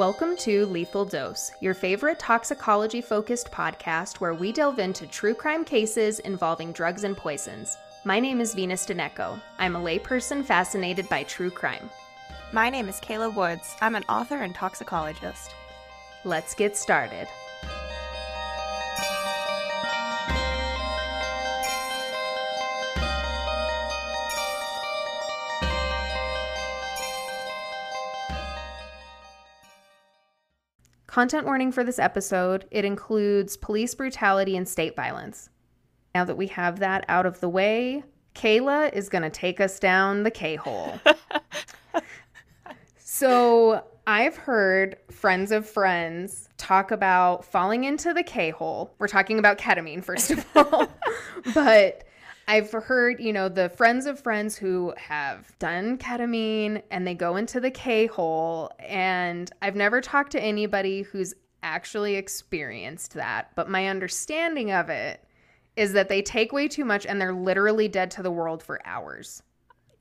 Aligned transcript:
Welcome 0.00 0.34
to 0.38 0.64
Lethal 0.64 1.04
Dose, 1.04 1.52
your 1.60 1.74
favorite 1.74 2.18
toxicology 2.18 3.02
focused 3.02 3.50
podcast 3.50 4.16
where 4.16 4.32
we 4.32 4.50
delve 4.50 4.78
into 4.78 5.06
true 5.06 5.34
crime 5.34 5.62
cases 5.62 6.20
involving 6.20 6.72
drugs 6.72 7.04
and 7.04 7.14
poisons. 7.14 7.76
My 8.04 8.18
name 8.18 8.40
is 8.40 8.54
Venus 8.54 8.86
Deneco. 8.86 9.38
I'm 9.58 9.76
a 9.76 9.78
layperson 9.78 10.42
fascinated 10.42 11.06
by 11.10 11.24
true 11.24 11.50
crime. 11.50 11.90
My 12.50 12.70
name 12.70 12.88
is 12.88 12.98
Kayla 12.98 13.34
Woods. 13.34 13.76
I'm 13.82 13.94
an 13.94 14.04
author 14.08 14.38
and 14.38 14.54
toxicologist. 14.54 15.54
Let's 16.24 16.54
get 16.54 16.78
started. 16.78 17.28
Content 31.20 31.44
warning 31.44 31.70
for 31.70 31.84
this 31.84 31.98
episode 31.98 32.64
it 32.70 32.82
includes 32.82 33.54
police 33.54 33.94
brutality 33.94 34.56
and 34.56 34.66
state 34.66 34.96
violence. 34.96 35.50
Now 36.14 36.24
that 36.24 36.38
we 36.38 36.46
have 36.46 36.78
that 36.78 37.04
out 37.08 37.26
of 37.26 37.40
the 37.40 37.48
way, 37.50 38.04
Kayla 38.34 38.90
is 38.94 39.10
going 39.10 39.20
to 39.20 39.28
take 39.28 39.60
us 39.60 39.78
down 39.78 40.22
the 40.22 40.30
K 40.30 40.56
hole. 40.56 40.98
so, 42.96 43.84
I've 44.06 44.38
heard 44.38 44.96
friends 45.10 45.52
of 45.52 45.68
friends 45.68 46.48
talk 46.56 46.90
about 46.90 47.44
falling 47.44 47.84
into 47.84 48.14
the 48.14 48.22
K 48.22 48.48
hole. 48.48 48.94
We're 48.98 49.06
talking 49.06 49.38
about 49.38 49.58
ketamine, 49.58 50.02
first 50.02 50.30
of 50.30 50.46
all. 50.56 50.88
but 51.54 52.04
I've 52.50 52.72
heard, 52.72 53.20
you 53.20 53.32
know, 53.32 53.48
the 53.48 53.68
friends 53.68 54.06
of 54.06 54.18
friends 54.18 54.56
who 54.56 54.92
have 54.96 55.56
done 55.60 55.96
ketamine 55.98 56.82
and 56.90 57.06
they 57.06 57.14
go 57.14 57.36
into 57.36 57.60
the 57.60 57.70
K 57.70 58.06
hole. 58.06 58.72
And 58.80 59.48
I've 59.62 59.76
never 59.76 60.00
talked 60.00 60.32
to 60.32 60.42
anybody 60.42 61.02
who's 61.02 61.32
actually 61.62 62.16
experienced 62.16 63.14
that. 63.14 63.52
But 63.54 63.70
my 63.70 63.86
understanding 63.86 64.72
of 64.72 64.88
it 64.88 65.24
is 65.76 65.92
that 65.92 66.08
they 66.08 66.22
take 66.22 66.52
way 66.52 66.66
too 66.66 66.84
much 66.84 67.06
and 67.06 67.20
they're 67.20 67.32
literally 67.32 67.86
dead 67.86 68.10
to 68.12 68.22
the 68.24 68.32
world 68.32 68.64
for 68.64 68.84
hours. 68.84 69.44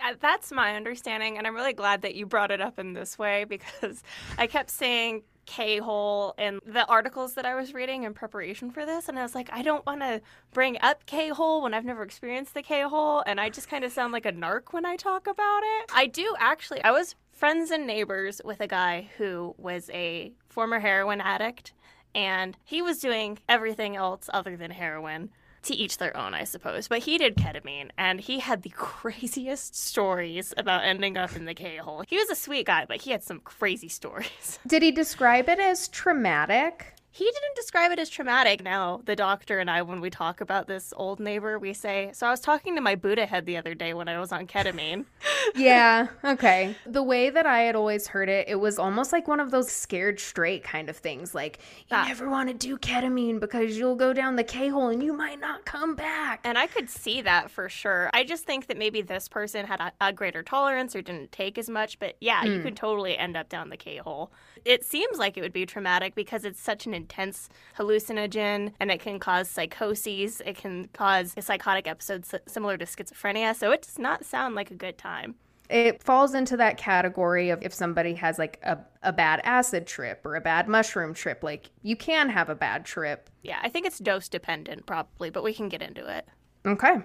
Uh, 0.02 0.16
That's 0.20 0.52
my 0.52 0.75
understanding, 0.75 1.38
and 1.38 1.45
I'm 1.45 1.53
really 1.53 1.73
glad 1.73 2.02
that 2.02 2.16
you 2.16 2.25
brought 2.25 2.50
it 2.50 2.61
up 2.61 2.80
in 2.80 2.94
this 2.94 3.20
way 3.20 3.44
because 3.44 4.02
I 4.39 4.47
kept 4.47 4.72
saying 4.72 5.22
K 5.50 5.80
hole 5.80 6.36
in 6.38 6.59
the 6.64 6.86
articles 6.86 7.33
that 7.33 7.44
I 7.44 7.55
was 7.55 7.73
reading 7.73 8.03
in 8.03 8.14
preparation 8.14 8.69
for 8.69 8.86
this, 8.86 9.09
and 9.09 9.17
I 9.17 9.23
was 9.23 9.33
like, 9.33 9.50
I 9.52 9.64
don't 9.64 9.83
want 9.83 10.02
to 10.02 10.22
bring 10.53 10.78
up 10.80 11.08
K 11.08 11.30
hole 11.30 11.64
when 11.64 11.73
I've 11.73 11.83
never 11.83 12.03
experienced 12.03 12.53
the 12.53 12.61
K 12.61 12.83
hole, 12.83 13.23
and 13.25 13.42
I 13.42 13.50
just 13.50 13.67
kind 13.67 13.83
of 13.83 13.92
sound 13.92 14.14
like 14.14 14.27
a 14.27 14.31
narc 14.31 14.73
when 14.73 14.86
I 14.86 14.95
talk 14.95 15.25
about 15.25 15.61
it. 15.64 15.92
I 15.92 16.05
do 16.05 16.36
actually. 16.39 16.83
I 16.83 16.92
was 16.92 17.16
friends 17.31 17.72
and 17.72 17.88
neighbors 17.88 18.42
with 18.45 18.61
a 18.61 18.67
guy 18.67 19.09
who 19.17 19.55
was 19.58 19.89
a 19.92 20.33
former 20.47 20.80
heroin 20.80 21.20
addict, 21.20 21.73
and 22.14 22.55
he 22.64 22.83
was 22.83 23.00
doing 23.00 23.39
everything 23.50 23.95
else 23.95 24.30
other 24.31 24.55
than 24.55 24.70
heroin 24.70 25.31
to 25.70 25.75
each 25.75 25.98
their 25.98 26.16
own, 26.17 26.34
I 26.34 26.44
suppose. 26.44 26.88
But 26.88 27.00
he 27.00 27.17
did 27.17 27.38
ketamine, 27.38 27.89
and 27.98 28.20
he 28.20 28.39
had 28.39 28.64
the 28.64 28.70
craziest 28.75 29.76
stories 29.76 30.53
about 30.58 30.84
ending 30.84 31.17
up 31.17 31.36
in 31.36 31.45
the 31.45 31.53
K 31.53 31.78
hole. 31.78 32.03
He 32.08 32.17
was 32.17 32.30
a 32.30 32.36
sweet 32.36 32.66
guy, 32.66 32.86
but 32.88 33.02
he 33.02 33.11
had 33.11 33.23
some 33.23 33.39
crazy 33.39 33.88
stories. 33.88 34.59
Did 34.67 34.81
he 34.81 34.92
describe 34.92 35.48
it 35.48 35.59
as 35.59 35.88
traumatic? 35.88 36.95
He 37.11 37.25
didn't 37.25 37.55
describe 37.55 37.91
it 37.91 37.97
as 37.99 38.07
traumatic. 38.09 38.63
Now, 38.63 39.02
the 39.03 39.15
doctor 39.15 39.57
and 39.59 39.69
I, 39.69 39.81
when 39.81 39.99
we 39.99 40.09
talk 40.11 40.41
about 40.41 40.67
this 40.67 40.93
old 40.95 41.19
neighbor, 41.19 41.57
we 41.57 41.73
say, 41.73 42.11
So 42.13 42.27
I 42.27 42.29
was 42.31 42.39
talking 42.39 42.75
to 42.75 42.81
my 42.81 42.93
Buddha 42.95 43.25
head 43.25 43.45
the 43.47 43.57
other 43.57 43.73
day 43.73 43.93
when 43.95 44.07
I 44.07 44.19
was 44.19 44.31
on 44.31 44.45
ketamine. 44.45 45.05
yeah, 45.55 46.08
okay. 46.23 46.75
The 46.86 47.02
way 47.02 47.31
that 47.31 47.48
I 47.48 47.61
had 47.61 47.75
always 47.75 48.08
heard 48.08 48.30
it, 48.30 48.48
it 48.48 48.55
was 48.55 48.77
almost 48.77 49.11
like 49.11 49.27
one 49.27 49.39
of 49.39 49.49
those 49.49 49.69
scared 49.71 50.19
straight 50.19 50.64
kind 50.64 50.87
of 50.87 50.98
things. 50.98 51.33
Like, 51.33 51.59
you 51.89 51.98
Ah. 51.98 52.05
never 52.08 52.30
want 52.30 52.49
to 52.49 52.53
do 52.53 52.77
ketamine 52.77 53.39
because 53.39 53.75
you'll 53.77 53.95
go 53.95 54.14
down 54.14 54.36
the 54.36 54.43
K 54.43 54.67
hole 54.69 54.89
and 54.89 55.02
you 55.02 55.11
might 55.14 55.39
not 55.39 55.65
come 55.65 55.95
back. 55.95 56.42
And 56.43 56.58
I 56.59 56.67
could 56.67 56.89
see 56.92 57.21
that 57.23 57.49
for 57.49 57.69
sure. 57.69 58.11
I 58.14 58.23
just 58.23 58.45
think 58.45 58.67
that 58.67 58.77
maybe 58.77 59.02
this 59.02 59.27
person 59.27 59.65
had 59.65 59.80
a, 59.80 59.92
a 59.99 60.14
greater 60.14 60.43
tolerance 60.43 60.95
or 60.95 61.02
didn't 61.02 61.31
take 61.31 61.58
as 61.58 61.69
much. 61.69 61.98
But 61.98 62.17
yeah, 62.21 62.43
you 62.43 62.61
could 62.61 62.75
totally 62.75 63.17
end 63.17 63.36
up 63.36 63.49
down 63.49 63.69
the 63.69 63.77
K 63.77 63.98
hole. 63.98 64.31
It 64.64 64.83
seems 64.86 65.17
like 65.17 65.37
it 65.37 65.42
would 65.42 65.53
be 65.53 65.65
traumatic 65.65 66.14
because 66.15 66.45
it's 66.45 66.61
such 66.61 66.86
an 66.86 66.93
intense 66.99 67.49
hallucinogen 67.77 68.73
and 68.80 68.92
it 68.92 68.99
can 68.99 69.20
cause 69.20 69.49
psychoses. 69.49 70.42
It 70.45 70.55
can 70.58 70.89
cause 70.93 71.33
psychotic 71.39 71.87
episodes 71.87 72.33
similar 72.48 72.77
to 72.77 72.86
schizophrenia. 72.86 73.55
So 73.55 73.71
it 73.71 73.82
does 73.82 73.99
not 73.99 74.26
sound 74.26 74.55
like 74.55 74.71
a 74.71 74.76
good 74.76 74.98
time. 74.98 75.36
It 75.70 76.02
falls 76.02 76.33
into 76.33 76.58
that 76.58 76.77
category 76.77 77.52
of 77.52 77.61
if 77.61 77.73
somebody 77.73 78.15
has 78.15 78.39
like 78.39 78.60
a, 78.64 78.80
a 79.04 79.14
bad 79.14 79.39
acid 79.43 79.86
trip 79.86 80.26
or 80.26 80.36
a 80.36 80.42
bad 80.42 80.67
mushroom 80.67 81.14
trip, 81.14 81.43
like 81.43 81.70
you 81.83 81.95
can 81.95 82.30
have 82.30 82.49
a 82.49 82.55
bad 82.55 82.86
trip. 82.86 83.30
Yeah, 83.43 83.60
I 83.61 83.70
think 83.70 83.86
it's 83.86 83.99
dose 83.99 84.30
dependent 84.30 84.87
probably, 84.87 85.30
but 85.30 85.43
we 85.43 85.54
can 85.54 85.70
get 85.70 85.81
into 85.83 86.08
it. 86.08 86.27
Okay. 86.66 86.98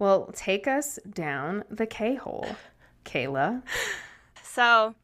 Well, 0.00 0.32
take 0.34 0.66
us 0.66 0.98
down 1.08 1.62
the 1.70 1.86
K 1.86 2.16
hole, 2.16 2.56
Kayla. 3.04 3.62
So, 4.54 4.94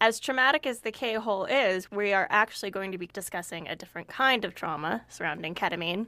as 0.00 0.20
traumatic 0.20 0.66
as 0.66 0.80
the 0.80 0.92
K 0.92 1.14
hole 1.14 1.44
is, 1.44 1.90
we 1.90 2.12
are 2.12 2.26
actually 2.30 2.70
going 2.70 2.92
to 2.92 2.98
be 2.98 3.06
discussing 3.06 3.66
a 3.66 3.76
different 3.76 4.08
kind 4.08 4.44
of 4.44 4.54
trauma 4.54 5.02
surrounding 5.08 5.54
ketamine. 5.54 6.06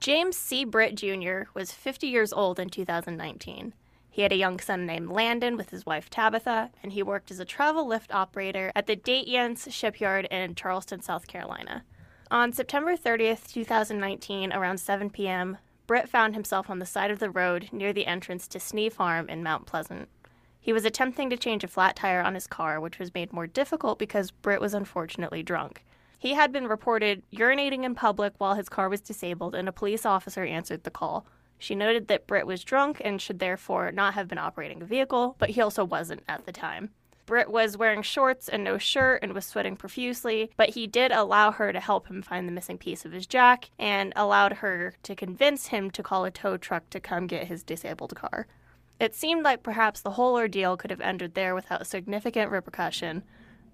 James 0.00 0.36
C. 0.36 0.64
Britt 0.64 0.94
Jr. 0.94 1.42
was 1.54 1.72
50 1.72 2.06
years 2.06 2.32
old 2.32 2.58
in 2.58 2.70
2019. 2.70 3.74
He 4.08 4.22
had 4.22 4.32
a 4.32 4.36
young 4.36 4.58
son 4.58 4.86
named 4.86 5.10
Landon 5.10 5.56
with 5.56 5.70
his 5.70 5.86
wife 5.86 6.10
Tabitha, 6.10 6.70
and 6.82 6.92
he 6.92 7.02
worked 7.02 7.30
as 7.30 7.38
a 7.38 7.44
travel 7.44 7.86
lift 7.86 8.12
operator 8.12 8.72
at 8.74 8.86
the 8.86 8.96
Date 8.96 9.28
shipyard 9.70 10.26
in 10.30 10.54
Charleston, 10.54 11.00
South 11.00 11.28
Carolina. 11.28 11.84
On 12.30 12.52
September 12.52 12.96
30th, 12.96 13.52
2019, 13.52 14.52
around 14.52 14.78
7 14.78 15.10
p.m., 15.10 15.58
Britt 15.86 16.08
found 16.08 16.34
himself 16.34 16.70
on 16.70 16.78
the 16.78 16.86
side 16.86 17.10
of 17.10 17.18
the 17.18 17.30
road 17.30 17.68
near 17.72 17.92
the 17.92 18.06
entrance 18.06 18.48
to 18.48 18.58
Snee 18.58 18.92
Farm 18.92 19.28
in 19.28 19.42
Mount 19.42 19.66
Pleasant. 19.66 20.08
He 20.60 20.72
was 20.72 20.84
attempting 20.84 21.30
to 21.30 21.36
change 21.36 21.64
a 21.64 21.68
flat 21.68 21.96
tire 21.96 22.20
on 22.20 22.34
his 22.34 22.46
car, 22.46 22.80
which 22.80 22.98
was 22.98 23.14
made 23.14 23.32
more 23.32 23.46
difficult 23.46 23.98
because 23.98 24.30
Britt 24.30 24.60
was 24.60 24.74
unfortunately 24.74 25.42
drunk. 25.42 25.84
He 26.18 26.34
had 26.34 26.52
been 26.52 26.68
reported 26.68 27.22
urinating 27.32 27.82
in 27.84 27.94
public 27.94 28.34
while 28.36 28.54
his 28.54 28.68
car 28.68 28.90
was 28.90 29.00
disabled, 29.00 29.54
and 29.54 29.68
a 29.68 29.72
police 29.72 30.04
officer 30.04 30.44
answered 30.44 30.84
the 30.84 30.90
call. 30.90 31.26
She 31.58 31.74
noted 31.74 32.08
that 32.08 32.26
Britt 32.26 32.46
was 32.46 32.62
drunk 32.62 33.00
and 33.02 33.20
should 33.20 33.38
therefore 33.38 33.90
not 33.90 34.14
have 34.14 34.28
been 34.28 34.38
operating 34.38 34.82
a 34.82 34.86
vehicle, 34.86 35.36
but 35.38 35.50
he 35.50 35.62
also 35.62 35.82
wasn't 35.82 36.22
at 36.28 36.44
the 36.44 36.52
time. 36.52 36.90
Britt 37.24 37.50
was 37.50 37.76
wearing 37.76 38.02
shorts 38.02 38.48
and 38.48 38.64
no 38.64 38.76
shirt 38.76 39.22
and 39.22 39.32
was 39.32 39.46
sweating 39.46 39.76
profusely, 39.76 40.50
but 40.56 40.70
he 40.70 40.86
did 40.86 41.12
allow 41.12 41.52
her 41.52 41.72
to 41.72 41.78
help 41.78 42.08
him 42.08 42.22
find 42.22 42.46
the 42.48 42.52
missing 42.52 42.76
piece 42.76 43.04
of 43.04 43.12
his 43.12 43.26
jack 43.26 43.70
and 43.78 44.12
allowed 44.16 44.54
her 44.54 44.94
to 45.04 45.14
convince 45.14 45.68
him 45.68 45.90
to 45.92 46.02
call 46.02 46.24
a 46.24 46.30
tow 46.30 46.56
truck 46.56 46.90
to 46.90 46.98
come 46.98 47.26
get 47.26 47.46
his 47.46 47.62
disabled 47.62 48.16
car. 48.16 48.46
It 49.00 49.14
seemed 49.14 49.42
like 49.42 49.62
perhaps 49.62 50.02
the 50.02 50.10
whole 50.10 50.34
ordeal 50.34 50.76
could 50.76 50.90
have 50.90 51.00
ended 51.00 51.34
there 51.34 51.54
without 51.54 51.86
significant 51.86 52.50
repercussion, 52.50 53.24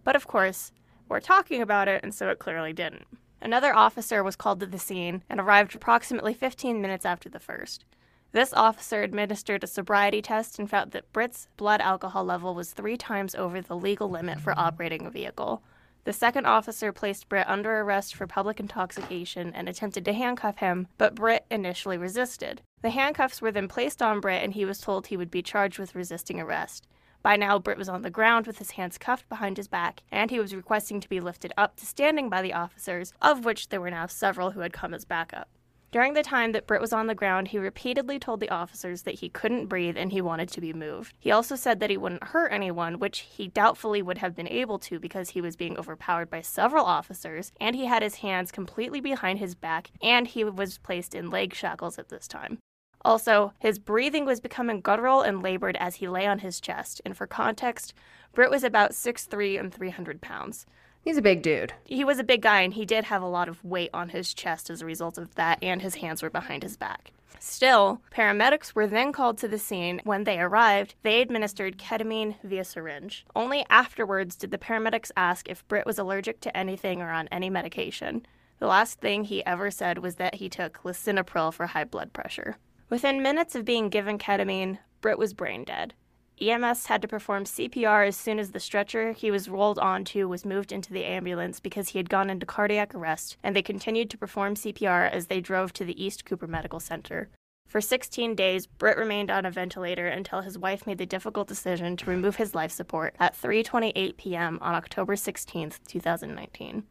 but 0.04 0.14
of 0.14 0.28
course, 0.28 0.70
we're 1.08 1.18
talking 1.18 1.60
about 1.60 1.88
it, 1.88 2.04
and 2.04 2.14
so 2.14 2.28
it 2.28 2.38
clearly 2.38 2.72
didn't. 2.72 3.06
Another 3.40 3.74
officer 3.74 4.22
was 4.22 4.36
called 4.36 4.60
to 4.60 4.66
the 4.66 4.78
scene 4.78 5.24
and 5.28 5.40
arrived 5.40 5.74
approximately 5.74 6.32
15 6.32 6.80
minutes 6.80 7.04
after 7.04 7.28
the 7.28 7.40
first. 7.40 7.84
This 8.30 8.52
officer 8.52 9.02
administered 9.02 9.64
a 9.64 9.66
sobriety 9.66 10.22
test 10.22 10.60
and 10.60 10.70
found 10.70 10.92
that 10.92 11.12
Britt's 11.12 11.48
blood 11.56 11.80
alcohol 11.80 12.24
level 12.24 12.54
was 12.54 12.70
three 12.70 12.96
times 12.96 13.34
over 13.34 13.60
the 13.60 13.76
legal 13.76 14.08
limit 14.08 14.40
for 14.40 14.56
operating 14.56 15.06
a 15.06 15.10
vehicle. 15.10 15.60
The 16.06 16.12
second 16.12 16.46
officer 16.46 16.92
placed 16.92 17.28
Britt 17.28 17.48
under 17.48 17.80
arrest 17.80 18.14
for 18.14 18.28
public 18.28 18.60
intoxication 18.60 19.52
and 19.52 19.68
attempted 19.68 20.04
to 20.04 20.12
handcuff 20.12 20.58
him, 20.58 20.86
but 20.98 21.16
Britt 21.16 21.44
initially 21.50 21.98
resisted. 21.98 22.62
The 22.82 22.90
handcuffs 22.90 23.42
were 23.42 23.50
then 23.50 23.66
placed 23.66 24.00
on 24.00 24.20
Britt, 24.20 24.44
and 24.44 24.54
he 24.54 24.64
was 24.64 24.78
told 24.78 25.08
he 25.08 25.16
would 25.16 25.32
be 25.32 25.42
charged 25.42 25.80
with 25.80 25.96
resisting 25.96 26.40
arrest. 26.40 26.86
By 27.24 27.34
now, 27.34 27.58
Britt 27.58 27.76
was 27.76 27.88
on 27.88 28.02
the 28.02 28.10
ground 28.10 28.46
with 28.46 28.58
his 28.58 28.70
hands 28.70 28.98
cuffed 28.98 29.28
behind 29.28 29.56
his 29.56 29.66
back, 29.66 30.04
and 30.12 30.30
he 30.30 30.38
was 30.38 30.54
requesting 30.54 31.00
to 31.00 31.08
be 31.08 31.18
lifted 31.18 31.52
up 31.56 31.74
to 31.78 31.86
standing 31.86 32.28
by 32.30 32.40
the 32.40 32.52
officers, 32.52 33.12
of 33.20 33.44
which 33.44 33.70
there 33.70 33.80
were 33.80 33.90
now 33.90 34.06
several 34.06 34.52
who 34.52 34.60
had 34.60 34.72
come 34.72 34.94
as 34.94 35.04
backup. 35.04 35.48
During 35.96 36.12
the 36.12 36.22
time 36.22 36.52
that 36.52 36.66
Britt 36.66 36.82
was 36.82 36.92
on 36.92 37.06
the 37.06 37.14
ground, 37.14 37.48
he 37.48 37.58
repeatedly 37.58 38.18
told 38.18 38.40
the 38.40 38.50
officers 38.50 39.04
that 39.04 39.20
he 39.20 39.30
couldn't 39.30 39.68
breathe 39.68 39.96
and 39.96 40.12
he 40.12 40.20
wanted 40.20 40.50
to 40.50 40.60
be 40.60 40.74
moved. 40.74 41.14
He 41.18 41.30
also 41.30 41.56
said 41.56 41.80
that 41.80 41.88
he 41.88 41.96
wouldn't 41.96 42.22
hurt 42.22 42.52
anyone, 42.52 42.98
which 42.98 43.20
he 43.20 43.48
doubtfully 43.48 44.02
would 44.02 44.18
have 44.18 44.36
been 44.36 44.46
able 44.46 44.78
to 44.80 45.00
because 45.00 45.30
he 45.30 45.40
was 45.40 45.56
being 45.56 45.78
overpowered 45.78 46.28
by 46.28 46.42
several 46.42 46.84
officers, 46.84 47.50
and 47.58 47.74
he 47.74 47.86
had 47.86 48.02
his 48.02 48.16
hands 48.16 48.52
completely 48.52 49.00
behind 49.00 49.38
his 49.38 49.54
back, 49.54 49.90
and 50.02 50.28
he 50.28 50.44
was 50.44 50.76
placed 50.76 51.14
in 51.14 51.30
leg 51.30 51.54
shackles 51.54 51.98
at 51.98 52.10
this 52.10 52.28
time. 52.28 52.58
Also, 53.00 53.54
his 53.58 53.78
breathing 53.78 54.26
was 54.26 54.38
becoming 54.38 54.82
guttural 54.82 55.22
and 55.22 55.42
labored 55.42 55.78
as 55.78 55.94
he 55.94 56.08
lay 56.08 56.26
on 56.26 56.40
his 56.40 56.60
chest, 56.60 57.00
and 57.06 57.16
for 57.16 57.26
context, 57.26 57.94
Britt 58.34 58.50
was 58.50 58.64
about 58.64 58.90
6'3 58.90 59.58
and 59.58 59.72
300 59.72 60.20
pounds. 60.20 60.66
He's 61.06 61.16
a 61.16 61.22
big 61.22 61.42
dude. 61.42 61.72
He 61.84 62.02
was 62.02 62.18
a 62.18 62.24
big 62.24 62.42
guy 62.42 62.62
and 62.62 62.74
he 62.74 62.84
did 62.84 63.04
have 63.04 63.22
a 63.22 63.28
lot 63.28 63.48
of 63.48 63.64
weight 63.64 63.90
on 63.94 64.08
his 64.08 64.34
chest 64.34 64.70
as 64.70 64.82
a 64.82 64.86
result 64.86 65.18
of 65.18 65.36
that, 65.36 65.60
and 65.62 65.80
his 65.80 65.94
hands 65.94 66.20
were 66.20 66.30
behind 66.30 66.64
his 66.64 66.76
back. 66.76 67.12
Still, 67.38 68.02
paramedics 68.12 68.74
were 68.74 68.88
then 68.88 69.12
called 69.12 69.38
to 69.38 69.46
the 69.46 69.56
scene. 69.56 70.00
When 70.02 70.24
they 70.24 70.40
arrived, 70.40 70.96
they 71.04 71.20
administered 71.20 71.78
ketamine 71.78 72.34
via 72.42 72.64
syringe. 72.64 73.24
Only 73.36 73.64
afterwards 73.70 74.34
did 74.34 74.50
the 74.50 74.58
paramedics 74.58 75.12
ask 75.16 75.48
if 75.48 75.66
Britt 75.68 75.86
was 75.86 76.00
allergic 76.00 76.40
to 76.40 76.56
anything 76.56 77.00
or 77.00 77.12
on 77.12 77.28
any 77.28 77.50
medication. 77.50 78.26
The 78.58 78.66
last 78.66 78.98
thing 78.98 79.22
he 79.22 79.46
ever 79.46 79.70
said 79.70 79.98
was 79.98 80.16
that 80.16 80.34
he 80.34 80.48
took 80.48 80.82
lisinopril 80.82 81.54
for 81.54 81.68
high 81.68 81.84
blood 81.84 82.14
pressure. 82.14 82.56
Within 82.90 83.22
minutes 83.22 83.54
of 83.54 83.64
being 83.64 83.90
given 83.90 84.18
ketamine, 84.18 84.78
Britt 85.00 85.20
was 85.20 85.34
brain 85.34 85.62
dead. 85.62 85.94
EMS 86.38 86.86
had 86.86 87.00
to 87.00 87.08
perform 87.08 87.44
CPR 87.44 88.06
as 88.06 88.16
soon 88.16 88.38
as 88.38 88.50
the 88.50 88.60
stretcher 88.60 89.12
he 89.12 89.30
was 89.30 89.48
rolled 89.48 89.78
onto 89.78 90.28
was 90.28 90.44
moved 90.44 90.70
into 90.70 90.92
the 90.92 91.04
ambulance 91.04 91.60
because 91.60 91.90
he 91.90 91.98
had 91.98 92.10
gone 92.10 92.28
into 92.28 92.44
cardiac 92.44 92.94
arrest, 92.94 93.38
and 93.42 93.56
they 93.56 93.62
continued 93.62 94.10
to 94.10 94.18
perform 94.18 94.54
CPR 94.54 95.10
as 95.10 95.28
they 95.28 95.40
drove 95.40 95.72
to 95.72 95.84
the 95.84 96.02
East 96.02 96.26
Cooper 96.26 96.46
Medical 96.46 96.78
Center. 96.78 97.30
For 97.66 97.80
16 97.80 98.34
days, 98.34 98.66
Britt 98.66 98.98
remained 98.98 99.30
on 99.30 99.46
a 99.46 99.50
ventilator 99.50 100.06
until 100.06 100.42
his 100.42 100.58
wife 100.58 100.86
made 100.86 100.98
the 100.98 101.06
difficult 101.06 101.48
decision 101.48 101.96
to 101.96 102.10
remove 102.10 102.36
his 102.36 102.54
life 102.54 102.70
support 102.70 103.16
at 103.18 103.34
3:28 103.34 104.16
p.m. 104.18 104.58
on 104.60 104.74
October 104.74 105.16
16, 105.16 105.72
2019. 105.86 106.84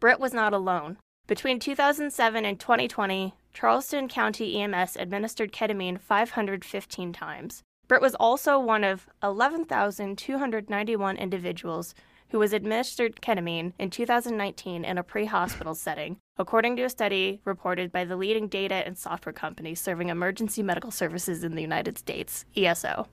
Britt 0.00 0.20
was 0.20 0.32
not 0.32 0.54
alone. 0.54 0.96
Between 1.26 1.58
2007 1.58 2.44
and 2.44 2.58
2020, 2.58 3.34
Charleston 3.52 4.08
County 4.08 4.60
EMS 4.62 4.96
administered 4.96 5.52
ketamine 5.52 6.00
515 6.00 7.12
times. 7.12 7.62
Britt 7.92 8.00
was 8.00 8.14
also 8.14 8.58
one 8.58 8.84
of 8.84 9.06
11,291 9.22 11.16
individuals 11.18 11.94
who 12.30 12.38
was 12.38 12.54
administered 12.54 13.20
ketamine 13.20 13.74
in 13.78 13.90
2019 13.90 14.82
in 14.82 14.96
a 14.96 15.02
pre 15.02 15.26
hospital 15.26 15.74
setting, 15.74 16.16
according 16.38 16.76
to 16.76 16.84
a 16.84 16.88
study 16.88 17.42
reported 17.44 17.92
by 17.92 18.06
the 18.06 18.16
leading 18.16 18.48
data 18.48 18.76
and 18.76 18.96
software 18.96 19.34
company 19.34 19.74
serving 19.74 20.08
emergency 20.08 20.62
medical 20.62 20.90
services 20.90 21.44
in 21.44 21.54
the 21.54 21.60
United 21.60 21.98
States, 21.98 22.46
ESO. 22.56 23.08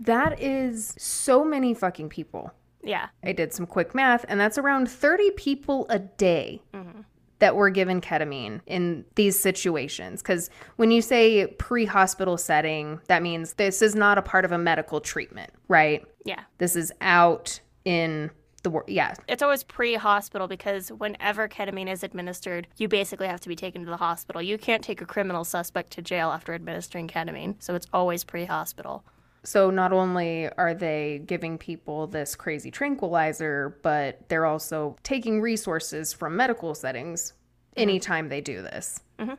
That 0.00 0.40
is 0.40 0.96
so 0.98 1.44
many 1.44 1.72
fucking 1.72 2.08
people. 2.08 2.50
Yeah. 2.82 3.06
I 3.22 3.30
did 3.30 3.52
some 3.52 3.66
quick 3.66 3.94
math, 3.94 4.24
and 4.26 4.40
that's 4.40 4.58
around 4.58 4.90
30 4.90 5.30
people 5.36 5.86
a 5.88 6.00
day 6.00 6.60
mm-hmm. 6.74 7.02
That 7.42 7.56
were 7.56 7.70
given 7.70 8.00
ketamine 8.00 8.60
in 8.66 9.04
these 9.16 9.36
situations. 9.36 10.22
Because 10.22 10.48
when 10.76 10.92
you 10.92 11.02
say 11.02 11.48
pre 11.58 11.84
hospital 11.84 12.38
setting, 12.38 13.00
that 13.08 13.20
means 13.20 13.54
this 13.54 13.82
is 13.82 13.96
not 13.96 14.16
a 14.16 14.22
part 14.22 14.44
of 14.44 14.52
a 14.52 14.58
medical 14.58 15.00
treatment, 15.00 15.50
right? 15.66 16.04
Yeah. 16.24 16.42
This 16.58 16.76
is 16.76 16.92
out 17.00 17.60
in 17.84 18.30
the 18.62 18.70
world. 18.70 18.88
Yeah. 18.88 19.14
It's 19.26 19.42
always 19.42 19.64
pre 19.64 19.94
hospital 19.94 20.46
because 20.46 20.92
whenever 20.92 21.48
ketamine 21.48 21.90
is 21.90 22.04
administered, 22.04 22.68
you 22.76 22.86
basically 22.86 23.26
have 23.26 23.40
to 23.40 23.48
be 23.48 23.56
taken 23.56 23.84
to 23.86 23.90
the 23.90 23.96
hospital. 23.96 24.40
You 24.40 24.56
can't 24.56 24.84
take 24.84 25.00
a 25.00 25.04
criminal 25.04 25.42
suspect 25.42 25.90
to 25.94 26.02
jail 26.02 26.30
after 26.30 26.54
administering 26.54 27.08
ketamine, 27.08 27.56
so 27.58 27.74
it's 27.74 27.88
always 27.92 28.22
pre 28.22 28.44
hospital. 28.44 29.02
So 29.44 29.70
not 29.70 29.92
only 29.92 30.48
are 30.50 30.74
they 30.74 31.22
giving 31.26 31.58
people 31.58 32.06
this 32.06 32.36
crazy 32.36 32.70
tranquilizer, 32.70 33.78
but 33.82 34.28
they're 34.28 34.46
also 34.46 34.96
taking 35.02 35.40
resources 35.40 36.12
from 36.12 36.36
medical 36.36 36.74
settings 36.74 37.32
mm-hmm. 37.32 37.82
anytime 37.82 38.28
they 38.28 38.40
do 38.40 38.62
this. 38.62 39.00
Mm-hmm. 39.18 39.34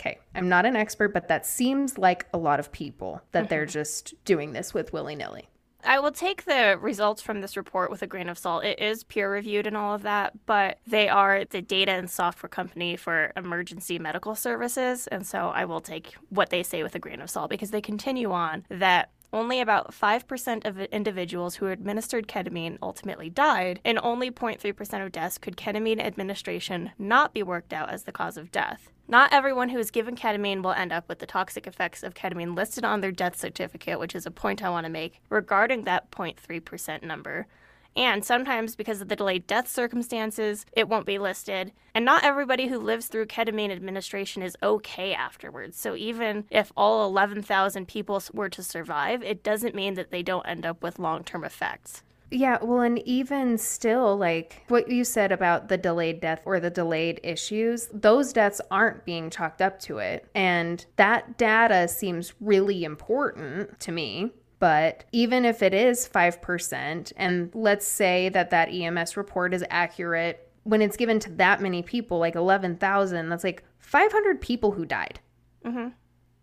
Okay, 0.00 0.18
I'm 0.34 0.48
not 0.48 0.66
an 0.66 0.74
expert, 0.74 1.14
but 1.14 1.28
that 1.28 1.46
seems 1.46 1.96
like 1.96 2.26
a 2.34 2.38
lot 2.38 2.58
of 2.58 2.72
people 2.72 3.22
that 3.30 3.48
they're 3.48 3.62
mm-hmm. 3.62 3.70
just 3.70 4.14
doing 4.24 4.52
this 4.52 4.74
with 4.74 4.92
willy 4.92 5.14
nilly. 5.14 5.48
I 5.84 5.98
will 5.98 6.12
take 6.12 6.44
the 6.44 6.78
results 6.80 7.22
from 7.22 7.40
this 7.40 7.56
report 7.56 7.90
with 7.90 8.02
a 8.02 8.06
grain 8.06 8.28
of 8.28 8.38
salt. 8.38 8.64
It 8.64 8.80
is 8.80 9.04
peer 9.04 9.32
reviewed 9.32 9.66
and 9.66 9.76
all 9.76 9.94
of 9.94 10.02
that, 10.02 10.32
but 10.46 10.78
they 10.86 11.08
are 11.08 11.44
the 11.44 11.62
data 11.62 11.92
and 11.92 12.10
software 12.10 12.48
company 12.48 12.96
for 12.96 13.32
emergency 13.36 13.98
medical 13.98 14.34
services. 14.34 15.06
And 15.08 15.26
so 15.26 15.48
I 15.48 15.64
will 15.64 15.80
take 15.80 16.14
what 16.28 16.50
they 16.50 16.62
say 16.62 16.82
with 16.82 16.94
a 16.94 16.98
grain 16.98 17.20
of 17.20 17.30
salt 17.30 17.50
because 17.50 17.70
they 17.70 17.80
continue 17.80 18.30
on 18.32 18.64
that 18.68 19.10
only 19.32 19.60
about 19.60 19.92
5% 19.92 20.66
of 20.66 20.78
individuals 20.78 21.56
who 21.56 21.66
administered 21.68 22.28
ketamine 22.28 22.78
ultimately 22.82 23.30
died, 23.30 23.80
and 23.84 23.98
only 24.02 24.30
0.3% 24.30 25.04
of 25.04 25.12
deaths 25.12 25.38
could 25.38 25.56
ketamine 25.56 26.00
administration 26.00 26.90
not 26.98 27.32
be 27.32 27.42
worked 27.42 27.72
out 27.72 27.90
as 27.90 28.02
the 28.02 28.12
cause 28.12 28.36
of 28.36 28.52
death. 28.52 28.90
Not 29.08 29.32
everyone 29.32 29.70
who 29.70 29.78
is 29.78 29.90
given 29.90 30.16
ketamine 30.16 30.62
will 30.62 30.72
end 30.72 30.92
up 30.92 31.08
with 31.08 31.18
the 31.18 31.26
toxic 31.26 31.66
effects 31.66 32.02
of 32.02 32.14
ketamine 32.14 32.56
listed 32.56 32.84
on 32.84 33.00
their 33.00 33.12
death 33.12 33.36
certificate, 33.36 33.98
which 33.98 34.14
is 34.14 34.26
a 34.26 34.30
point 34.30 34.62
I 34.62 34.70
want 34.70 34.84
to 34.84 34.90
make 34.90 35.20
regarding 35.28 35.84
that 35.84 36.10
0.3% 36.10 37.02
number. 37.02 37.46
And 37.94 38.24
sometimes, 38.24 38.74
because 38.74 39.00
of 39.00 39.08
the 39.08 39.16
delayed 39.16 39.46
death 39.46 39.68
circumstances, 39.68 40.64
it 40.72 40.88
won't 40.88 41.06
be 41.06 41.18
listed. 41.18 41.72
And 41.94 42.04
not 42.04 42.24
everybody 42.24 42.68
who 42.68 42.78
lives 42.78 43.06
through 43.06 43.26
ketamine 43.26 43.70
administration 43.70 44.42
is 44.42 44.56
okay 44.62 45.12
afterwards. 45.12 45.78
So 45.78 45.94
even 45.94 46.44
if 46.50 46.72
all 46.76 47.06
11,000 47.06 47.86
people 47.86 48.22
were 48.32 48.48
to 48.48 48.62
survive, 48.62 49.22
it 49.22 49.42
doesn't 49.42 49.74
mean 49.74 49.94
that 49.94 50.10
they 50.10 50.22
don't 50.22 50.46
end 50.46 50.64
up 50.64 50.82
with 50.82 50.98
long 50.98 51.22
term 51.24 51.44
effects. 51.44 52.02
Yeah, 52.34 52.56
well, 52.62 52.80
and 52.80 52.98
even 53.06 53.58
still, 53.58 54.16
like 54.16 54.64
what 54.68 54.88
you 54.88 55.04
said 55.04 55.32
about 55.32 55.68
the 55.68 55.76
delayed 55.76 56.20
death 56.20 56.40
or 56.46 56.60
the 56.60 56.70
delayed 56.70 57.20
issues, 57.22 57.90
those 57.92 58.32
deaths 58.32 58.58
aren't 58.70 59.04
being 59.04 59.28
chalked 59.28 59.60
up 59.60 59.78
to 59.80 59.98
it. 59.98 60.26
And 60.34 60.84
that 60.96 61.36
data 61.36 61.88
seems 61.88 62.32
really 62.40 62.84
important 62.84 63.78
to 63.80 63.92
me. 63.92 64.32
But 64.62 65.06
even 65.10 65.44
if 65.44 65.60
it 65.60 65.74
is 65.74 66.08
5%, 66.08 67.12
and 67.16 67.50
let's 67.52 67.84
say 67.84 68.28
that 68.28 68.50
that 68.50 68.68
EMS 68.68 69.16
report 69.16 69.54
is 69.54 69.64
accurate, 69.70 70.48
when 70.62 70.80
it's 70.80 70.96
given 70.96 71.18
to 71.18 71.30
that 71.32 71.60
many 71.60 71.82
people, 71.82 72.20
like 72.20 72.36
11,000, 72.36 73.28
that's 73.28 73.42
like 73.42 73.64
500 73.80 74.40
people 74.40 74.70
who 74.70 74.84
died. 74.84 75.18
Mm-hmm. 75.64 75.88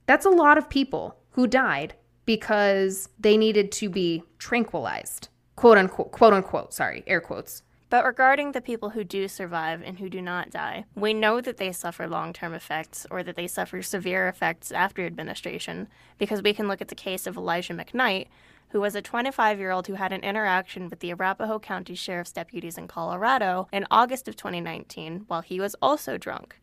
That's 0.05 0.25
a 0.25 0.31
lot 0.31 0.57
of 0.57 0.69
people 0.69 1.15
who 1.29 1.47
died 1.47 1.93
because 2.25 3.07
they 3.17 3.37
needed 3.37 3.71
to 3.71 3.87
be 3.87 4.23
tranquilized. 4.37 5.29
Quote 5.55 5.77
unquote, 5.77 6.11
quote 6.11 6.33
unquote, 6.33 6.73
sorry, 6.73 7.05
air 7.07 7.21
quotes. 7.21 7.61
But 7.89 8.05
regarding 8.05 8.51
the 8.51 8.61
people 8.61 8.91
who 8.91 9.03
do 9.03 9.27
survive 9.27 9.81
and 9.83 9.97
who 9.97 10.09
do 10.09 10.21
not 10.21 10.51
die, 10.51 10.85
we 10.93 11.11
know 11.13 11.41
that 11.41 11.57
they 11.57 11.71
suffer 11.71 12.07
long 12.07 12.33
term 12.33 12.53
effects 12.53 13.07
or 13.09 13.23
that 13.23 13.35
they 13.35 13.47
suffer 13.47 13.81
severe 13.81 14.27
effects 14.27 14.71
after 14.71 15.05
administration 15.05 15.87
because 16.19 16.43
we 16.43 16.53
can 16.53 16.67
look 16.67 16.81
at 16.81 16.89
the 16.89 16.95
case 16.95 17.25
of 17.25 17.35
Elijah 17.35 17.73
McKnight, 17.73 18.27
who 18.69 18.79
was 18.79 18.93
a 18.93 19.01
25 19.01 19.57
year 19.57 19.71
old 19.71 19.87
who 19.87 19.95
had 19.95 20.11
an 20.11 20.21
interaction 20.21 20.87
with 20.87 20.99
the 20.99 21.11
Arapahoe 21.11 21.57
County 21.57 21.95
Sheriff's 21.95 22.31
deputies 22.31 22.77
in 22.77 22.87
Colorado 22.87 23.67
in 23.73 23.87
August 23.89 24.27
of 24.27 24.35
2019 24.35 25.25
while 25.27 25.41
he 25.41 25.59
was 25.59 25.75
also 25.81 26.17
drunk. 26.17 26.57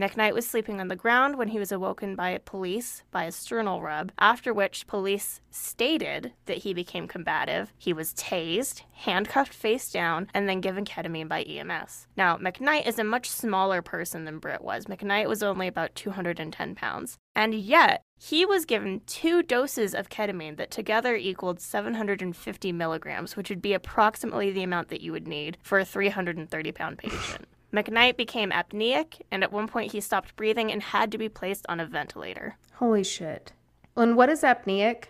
McKnight 0.00 0.32
was 0.32 0.48
sleeping 0.48 0.80
on 0.80 0.88
the 0.88 0.96
ground 0.96 1.36
when 1.36 1.48
he 1.48 1.58
was 1.58 1.70
awoken 1.70 2.16
by 2.16 2.38
police 2.46 3.02
by 3.10 3.24
a 3.24 3.32
sternal 3.32 3.82
rub, 3.82 4.12
after 4.18 4.50
which 4.50 4.86
police 4.86 5.42
stated 5.50 6.32
that 6.46 6.58
he 6.58 6.72
became 6.72 7.06
combative. 7.06 7.74
He 7.76 7.92
was 7.92 8.14
tased, 8.14 8.80
handcuffed 8.92 9.52
face 9.52 9.92
down, 9.92 10.28
and 10.32 10.48
then 10.48 10.62
given 10.62 10.86
ketamine 10.86 11.28
by 11.28 11.42
EMS. 11.42 12.06
Now, 12.16 12.38
McKnight 12.38 12.86
is 12.86 12.98
a 12.98 13.04
much 13.04 13.28
smaller 13.28 13.82
person 13.82 14.24
than 14.24 14.38
Britt 14.38 14.62
was. 14.62 14.86
McKnight 14.86 15.28
was 15.28 15.42
only 15.42 15.66
about 15.66 15.94
210 15.94 16.74
pounds. 16.76 17.18
And 17.34 17.52
yet, 17.52 18.02
he 18.18 18.46
was 18.46 18.64
given 18.64 19.02
two 19.04 19.42
doses 19.42 19.94
of 19.94 20.08
ketamine 20.08 20.56
that 20.56 20.70
together 20.70 21.14
equaled 21.14 21.60
750 21.60 22.72
milligrams, 22.72 23.36
which 23.36 23.50
would 23.50 23.60
be 23.60 23.74
approximately 23.74 24.50
the 24.50 24.62
amount 24.62 24.88
that 24.88 25.02
you 25.02 25.12
would 25.12 25.28
need 25.28 25.58
for 25.62 25.78
a 25.78 25.84
330 25.84 26.72
pound 26.72 26.96
patient. 26.96 27.46
McKnight 27.72 28.16
became 28.16 28.50
apneic, 28.50 29.20
and 29.30 29.42
at 29.42 29.52
one 29.52 29.68
point 29.68 29.92
he 29.92 30.00
stopped 30.00 30.34
breathing 30.36 30.72
and 30.72 30.82
had 30.82 31.12
to 31.12 31.18
be 31.18 31.28
placed 31.28 31.66
on 31.68 31.80
a 31.80 31.86
ventilator. 31.86 32.56
Holy 32.74 33.04
shit. 33.04 33.52
And 33.96 34.16
what 34.16 34.28
is 34.28 34.42
apneic? 34.42 35.04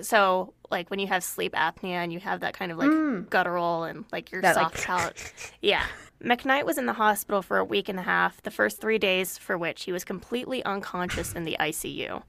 So, 0.00 0.52
like 0.70 0.90
when 0.90 0.98
you 0.98 1.06
have 1.06 1.22
sleep 1.22 1.52
apnea 1.54 2.02
and 2.02 2.12
you 2.12 2.20
have 2.20 2.40
that 2.40 2.54
kind 2.54 2.72
of 2.72 2.78
like 2.78 2.90
hmm. 2.90 3.22
guttural 3.30 3.84
and 3.84 4.04
like 4.12 4.32
your 4.32 4.42
That, 4.42 4.56
like, 4.56 4.76
soft 4.76 4.86
palate. 4.86 5.32
yeah. 5.62 5.84
McKnight 6.22 6.64
was 6.64 6.78
in 6.78 6.86
the 6.86 6.92
hospital 6.92 7.42
for 7.42 7.58
a 7.58 7.64
week 7.64 7.88
and 7.88 7.98
a 7.98 8.02
half, 8.02 8.42
the 8.42 8.50
first 8.50 8.80
three 8.80 8.98
days 8.98 9.38
for 9.38 9.58
which 9.58 9.84
he 9.84 9.92
was 9.92 10.04
completely 10.04 10.64
unconscious 10.64 11.32
in 11.32 11.44
the 11.44 11.56
ICU. 11.58 12.22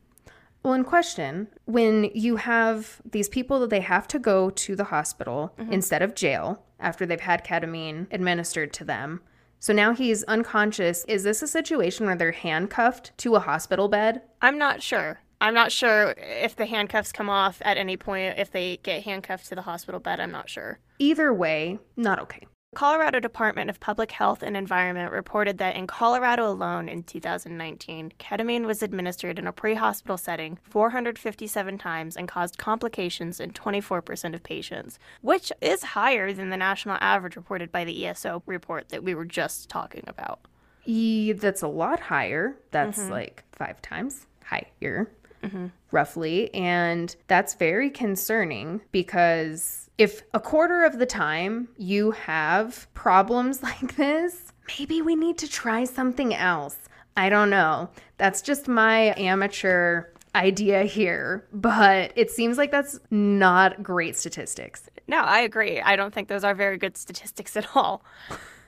Well, 0.63 0.73
in 0.73 0.83
question, 0.83 1.47
when 1.65 2.05
you 2.15 2.37
have 2.37 3.01
these 3.09 3.29
people 3.29 3.59
that 3.59 3.69
they 3.69 3.81
have 3.81 4.07
to 4.09 4.19
go 4.19 4.49
to 4.49 4.75
the 4.75 4.85
hospital 4.85 5.53
mm-hmm. 5.59 5.73
instead 5.73 6.01
of 6.01 6.15
jail 6.15 6.63
after 6.79 7.05
they've 7.05 7.19
had 7.19 7.43
ketamine 7.43 8.07
administered 8.11 8.73
to 8.73 8.83
them. 8.83 9.21
So 9.63 9.71
now 9.71 9.93
he's 9.93 10.25
unconscious. 10.25 11.05
Is 11.05 11.23
this 11.23 11.41
a 11.41 11.47
situation 11.47 12.05
where 12.05 12.17
they're 12.17 12.33
handcuffed 12.33 13.17
to 13.19 13.35
a 13.35 13.39
hospital 13.39 13.87
bed? 13.87 14.21
I'm 14.41 14.57
not 14.57 14.83
sure. 14.83 15.21
I'm 15.39 15.53
not 15.53 15.71
sure 15.71 16.15
if 16.17 16.57
the 16.57 16.65
handcuffs 16.65 17.13
come 17.13 17.29
off 17.29 17.61
at 17.61 17.77
any 17.77 17.95
point, 17.95 18.37
if 18.37 18.51
they 18.51 18.81
get 18.83 19.03
handcuffed 19.03 19.47
to 19.47 19.55
the 19.55 19.61
hospital 19.61 20.01
bed. 20.01 20.19
I'm 20.19 20.31
not 20.31 20.49
sure. 20.49 20.79
Either 20.99 21.33
way, 21.33 21.79
not 21.95 22.19
okay. 22.19 22.45
Colorado 22.73 23.19
Department 23.19 23.69
of 23.69 23.79
Public 23.79 24.11
Health 24.11 24.43
and 24.43 24.57
Environment 24.57 25.11
reported 25.11 25.57
that 25.59 25.75
in 25.75 25.87
Colorado 25.87 26.47
alone 26.47 26.89
in 26.89 27.03
2019, 27.03 28.13
ketamine 28.19 28.65
was 28.65 28.83
administered 28.83 29.39
in 29.39 29.47
a 29.47 29.53
pre 29.53 29.75
hospital 29.75 30.17
setting 30.17 30.57
457 30.63 31.77
times 31.77 32.17
and 32.17 32.27
caused 32.27 32.57
complications 32.57 33.39
in 33.39 33.51
24% 33.51 34.33
of 34.35 34.43
patients, 34.43 34.99
which 35.21 35.51
is 35.61 35.83
higher 35.83 36.33
than 36.33 36.49
the 36.49 36.57
national 36.57 36.97
average 36.99 37.35
reported 37.35 37.71
by 37.71 37.83
the 37.83 38.05
ESO 38.05 38.43
report 38.45 38.89
that 38.89 39.03
we 39.03 39.15
were 39.15 39.25
just 39.25 39.69
talking 39.69 40.03
about. 40.07 40.39
E, 40.85 41.31
that's 41.31 41.61
a 41.61 41.67
lot 41.67 41.99
higher. 41.99 42.57
That's 42.71 42.99
mm-hmm. 42.99 43.11
like 43.11 43.43
five 43.53 43.81
times 43.81 44.25
higher, 44.43 45.11
mm-hmm. 45.41 45.67
roughly. 45.91 46.53
And 46.53 47.15
that's 47.27 47.53
very 47.55 47.89
concerning 47.89 48.81
because 48.91 49.82
if 49.97 50.23
a 50.33 50.39
quarter 50.39 50.83
of 50.83 50.99
the 50.99 51.05
time 51.05 51.67
you 51.77 52.11
have 52.11 52.87
problems 52.93 53.61
like 53.63 53.95
this, 53.95 54.51
maybe 54.79 55.01
we 55.01 55.15
need 55.15 55.37
to 55.39 55.49
try 55.49 55.83
something 55.83 56.33
else. 56.33 56.77
I 57.15 57.29
don't 57.29 57.49
know. 57.49 57.89
That's 58.17 58.41
just 58.41 58.67
my 58.67 59.13
amateur 59.17 60.05
idea 60.35 60.83
here, 60.83 61.45
but 61.53 62.11
it 62.15 62.31
seems 62.31 62.57
like 62.57 62.71
that's 62.71 62.99
not 63.11 63.83
great 63.83 64.15
statistics. 64.15 64.89
No, 65.07 65.17
I 65.17 65.41
agree. 65.41 65.79
I 65.79 65.95
don't 65.95 66.13
think 66.13 66.27
those 66.27 66.43
are 66.43 66.55
very 66.55 66.77
good 66.77 66.97
statistics 66.97 67.55
at 67.55 67.75
all. 67.75 68.03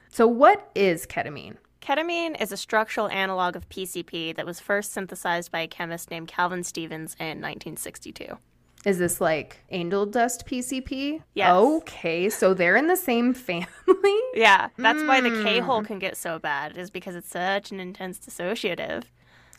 So, 0.09 0.27
what 0.27 0.69
is 0.75 1.07
ketamine? 1.07 1.57
Ketamine 1.81 2.39
is 2.39 2.51
a 2.51 2.57
structural 2.57 3.09
analog 3.09 3.55
of 3.55 3.69
PCP 3.69 4.35
that 4.35 4.45
was 4.45 4.59
first 4.59 4.91
synthesized 4.91 5.51
by 5.51 5.61
a 5.61 5.67
chemist 5.67 6.11
named 6.11 6.27
Calvin 6.27 6.63
Stevens 6.63 7.15
in 7.19 7.41
1962. 7.41 8.37
Is 8.85 8.99
this 8.99 9.19
like 9.19 9.57
angel 9.71 10.05
dust 10.05 10.45
PCP? 10.45 11.21
Yes. 11.33 11.51
Okay, 11.51 12.29
so 12.29 12.53
they're 12.53 12.75
in 12.75 12.87
the 12.87 12.95
same 12.95 13.33
family. 13.49 14.19
Yeah, 14.35 14.69
that's 14.77 15.03
why 15.03 15.21
the 15.21 15.43
K 15.43 15.59
hole 15.59 15.83
can 15.83 15.99
get 15.99 16.15
so 16.15 16.37
bad, 16.37 16.77
is 16.77 16.91
because 16.91 17.15
it's 17.15 17.29
such 17.29 17.71
an 17.71 17.79
intense 17.79 18.19
dissociative. 18.19 19.03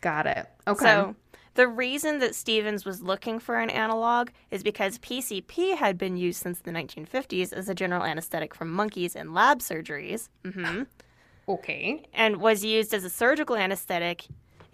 Got 0.00 0.26
it. 0.26 0.46
Okay. 0.68 0.84
So, 0.84 1.16
the 1.54 1.66
reason 1.66 2.18
that 2.18 2.34
Stevens 2.34 2.84
was 2.84 3.02
looking 3.02 3.38
for 3.40 3.58
an 3.58 3.70
analog 3.70 4.28
is 4.50 4.62
because 4.62 4.98
PCP 4.98 5.76
had 5.76 5.96
been 5.96 6.16
used 6.16 6.40
since 6.40 6.60
the 6.60 6.70
1950s 6.70 7.52
as 7.52 7.68
a 7.68 7.74
general 7.74 8.04
anesthetic 8.04 8.54
for 8.54 8.66
monkeys 8.66 9.16
in 9.16 9.32
lab 9.32 9.60
surgeries 9.60 10.28
hmm 10.44 10.82
okay. 11.48 12.02
and 12.12 12.36
was 12.42 12.62
used 12.62 12.92
as 12.92 13.04
a 13.04 13.10
surgical 13.10 13.56
anesthetic 13.56 14.26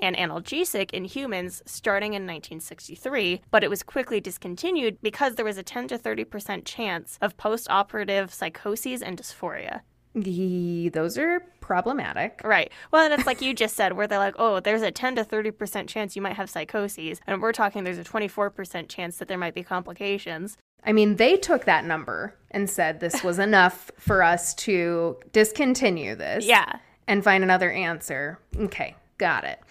and 0.02 0.16
analgesic 0.16 0.90
in 0.90 1.04
humans 1.04 1.62
starting 1.64 2.12
in 2.12 2.22
1963, 2.22 3.40
but 3.50 3.64
it 3.64 3.70
was 3.70 3.82
quickly 3.82 4.20
discontinued 4.20 4.98
because 5.00 5.36
there 5.36 5.44
was 5.44 5.56
a 5.56 5.62
10 5.62 5.88
to 5.88 5.98
30% 5.98 6.64
chance 6.64 7.18
of 7.22 7.36
post 7.36 7.66
operative 7.70 8.34
psychoses 8.34 9.00
and 9.00 9.18
dysphoria. 9.18 9.80
The, 10.14 10.90
those 10.90 11.16
are 11.16 11.40
problematic. 11.60 12.42
Right. 12.44 12.70
Well, 12.90 13.04
and 13.04 13.14
it's 13.14 13.26
like 13.26 13.40
you 13.40 13.54
just 13.54 13.76
said, 13.76 13.94
where 13.94 14.06
they're 14.06 14.18
like, 14.18 14.34
oh, 14.38 14.60
there's 14.60 14.82
a 14.82 14.90
10 14.90 15.16
to 15.16 15.24
30% 15.24 15.88
chance 15.88 16.14
you 16.14 16.20
might 16.20 16.36
have 16.36 16.50
psychoses. 16.50 17.20
And 17.26 17.40
we're 17.40 17.52
talking 17.52 17.84
there's 17.84 17.98
a 17.98 18.04
24% 18.04 18.88
chance 18.88 19.16
that 19.16 19.28
there 19.28 19.38
might 19.38 19.54
be 19.54 19.62
complications. 19.62 20.58
I 20.84 20.92
mean, 20.92 21.16
they 21.16 21.36
took 21.36 21.64
that 21.64 21.84
number 21.84 22.34
and 22.50 22.68
said 22.68 23.00
this 23.00 23.22
was 23.22 23.38
enough 23.38 23.90
for 23.98 24.22
us 24.22 24.54
to 24.54 25.16
discontinue 25.32 26.14
this. 26.14 26.44
Yeah. 26.44 26.78
And 27.08 27.24
find 27.24 27.42
another 27.42 27.70
answer. 27.70 28.38
Okay, 28.56 28.94
got 29.22 29.44
it. 29.44 29.60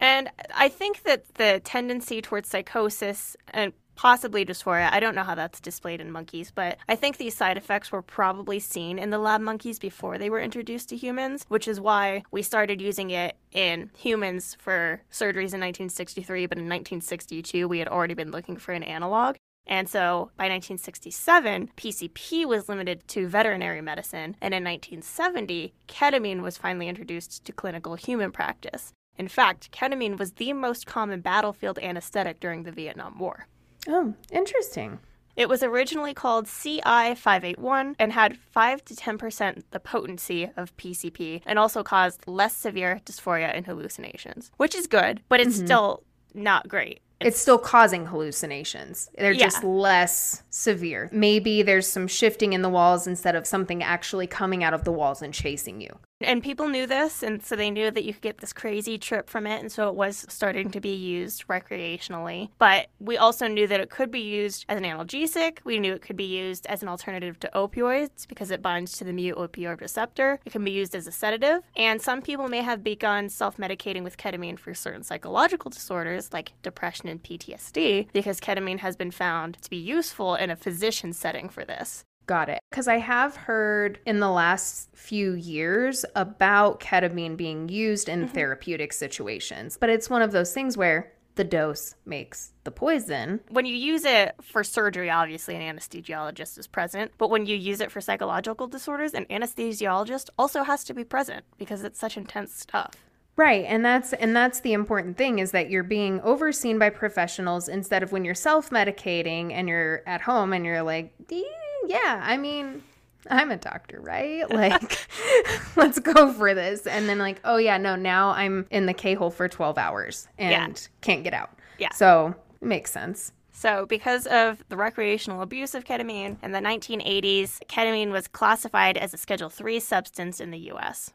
And 0.00 0.28
I 0.54 0.68
think 0.68 1.04
that 1.04 1.24
the 1.36 1.62
tendency 1.64 2.20
towards 2.20 2.50
psychosis 2.50 3.38
and 3.54 3.72
possibly 3.94 4.44
dysphoria, 4.44 4.90
I 4.92 5.00
don't 5.00 5.14
know 5.14 5.22
how 5.22 5.34
that's 5.34 5.60
displayed 5.60 6.00
in 6.00 6.10
monkeys, 6.10 6.50
but 6.50 6.76
I 6.88 6.96
think 6.96 7.16
these 7.16 7.34
side 7.34 7.56
effects 7.56 7.90
were 7.90 8.02
probably 8.02 8.58
seen 8.58 8.98
in 8.98 9.08
the 9.08 9.18
lab 9.18 9.40
monkeys 9.40 9.78
before 9.78 10.18
they 10.18 10.28
were 10.28 10.40
introduced 10.40 10.90
to 10.90 10.96
humans, 10.96 11.46
which 11.48 11.66
is 11.66 11.80
why 11.80 12.22
we 12.30 12.42
started 12.42 12.82
using 12.82 13.10
it 13.12 13.36
in 13.52 13.90
humans 13.96 14.56
for 14.58 15.00
surgeries 15.10 15.54
in 15.54 15.62
1963, 15.62 16.46
but 16.46 16.58
in 16.58 16.64
1962 16.64 17.66
we 17.66 17.78
had 17.78 17.88
already 17.88 18.14
been 18.14 18.30
looking 18.30 18.56
for 18.56 18.72
an 18.72 18.82
analog. 18.82 19.36
And 19.66 19.88
so 19.88 20.30
by 20.36 20.44
1967, 20.44 21.70
PCP 21.76 22.44
was 22.44 22.68
limited 22.68 23.06
to 23.08 23.28
veterinary 23.28 23.80
medicine, 23.80 24.36
and 24.40 24.52
in 24.52 24.62
1970, 24.64 25.72
ketamine 25.88 26.42
was 26.42 26.58
finally 26.58 26.88
introduced 26.88 27.44
to 27.44 27.52
clinical 27.52 27.94
human 27.94 28.30
practice. 28.30 28.92
In 29.16 29.28
fact, 29.28 29.70
ketamine 29.70 30.18
was 30.18 30.32
the 30.32 30.52
most 30.52 30.86
common 30.86 31.20
battlefield 31.20 31.78
anesthetic 31.78 32.40
during 32.40 32.64
the 32.64 32.72
Vietnam 32.72 33.18
War. 33.18 33.46
Oh, 33.88 34.14
interesting. 34.30 34.98
It 35.36 35.48
was 35.48 35.62
originally 35.62 36.14
called 36.14 36.46
CI581 36.46 37.96
and 37.98 38.12
had 38.12 38.36
5 38.36 38.84
to 38.84 38.94
10% 38.94 39.62
the 39.70 39.80
potency 39.80 40.48
of 40.56 40.76
PCP 40.76 41.42
and 41.44 41.58
also 41.58 41.82
caused 41.82 42.28
less 42.28 42.56
severe 42.56 43.00
dysphoria 43.04 43.50
and 43.52 43.66
hallucinations, 43.66 44.52
which 44.58 44.74
is 44.74 44.86
good, 44.86 45.22
but 45.28 45.40
it's 45.40 45.56
mm-hmm. 45.56 45.66
still 45.66 46.02
not 46.34 46.68
great. 46.68 47.00
It's 47.20 47.40
still 47.40 47.58
causing 47.58 48.06
hallucinations. 48.06 49.08
They're 49.16 49.32
Yeah. 49.32 49.44
just 49.46 49.64
less 49.64 50.42
severe. 50.50 51.08
Maybe 51.12 51.62
there's 51.62 51.86
some 51.86 52.06
shifting 52.08 52.52
in 52.52 52.62
the 52.62 52.68
walls 52.68 53.06
instead 53.06 53.34
of 53.34 53.46
something 53.46 53.82
actually 53.82 54.26
coming 54.26 54.62
out 54.64 54.74
of 54.74 54.84
the 54.84 54.92
walls 54.92 55.22
and 55.22 55.32
chasing 55.32 55.80
you. 55.80 55.98
And 56.24 56.42
people 56.42 56.68
knew 56.68 56.86
this, 56.86 57.22
and 57.22 57.42
so 57.42 57.54
they 57.56 57.70
knew 57.70 57.90
that 57.90 58.04
you 58.04 58.12
could 58.12 58.22
get 58.22 58.38
this 58.38 58.52
crazy 58.52 58.98
trip 58.98 59.28
from 59.28 59.46
it, 59.46 59.60
and 59.60 59.70
so 59.70 59.88
it 59.88 59.94
was 59.94 60.24
starting 60.28 60.70
to 60.70 60.80
be 60.80 60.94
used 60.94 61.46
recreationally. 61.48 62.50
But 62.58 62.88
we 62.98 63.16
also 63.16 63.46
knew 63.46 63.66
that 63.66 63.80
it 63.80 63.90
could 63.90 64.10
be 64.10 64.20
used 64.20 64.64
as 64.68 64.78
an 64.78 64.84
analgesic. 64.84 65.58
We 65.64 65.78
knew 65.78 65.92
it 65.92 66.02
could 66.02 66.16
be 66.16 66.24
used 66.24 66.66
as 66.66 66.82
an 66.82 66.88
alternative 66.88 67.38
to 67.40 67.50
opioids 67.54 68.26
because 68.26 68.50
it 68.50 68.62
binds 68.62 68.92
to 68.98 69.04
the 69.04 69.12
mu 69.12 69.34
opioid 69.34 69.80
receptor. 69.80 70.40
It 70.44 70.52
can 70.52 70.64
be 70.64 70.70
used 70.70 70.94
as 70.94 71.06
a 71.06 71.12
sedative, 71.12 71.62
and 71.76 72.00
some 72.00 72.22
people 72.22 72.48
may 72.48 72.62
have 72.62 72.82
begun 72.82 73.28
self 73.28 73.56
medicating 73.56 74.02
with 74.02 74.16
ketamine 74.16 74.58
for 74.58 74.74
certain 74.74 75.02
psychological 75.02 75.70
disorders 75.70 76.32
like 76.32 76.52
depression 76.62 77.08
and 77.08 77.22
PTSD 77.22 78.08
because 78.12 78.40
ketamine 78.40 78.78
has 78.78 78.96
been 78.96 79.10
found 79.10 79.60
to 79.62 79.70
be 79.70 79.76
useful 79.76 80.34
in 80.34 80.50
a 80.50 80.56
physician 80.56 81.12
setting 81.12 81.48
for 81.48 81.64
this. 81.64 82.04
Got 82.26 82.48
it. 82.48 82.60
Because 82.70 82.88
I 82.88 82.98
have 82.98 83.36
heard 83.36 83.98
in 84.06 84.20
the 84.20 84.30
last 84.30 84.88
few 84.94 85.32
years 85.32 86.04
about 86.14 86.80
ketamine 86.80 87.36
being 87.36 87.68
used 87.68 88.08
in 88.08 88.28
therapeutic 88.28 88.92
situations, 88.92 89.76
but 89.78 89.90
it's 89.90 90.08
one 90.08 90.22
of 90.22 90.32
those 90.32 90.52
things 90.52 90.76
where 90.76 91.12
the 91.34 91.44
dose 91.44 91.96
makes 92.06 92.52
the 92.62 92.70
poison. 92.70 93.40
when 93.50 93.66
you 93.66 93.74
use 93.74 94.04
it 94.04 94.34
for 94.40 94.62
surgery, 94.62 95.10
obviously 95.10 95.56
an 95.56 95.76
anesthesiologist 95.76 96.56
is 96.58 96.66
present, 96.66 97.10
but 97.18 97.28
when 97.28 97.44
you 97.44 97.56
use 97.56 97.80
it 97.80 97.90
for 97.90 98.00
psychological 98.00 98.68
disorders, 98.68 99.14
an 99.14 99.26
anesthesiologist 99.26 100.30
also 100.38 100.62
has 100.62 100.84
to 100.84 100.94
be 100.94 101.04
present 101.04 101.44
because 101.58 101.82
it's 101.82 101.98
such 101.98 102.16
intense 102.16 102.54
stuff. 102.54 102.94
Right, 103.36 103.64
and 103.66 103.84
that's 103.84 104.12
and 104.12 104.34
that's 104.34 104.60
the 104.60 104.74
important 104.74 105.16
thing 105.16 105.40
is 105.40 105.50
that 105.50 105.68
you're 105.68 105.82
being 105.82 106.20
overseen 106.20 106.78
by 106.78 106.90
professionals 106.90 107.68
instead 107.68 108.04
of 108.04 108.12
when 108.12 108.24
you're 108.24 108.32
self-medicating 108.36 109.52
and 109.52 109.68
you're 109.68 110.02
at 110.06 110.20
home 110.20 110.52
and 110.52 110.64
you're 110.64 110.82
like, 110.84 111.12
"Eh, 111.32 111.42
yeah, 111.86 112.20
I 112.24 112.36
mean, 112.36 112.82
I'm 113.30 113.50
a 113.50 113.56
doctor, 113.56 114.00
right? 114.00 114.48
Like, 114.50 114.98
let's 115.76 115.98
go 115.98 116.32
for 116.32 116.54
this. 116.54 116.86
And 116.86 117.08
then 117.08 117.18
like, 117.18 117.40
oh 117.44 117.56
yeah, 117.56 117.78
no, 117.78 117.96
now 117.96 118.30
I'm 118.30 118.66
in 118.70 118.86
the 118.86 118.94
K 118.94 119.14
hole 119.14 119.30
for 119.30 119.48
12 119.48 119.78
hours 119.78 120.28
and 120.38 120.50
Yeah. 120.50 120.68
can't 121.00 121.24
get 121.24 121.34
out. 121.34 121.50
Yeah. 121.78 121.92
So 121.94 122.34
it 122.60 122.66
makes 122.66 122.90
sense. 122.90 123.32
So, 123.56 123.86
because 123.86 124.26
of 124.26 124.64
the 124.68 124.76
recreational 124.76 125.40
abuse 125.40 125.76
of 125.76 125.84
ketamine 125.84 126.36
in 126.42 126.50
the 126.50 126.58
1980s, 126.58 127.60
ketamine 127.68 128.10
was 128.10 128.26
classified 128.26 128.96
as 128.98 129.14
a 129.14 129.16
Schedule 129.16 129.48
3 129.48 129.78
substance 129.78 130.40
in 130.40 130.50
the 130.50 130.58
US. 130.72 131.12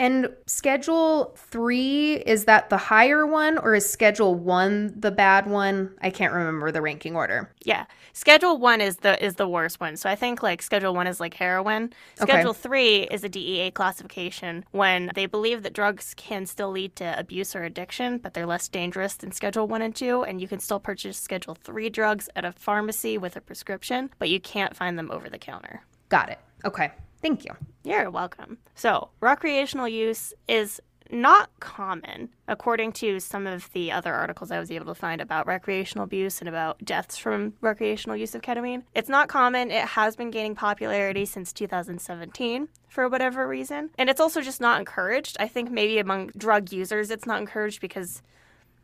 And 0.00 0.30
schedule 0.46 1.36
three, 1.36 2.14
is 2.14 2.46
that 2.46 2.70
the 2.70 2.78
higher 2.78 3.26
one 3.26 3.58
or 3.58 3.74
is 3.74 3.88
schedule 3.88 4.34
one 4.34 4.98
the 4.98 5.10
bad 5.10 5.46
one? 5.46 5.94
I 6.00 6.08
can't 6.08 6.32
remember 6.32 6.72
the 6.72 6.80
ranking 6.80 7.14
order. 7.14 7.52
Yeah, 7.64 7.84
Schedule 8.12 8.58
1 8.58 8.80
is 8.80 8.96
the 8.96 9.22
is 9.24 9.36
the 9.36 9.48
worst 9.48 9.80
one. 9.80 9.96
So 9.96 10.08
I 10.08 10.16
think 10.16 10.42
like 10.42 10.62
Schedule 10.62 10.94
1 10.94 11.06
is 11.06 11.20
like 11.20 11.34
heroin. 11.34 11.92
Okay. 12.20 12.32
Schedule 12.32 12.54
3 12.54 13.02
is 13.04 13.24
a 13.24 13.28
DEA 13.28 13.70
classification 13.70 14.64
when 14.72 15.10
they 15.14 15.26
believe 15.26 15.62
that 15.62 15.72
drugs 15.72 16.14
can 16.16 16.46
still 16.46 16.70
lead 16.70 16.96
to 16.96 17.18
abuse 17.18 17.54
or 17.54 17.64
addiction, 17.64 18.18
but 18.18 18.34
they're 18.34 18.46
less 18.46 18.68
dangerous 18.68 19.14
than 19.14 19.32
Schedule 19.32 19.66
1 19.66 19.82
and 19.82 19.94
2 19.94 20.24
and 20.24 20.40
you 20.40 20.48
can 20.48 20.60
still 20.60 20.80
purchase 20.80 21.18
Schedule 21.18 21.54
3 21.54 21.90
drugs 21.90 22.28
at 22.34 22.44
a 22.44 22.52
pharmacy 22.52 23.18
with 23.18 23.36
a 23.36 23.40
prescription, 23.40 24.10
but 24.18 24.28
you 24.28 24.40
can't 24.40 24.74
find 24.74 24.98
them 24.98 25.10
over 25.10 25.28
the 25.28 25.38
counter. 25.38 25.82
Got 26.08 26.30
it. 26.30 26.38
Okay. 26.64 26.90
Thank 27.22 27.44
you. 27.44 27.52
You're 27.84 28.10
welcome. 28.10 28.58
So, 28.74 29.10
recreational 29.20 29.88
use 29.88 30.32
is 30.48 30.80
not 31.12 31.50
common, 31.60 32.28
according 32.46 32.92
to 32.92 33.18
some 33.20 33.46
of 33.46 33.70
the 33.72 33.90
other 33.90 34.14
articles 34.14 34.50
I 34.50 34.60
was 34.60 34.70
able 34.70 34.86
to 34.86 34.94
find 34.94 35.20
about 35.20 35.46
recreational 35.46 36.04
abuse 36.04 36.40
and 36.40 36.48
about 36.48 36.84
deaths 36.84 37.16
from 37.16 37.54
recreational 37.60 38.16
use 38.16 38.34
of 38.34 38.42
ketamine. 38.42 38.84
It's 38.94 39.08
not 39.08 39.28
common. 39.28 39.70
It 39.70 39.84
has 39.84 40.16
been 40.16 40.30
gaining 40.30 40.54
popularity 40.54 41.24
since 41.24 41.52
2017 41.52 42.68
for 42.88 43.08
whatever 43.08 43.46
reason. 43.46 43.90
And 43.98 44.08
it's 44.08 44.20
also 44.20 44.40
just 44.40 44.60
not 44.60 44.78
encouraged. 44.78 45.36
I 45.40 45.48
think 45.48 45.70
maybe 45.70 45.98
among 45.98 46.28
drug 46.36 46.72
users, 46.72 47.10
it's 47.10 47.26
not 47.26 47.40
encouraged 47.40 47.80
because, 47.80 48.22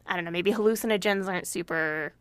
I 0.07 0.17
don't 0.17 0.25
know, 0.25 0.31
maybe 0.31 0.53
hallucinogens 0.53 1.29
aren't 1.29 1.47
super 1.47 2.13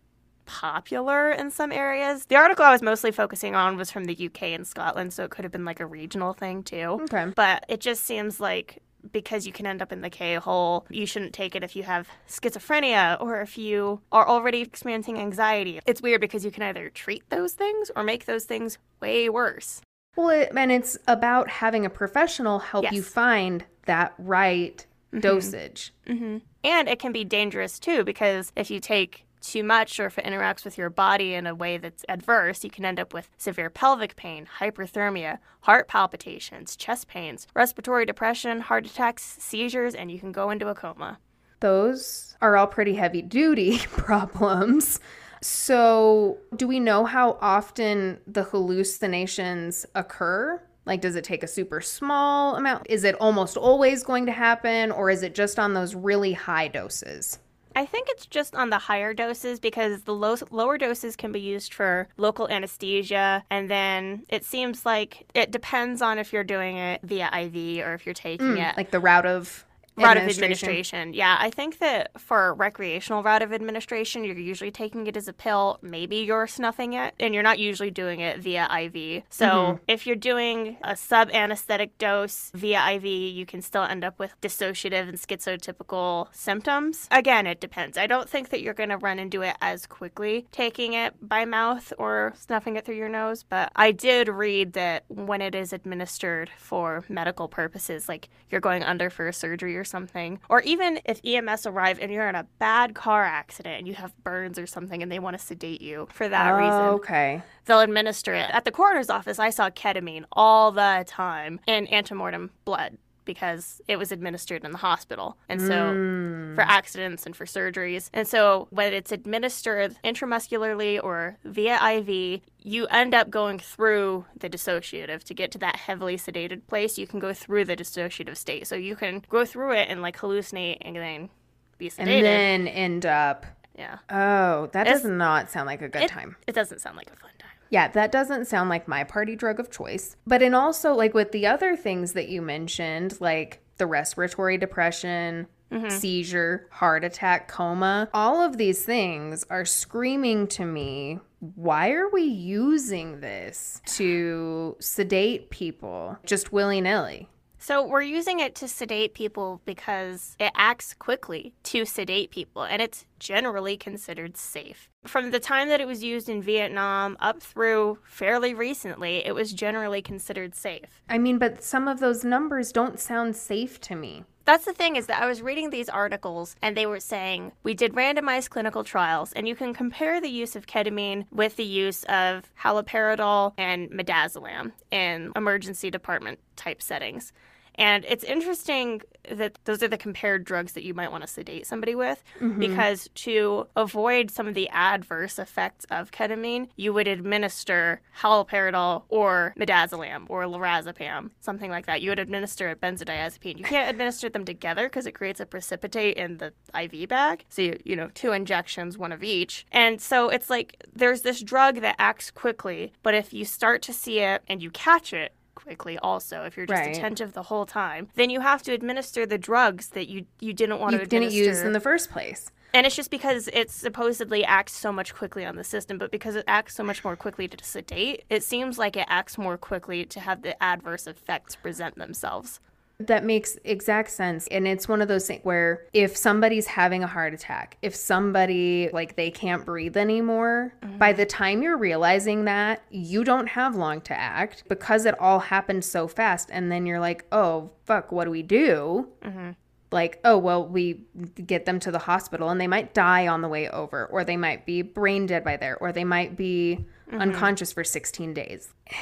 popular 0.45 1.29
in 1.31 1.51
some 1.51 1.71
areas. 1.71 2.25
The 2.25 2.35
article 2.35 2.65
I 2.65 2.71
was 2.71 2.81
mostly 2.81 3.11
focusing 3.11 3.55
on 3.55 3.77
was 3.77 3.91
from 3.91 4.05
the 4.05 4.25
UK 4.25 4.43
and 4.43 4.65
Scotland, 4.65 5.13
so 5.13 5.23
it 5.23 5.31
could 5.31 5.43
have 5.43 5.51
been 5.51 5.65
like 5.65 5.79
a 5.79 5.85
regional 5.85 6.33
thing 6.33 6.63
too. 6.63 6.99
Okay. 7.03 7.31
But 7.35 7.65
it 7.67 7.79
just 7.79 8.05
seems 8.05 8.39
like 8.39 8.81
because 9.11 9.45
you 9.45 9.53
can 9.53 9.65
end 9.65 9.81
up 9.81 9.91
in 9.91 10.01
the 10.01 10.09
K 10.09 10.35
hole, 10.35 10.85
you 10.89 11.05
shouldn't 11.05 11.33
take 11.33 11.55
it 11.55 11.63
if 11.63 11.75
you 11.75 11.83
have 11.83 12.09
schizophrenia 12.27 13.21
or 13.21 13.41
if 13.41 13.57
you 13.57 14.01
are 14.11 14.27
already 14.27 14.61
experiencing 14.61 15.19
anxiety. 15.19 15.79
It's 15.85 16.01
weird 16.01 16.21
because 16.21 16.43
you 16.43 16.51
can 16.51 16.63
either 16.63 16.89
treat 16.89 17.29
those 17.29 17.53
things 17.53 17.91
or 17.95 18.03
make 18.03 18.25
those 18.25 18.45
things 18.45 18.77
way 19.01 19.29
worse. 19.29 19.81
Well, 20.15 20.29
it, 20.29 20.51
and 20.55 20.71
it's 20.71 20.97
about 21.07 21.49
having 21.49 21.85
a 21.85 21.89
professional 21.89 22.59
help 22.59 22.91
you 22.91 23.03
find 23.03 23.65
that 23.85 24.13
right 24.17 24.85
dosage. 25.19 25.93
hmm 26.07 26.37
And 26.63 26.89
it 26.89 26.99
can 26.99 27.11
be 27.11 27.23
dangerous 27.23 27.79
too 27.79 28.03
because 28.03 28.51
if 28.55 28.71
you 28.71 28.79
take 28.79 29.24
too 29.51 29.63
much 29.63 29.99
or 29.99 30.07
if 30.07 30.17
it 30.17 30.25
interacts 30.25 30.65
with 30.65 30.77
your 30.77 30.89
body 30.89 31.33
in 31.33 31.47
a 31.47 31.55
way 31.55 31.77
that's 31.77 32.05
adverse, 32.09 32.63
you 32.63 32.69
can 32.69 32.85
end 32.85 32.99
up 32.99 33.13
with 33.13 33.29
severe 33.37 33.69
pelvic 33.69 34.15
pain, 34.15 34.47
hyperthermia, 34.59 35.39
heart 35.61 35.87
palpitations, 35.87 36.75
chest 36.75 37.07
pains, 37.07 37.47
respiratory 37.53 38.05
depression, 38.05 38.61
heart 38.61 38.85
attacks, 38.85 39.37
seizures, 39.39 39.95
and 39.95 40.11
you 40.11 40.19
can 40.19 40.31
go 40.31 40.49
into 40.49 40.67
a 40.67 40.75
coma. 40.75 41.19
Those 41.59 42.35
are 42.41 42.57
all 42.57 42.67
pretty 42.67 42.95
heavy 42.95 43.21
duty 43.21 43.79
problems. 43.87 44.99
So, 45.41 46.39
do 46.55 46.67
we 46.67 46.79
know 46.79 47.05
how 47.05 47.37
often 47.39 48.19
the 48.25 48.43
hallucinations 48.43 49.85
occur? 49.93 50.61
Like, 50.85 51.01
does 51.01 51.15
it 51.15 51.23
take 51.23 51.43
a 51.43 51.47
super 51.47 51.81
small 51.81 52.55
amount? 52.55 52.87
Is 52.89 53.03
it 53.03 53.15
almost 53.15 53.57
always 53.57 54.03
going 54.03 54.25
to 54.27 54.31
happen, 54.31 54.91
or 54.91 55.09
is 55.09 55.23
it 55.23 55.35
just 55.35 55.57
on 55.59 55.73
those 55.73 55.95
really 55.95 56.33
high 56.33 56.67
doses? 56.67 57.39
I 57.75 57.85
think 57.85 58.07
it's 58.09 58.25
just 58.25 58.55
on 58.55 58.69
the 58.69 58.77
higher 58.77 59.13
doses 59.13 59.59
because 59.59 60.03
the 60.03 60.13
low, 60.13 60.37
lower 60.49 60.77
doses 60.77 61.15
can 61.15 61.31
be 61.31 61.39
used 61.39 61.73
for 61.73 62.07
local 62.17 62.47
anesthesia. 62.47 63.43
And 63.49 63.69
then 63.69 64.25
it 64.29 64.45
seems 64.45 64.85
like 64.85 65.27
it 65.33 65.51
depends 65.51 66.01
on 66.01 66.17
if 66.17 66.31
you're 66.31 66.43
doing 66.43 66.77
it 66.77 67.01
via 67.03 67.29
IV 67.33 67.85
or 67.85 67.93
if 67.93 68.05
you're 68.05 68.13
taking 68.13 68.55
mm, 68.55 68.69
it 68.69 68.77
Like 68.77 68.91
the 68.91 68.99
route 68.99 69.25
of 69.25 69.65
route 69.97 70.17
of 70.17 70.23
administration? 70.27 71.13
Yeah, 71.13 71.37
I 71.39 71.49
think 71.49 71.79
that 71.79 72.19
for 72.19 72.53
recreational 72.53 73.23
route 73.23 73.41
of 73.41 73.53
administration, 73.53 74.23
you're 74.23 74.37
usually 74.37 74.71
taking 74.71 75.07
it 75.07 75.15
as 75.15 75.27
a 75.27 75.33
pill. 75.33 75.79
Maybe 75.81 76.17
you're 76.17 76.47
snuffing 76.47 76.93
it, 76.93 77.13
and 77.19 77.33
you're 77.33 77.43
not 77.43 77.59
usually 77.59 77.91
doing 77.91 78.19
it 78.19 78.39
via 78.39 78.67
IV. 78.71 79.23
So 79.29 79.45
Mm-hmm. 79.45 79.83
if 79.87 80.05
you're 80.05 80.15
doing 80.17 80.77
a 80.83 80.95
sub 80.97 81.29
anesthetic 81.31 81.97
dose 81.97 82.51
via 82.53 82.91
IV, 82.95 83.05
you 83.05 83.45
can 83.45 83.61
still 83.61 83.83
end 83.83 84.03
up 84.03 84.19
with 84.19 84.35
dissociative 84.41 85.07
and 85.07 85.17
schizotypical 85.17 86.27
symptoms. 86.33 87.07
Again, 87.11 87.47
it 87.47 87.61
depends. 87.61 87.97
I 87.97 88.05
don't 88.07 88.29
think 88.29 88.49
that 88.49 88.61
you're 88.61 88.73
going 88.73 88.89
to 88.89 88.97
run 88.97 89.17
into 89.19 89.41
it 89.43 89.55
as 89.61 89.85
quickly 89.85 90.45
taking 90.51 90.93
it 90.93 91.13
by 91.21 91.45
mouth 91.45 91.93
or 91.97 92.33
snuffing 92.37 92.75
it 92.75 92.85
through 92.85 92.95
your 92.95 93.07
nose, 93.09 93.43
but 93.43 93.71
I 93.75 93.91
did 93.91 94.27
read 94.27 94.73
that 94.73 95.05
when 95.07 95.41
it 95.41 95.55
is 95.55 95.71
administered 95.71 96.49
for 96.57 97.05
medical 97.07 97.47
purposes, 97.47 98.09
like 98.09 98.29
you're 98.49 98.61
going 98.61 98.83
under 98.83 99.09
for 99.09 99.27
a 99.27 99.33
surgery 99.33 99.77
or 99.77 99.83
something, 99.85 100.39
or 100.49 100.61
even 100.61 100.99
if 101.05 101.21
EMS 101.23 101.65
arrive 101.65 101.99
and 102.01 102.11
you're 102.11 102.27
in 102.27 102.35
a 102.35 102.45
bad 102.59 102.95
car 102.95 103.23
accident 103.23 103.77
and 103.79 103.87
you 103.87 103.93
have 103.93 104.13
burns 104.23 104.59
or 104.59 104.67
something 104.67 105.01
and 105.01 105.11
they 105.11 105.19
want 105.19 105.37
to 105.37 105.43
sedate 105.43 105.81
you 105.81 106.07
for 106.11 106.27
that 106.27 106.51
Oh, 106.53 106.57
reason, 106.57 106.81
okay. 106.99 107.41
they'll 107.65 107.79
administer 107.79 108.33
it. 108.33 108.49
At 108.51 108.65
the 108.65 108.71
coroner's 108.71 109.09
office, 109.09 109.39
I 109.39 109.49
saw 109.49 109.69
ketamine 109.69 110.25
all 110.31 110.71
the 110.71 111.03
time 111.07 111.59
in 111.67 111.87
antemortem 111.87 112.49
blood 112.65 112.97
because 113.25 113.81
it 113.87 113.97
was 113.97 114.11
administered 114.11 114.63
in 114.63 114.71
the 114.71 114.77
hospital. 114.77 115.37
And 115.49 115.59
so 115.59 115.93
mm. 115.93 116.55
for 116.55 116.61
accidents 116.61 117.25
and 117.25 117.35
for 117.35 117.45
surgeries. 117.45 118.09
And 118.13 118.27
so 118.27 118.67
when 118.69 118.93
it's 118.93 119.11
administered 119.11 119.97
intramuscularly 120.03 121.03
or 121.03 121.37
via 121.43 121.79
IV, 121.97 122.41
you 122.63 122.87
end 122.87 123.13
up 123.13 123.29
going 123.29 123.59
through 123.59 124.25
the 124.37 124.49
dissociative 124.49 125.23
to 125.23 125.33
get 125.33 125.51
to 125.51 125.57
that 125.59 125.75
heavily 125.75 126.17
sedated 126.17 126.65
place. 126.67 126.97
You 126.97 127.07
can 127.07 127.19
go 127.19 127.33
through 127.33 127.65
the 127.65 127.75
dissociative 127.75 128.37
state. 128.37 128.67
So 128.67 128.75
you 128.75 128.95
can 128.95 129.23
go 129.29 129.45
through 129.45 129.73
it 129.73 129.87
and 129.89 130.01
like 130.01 130.17
hallucinate 130.17 130.77
and 130.81 130.95
then 130.95 131.29
be 131.77 131.89
sedated. 131.89 131.99
And 132.07 132.25
then 132.25 132.67
end 132.67 133.05
up. 133.05 133.45
yeah. 133.77 133.97
Oh, 134.09 134.67
that 134.71 134.87
It's- 134.87 135.01
does 135.01 135.11
not 135.11 135.49
sound 135.51 135.67
like 135.67 135.81
a 135.81 135.89
good 135.89 136.03
It, 136.03 136.09
time. 136.09 136.37
it 136.47 136.53
doesn't 136.55 136.79
sound 136.79 136.95
like 136.97 137.07
a 137.07 137.15
fun 137.15 137.29
time. 137.31 137.34
Yeah, 137.75 137.89
that 137.89 138.13
doesn't 138.13 138.45
sound 138.45 138.69
like 138.69 138.87
my 138.87 139.03
party 139.03 139.35
drug 139.35 139.59
of 139.59 139.69
choice. 139.69 140.15
But 140.25 140.41
and 140.41 140.55
also 140.55 140.93
like 140.93 141.13
with 141.13 141.33
the 141.33 141.45
other 141.45 141.75
things 141.75 142.13
that 142.13 142.29
you 142.29 142.41
mentioned, 142.41 143.19
like 143.19 143.59
the 143.75 143.85
respiratory 143.85 144.57
depression, 144.57 145.47
mm-hmm. 145.69 145.89
seizure, 145.89 146.69
heart 146.71 147.03
attack, 147.03 147.49
coma, 147.49 148.07
all 148.13 148.41
of 148.41 148.55
these 148.55 148.85
things 148.85 149.43
are 149.49 149.65
screaming 149.65 150.47
to 150.47 150.63
me, 150.63 151.19
why 151.55 151.91
are 151.91 152.07
we 152.07 152.21
using 152.21 153.19
this 153.19 153.81
to 153.87 154.77
sedate 154.79 155.49
people 155.49 156.17
just 156.25 156.53
willy-nilly? 156.53 157.27
So 157.67 157.83
we're 157.83 158.03
using 158.03 158.39
it 158.41 158.53
to 158.57 158.67
sedate 158.67 159.15
people 159.15 159.59
because 159.65 160.35
it 160.39 160.51
acts 160.55 160.93
quickly 160.93 161.55
to 161.63 161.83
sedate 161.83 162.29
people 162.29 162.61
and 162.61 162.79
it's 162.79 163.05
generally 163.17 163.75
considered 163.75 164.37
safe. 164.37 164.87
From 165.07 165.31
the 165.31 165.39
time 165.39 165.69
that 165.69 165.81
it 165.81 165.87
was 165.87 166.03
used 166.03 166.29
in 166.29 166.43
Vietnam 166.43 167.17
up 167.19 167.41
through 167.41 167.97
fairly 168.03 168.53
recently, 168.53 169.25
it 169.25 169.33
was 169.33 169.51
generally 169.51 170.03
considered 170.03 170.53
safe. 170.53 171.01
I 171.09 171.17
mean, 171.17 171.39
but 171.39 171.63
some 171.63 171.87
of 171.87 171.99
those 171.99 172.23
numbers 172.23 172.71
don't 172.71 172.99
sound 172.99 173.35
safe 173.35 173.81
to 173.81 173.95
me. 173.95 174.25
That's 174.45 174.65
the 174.65 174.73
thing 174.73 174.95
is 174.95 175.07
that 175.07 175.23
I 175.23 175.25
was 175.25 175.41
reading 175.41 175.71
these 175.71 175.89
articles 175.89 176.55
and 176.61 176.77
they 176.77 176.85
were 176.85 176.99
saying 176.99 177.51
we 177.63 177.73
did 177.73 177.95
randomized 177.95 178.51
clinical 178.51 178.83
trials 178.83 179.33
and 179.33 179.47
you 179.47 179.55
can 179.55 179.73
compare 179.73 180.21
the 180.21 180.29
use 180.29 180.55
of 180.55 180.67
ketamine 180.67 181.25
with 181.31 181.55
the 181.55 181.65
use 181.65 182.03
of 182.03 182.47
haloperidol 182.61 183.53
and 183.57 183.89
midazolam 183.89 184.71
in 184.91 185.31
emergency 185.35 185.89
department 185.89 186.37
type 186.55 186.79
settings. 186.79 187.33
And 187.77 188.05
it's 188.07 188.23
interesting 188.23 189.01
that 189.31 189.57
those 189.65 189.81
are 189.81 189.87
the 189.87 189.97
compared 189.97 190.43
drugs 190.43 190.73
that 190.73 190.83
you 190.83 190.93
might 190.93 191.11
want 191.11 191.23
to 191.23 191.27
sedate 191.27 191.65
somebody 191.65 191.95
with 191.95 192.23
mm-hmm. 192.39 192.59
because 192.59 193.09
to 193.15 193.67
avoid 193.75 194.31
some 194.31 194.47
of 194.47 194.53
the 194.53 194.69
adverse 194.69 195.39
effects 195.39 195.85
of 195.89 196.11
ketamine, 196.11 196.67
you 196.75 196.93
would 196.93 197.07
administer 197.07 198.01
haloperidol 198.19 199.03
or 199.09 199.53
midazolam 199.57 200.25
or 200.29 200.43
lorazepam, 200.43 201.31
something 201.41 201.69
like 201.69 201.85
that. 201.85 202.01
You 202.01 202.11
would 202.11 202.19
administer 202.19 202.69
a 202.69 202.75
benzodiazepine. 202.75 203.57
You 203.57 203.63
can't 203.63 203.89
administer 203.89 204.29
them 204.29 204.45
together 204.45 204.87
because 204.87 205.05
it 205.05 205.13
creates 205.13 205.39
a 205.39 205.45
precipitate 205.45 206.17
in 206.17 206.37
the 206.37 206.53
IV 206.79 207.09
bag. 207.09 207.45
So, 207.49 207.61
you, 207.61 207.79
you 207.83 207.95
know, 207.95 208.09
two 208.13 208.31
injections, 208.31 208.97
one 208.97 209.11
of 209.11 209.23
each. 209.23 209.65
And 209.71 210.01
so 210.01 210.29
it's 210.29 210.49
like 210.49 210.83
there's 210.93 211.21
this 211.21 211.41
drug 211.41 211.81
that 211.81 211.95
acts 211.99 212.31
quickly, 212.31 212.93
but 213.03 213.13
if 213.13 213.33
you 213.33 213.45
start 213.45 213.81
to 213.83 213.93
see 213.93 214.19
it 214.19 214.43
and 214.47 214.61
you 214.61 214.71
catch 214.71 215.13
it, 215.13 215.33
quickly 215.65 215.97
also 215.97 216.43
if 216.43 216.55
you're 216.55 216.67
just 216.67 216.79
Right. 216.79 216.95
attentive 216.95 217.33
the 217.33 217.43
whole 217.43 217.65
time 217.65 218.07
then 218.13 218.29
you 218.29 218.41
have 218.41 218.61
to 218.63 218.71
administer 218.71 219.25
the 219.25 219.37
drugs 219.39 219.89
that 219.89 220.07
you 220.07 220.27
you 220.39 220.53
didn't 220.53 220.79
want 220.79 220.93
You 220.93 220.99
to 220.99 221.05
didn't 221.05 221.23
administer 221.29 221.49
use 221.49 221.61
in 221.61 221.73
the 221.73 221.79
first 221.79 222.11
place. 222.11 222.51
and 222.71 222.85
it's 222.85 222.95
just 222.95 223.09
because 223.09 223.49
it 223.51 223.71
supposedly 223.71 224.45
acts 224.45 224.73
so 224.73 224.91
much 224.91 225.15
quickly 225.15 225.43
on 225.43 225.55
the 225.55 225.63
system, 225.63 225.97
but 225.97 226.11
because 226.11 226.35
it 226.35 226.43
acts 226.47 226.75
so 226.75 226.83
much 226.83 227.03
more 227.03 227.15
quickly 227.15 227.47
to 227.47 227.63
sedate, 227.63 228.25
it 228.29 228.43
seems 228.43 228.77
like 228.77 228.95
it 228.95 229.07
acts 229.09 229.37
more 229.39 229.57
quickly 229.57 230.05
to 230.05 230.19
have 230.19 230.43
the 230.43 230.61
adverse 230.61 231.07
effects 231.07 231.55
present 231.55 231.95
themselves. 231.95 232.59
That 232.99 233.25
makes 233.25 233.57
exact 233.65 234.11
sense. 234.11 234.47
And 234.47 234.65
it's 234.67 234.87
one 234.87 235.01
of 235.01 235.09
those 235.09 235.27
things 235.27 235.43
where 235.43 235.85
if 235.93 236.15
somebody's 236.15 236.65
having 236.65 237.03
a 237.03 237.07
heart 237.07 237.33
attack, 237.33 237.77
if 237.81 237.93
somebody 237.93 238.89
like 238.93 239.17
they 239.17 239.31
can't 239.31 239.65
breathe 239.65 239.97
anymore, 239.97 240.73
by 240.97 241.11
mm-hmm. 241.11 241.17
the 241.17 241.25
time 241.25 241.61
you're 241.61 241.77
realizing 241.77 242.45
that, 242.45 242.83
you 242.89 243.25
don't 243.25 243.47
have 243.47 243.75
long 243.75 243.99
to 244.01 244.17
act 244.17 244.63
because 244.69 245.05
it 245.05 245.19
all 245.19 245.39
happened 245.39 245.83
so 245.83 246.07
fast. 246.07 246.49
And 246.51 246.71
then 246.71 246.85
you're 246.85 247.01
like, 247.01 247.25
oh, 247.33 247.71
fuck, 247.85 248.13
what 248.13 248.25
do 248.25 248.31
we 248.31 248.43
do? 248.43 249.09
Mm-hmm. 249.23 249.51
Like, 249.91 250.19
oh, 250.23 250.37
well, 250.37 250.65
we 250.65 251.05
get 251.45 251.65
them 251.65 251.79
to 251.81 251.91
the 251.91 251.99
hospital 251.99 252.49
and 252.49 252.59
they 252.59 252.67
might 252.67 252.93
die 252.93 253.27
on 253.27 253.41
the 253.41 253.49
way 253.49 253.69
over, 253.69 254.05
or 254.05 254.23
they 254.23 254.37
might 254.37 254.65
be 254.65 254.81
brain 254.81 255.25
dead 255.25 255.43
by 255.43 255.57
there, 255.57 255.77
or 255.77 255.91
they 255.91 256.03
might 256.05 256.37
be 256.37 256.85
mm-hmm. 257.09 257.21
unconscious 257.21 257.73
for 257.73 257.83
16 257.83 258.33
days. 258.33 258.73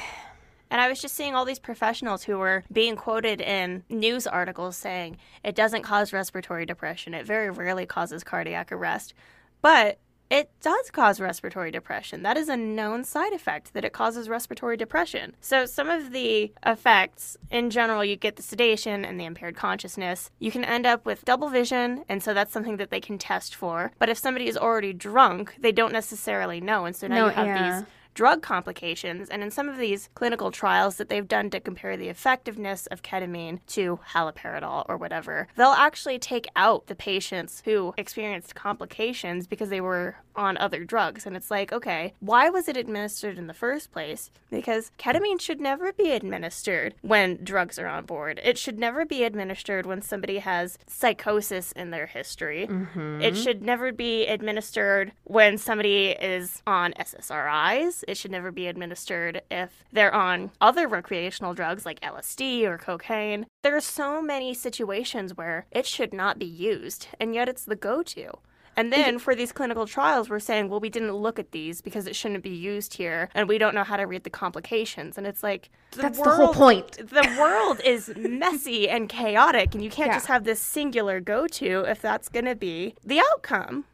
And 0.74 0.82
I 0.82 0.90
was 0.90 1.00
just 1.00 1.14
seeing 1.14 1.36
all 1.36 1.46
these 1.46 1.60
professionals 1.60 2.24
who 2.24 2.40
were 2.40 2.64
being 2.72 2.96
quoted 2.96 3.40
in 3.42 3.84
news 3.90 4.26
articles 4.26 4.76
saying 4.76 5.18
it 5.44 5.54
doesn't 5.54 5.84
cause 5.84 6.12
respiratory 6.12 6.66
depression. 6.66 7.14
It 7.14 7.28
very 7.28 7.52
rarely 7.52 7.86
causes 7.86 8.24
cardiac 8.24 8.72
arrest. 8.72 9.14
But 9.62 10.00
it 10.32 10.50
does 10.62 10.90
cause 10.90 11.20
respiratory 11.20 11.70
depression. 11.70 12.24
That 12.24 12.38
is 12.38 12.50
a 12.50 12.58
known 12.58 13.04
side 13.04 13.34
effect 13.34 13.76
that 13.76 13.86
it 13.86 13.94
causes 13.94 14.28
respiratory 14.28 14.76
depression. 14.76 15.36
So, 15.42 15.68
some 15.68 15.92
of 15.92 16.12
the 16.12 16.52
effects 16.66 17.38
in 17.52 17.70
general, 17.70 18.04
you 18.04 18.16
get 18.16 18.38
the 18.38 18.42
sedation 18.42 19.06
and 19.06 19.20
the 19.20 19.26
impaired 19.26 19.56
consciousness. 19.56 20.32
You 20.40 20.50
can 20.50 20.66
end 20.66 20.88
up 20.88 21.06
with 21.06 21.24
double 21.24 21.50
vision, 21.50 22.04
and 22.10 22.24
so 22.24 22.34
that's 22.34 22.52
something 22.52 22.78
that 22.78 22.90
they 22.90 23.00
can 23.00 23.20
test 23.20 23.54
for. 23.54 23.92
But 24.00 24.10
if 24.10 24.18
somebody 24.18 24.48
is 24.48 24.58
already 24.58 24.92
drunk, 24.92 25.54
they 25.60 25.72
don't 25.72 25.94
necessarily 25.94 26.60
know. 26.60 26.86
And 26.86 26.96
so 26.96 27.06
now 27.06 27.16
No, 27.16 27.26
you 27.26 27.32
have 27.34 27.46
yeah. 27.46 27.80
these 27.80 27.88
drug 28.14 28.42
complications. 28.42 29.30
And 29.30 29.44
in 29.44 29.52
some 29.52 29.70
of 29.70 29.78
these 29.78 30.10
clinical 30.16 30.52
trials 30.52 30.98
that 30.98 31.10
they've 31.10 31.28
done 31.28 31.50
to 31.52 31.60
compare 31.60 31.98
the 31.98 32.10
effectiveness 32.10 32.88
of 32.88 33.02
ketamine 33.02 33.60
to 33.68 34.00
haloperidol 34.14 34.86
or 34.88 34.98
whatever, 34.98 35.48
they'll 35.56 35.70
actually 35.70 36.20
take 36.20 36.48
out 36.56 36.88
the 36.88 36.96
patients 36.96 37.62
who 37.66 37.94
experienced 37.98 38.56
complications 38.56 39.48
because 39.48 39.70
they 39.70 39.82
were 39.82 40.16
on 40.36 40.58
other 40.58 40.84
drugs. 40.84 41.26
And 41.26 41.36
it's 41.36 41.52
like, 41.52 41.72
okay, 41.72 42.14
why 42.20 42.50
was 42.50 42.68
it 42.68 42.78
administered 42.78 43.38
in 43.38 43.48
the 43.48 43.54
first 43.54 43.92
place? 43.92 44.32
Because 44.50 44.92
ketamine 44.98 45.40
should 45.40 45.62
never 45.62 45.94
be 45.94 46.12
administered 46.12 46.96
when 47.02 47.44
drugs 47.44 47.78
are 47.78 47.88
on 47.88 48.06
board. 48.06 48.40
It 48.44 48.58
should 48.58 48.80
never 48.80 49.06
be 49.06 49.24
administered 49.24 49.86
when 49.86 50.02
somebody 50.02 50.40
has 50.40 50.78
psychosis 50.88 51.72
in 51.74 51.92
their 51.92 52.08
history. 52.08 52.68
Mm-hmm. 52.68 53.22
It 53.22 53.36
should 53.36 53.62
never 53.62 53.92
be 53.92 54.26
administered 54.26 55.12
when 55.24 55.58
somebody 55.58 56.10
is 56.10 56.62
on 56.66 56.94
SSRIs. 56.94 58.03
It 58.08 58.18
should 58.18 58.32
never 58.32 58.52
be 58.52 58.68
administered 58.68 59.42
if 59.50 59.84
they're 59.92 60.14
on 60.14 60.52
other 60.62 60.88
recreational 60.88 61.54
drugs 61.54 61.86
like 61.86 62.00
LSD 62.02 62.64
or 62.64 62.78
cocaine. 62.78 63.46
There 63.62 63.76
are 63.76 63.82
so 63.82 64.22
many 64.22 64.54
situations 64.54 65.36
where 65.36 65.66
it 65.72 65.86
should 65.86 66.14
not 66.14 66.40
be 66.40 66.46
used, 66.46 67.08
and 67.20 67.34
yet 67.34 67.50
it's 67.50 67.66
the 67.66 67.76
go 67.76 68.04
to. 68.04 68.38
And 68.76 68.92
then 68.92 69.20
for 69.20 69.36
these 69.36 69.52
clinical 69.52 69.86
trials, 69.86 70.30
we're 70.30 70.40
saying, 70.40 70.70
well, 70.70 70.80
we 70.80 70.90
didn't 70.90 71.14
look 71.14 71.38
at 71.38 71.52
these 71.52 71.82
because 71.82 72.08
it 72.08 72.16
shouldn't 72.16 72.44
be 72.44 72.50
used 72.50 72.96
here, 72.96 73.30
and 73.36 73.48
we 73.48 73.58
don't 73.58 73.76
know 73.76 73.84
how 73.84 73.98
to 73.98 74.04
read 74.04 74.24
the 74.24 74.30
complications. 74.30 75.18
And 75.18 75.28
it's 75.28 75.44
like 75.44 75.70
the 75.92 76.04
that's 76.04 76.18
world, 76.18 76.32
the 76.32 76.46
whole 76.46 76.54
point. 76.54 76.98
The 77.14 77.38
world 77.40 77.80
is 77.86 78.12
messy 78.18 78.90
and 78.90 79.08
chaotic, 79.08 79.76
and 79.76 79.84
you 79.84 79.90
can't 79.90 80.10
yeah. 80.10 80.16
just 80.16 80.28
have 80.28 80.44
this 80.44 80.60
singular 80.60 81.20
go-to 81.20 81.82
if 81.82 82.02
that's 82.02 82.30
going 82.30 82.46
to 82.46 82.56
be 82.56 82.96
the 83.04 83.22
outcome. 83.32 83.86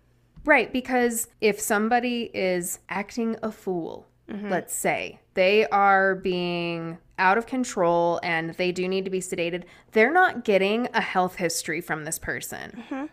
Right, 0.45 0.71
because 0.71 1.27
if 1.41 1.59
somebody 1.59 2.31
is 2.33 2.79
acting 2.89 3.35
a 3.43 3.51
fool, 3.51 4.07
mm-hmm. 4.29 4.49
let's 4.49 4.73
say 4.73 5.19
they 5.33 5.65
are 5.67 6.15
being 6.15 6.97
out 7.17 7.37
of 7.37 7.45
control 7.45 8.19
and 8.23 8.51
they 8.55 8.71
do 8.71 8.87
need 8.87 9.05
to 9.05 9.11
be 9.11 9.19
sedated, 9.19 9.63
they're 9.91 10.13
not 10.13 10.43
getting 10.43 10.87
a 10.93 11.01
health 11.01 11.35
history 11.35 11.81
from 11.81 12.05
this 12.05 12.17
person. 12.17 12.83
Mm-hmm. 12.89 13.05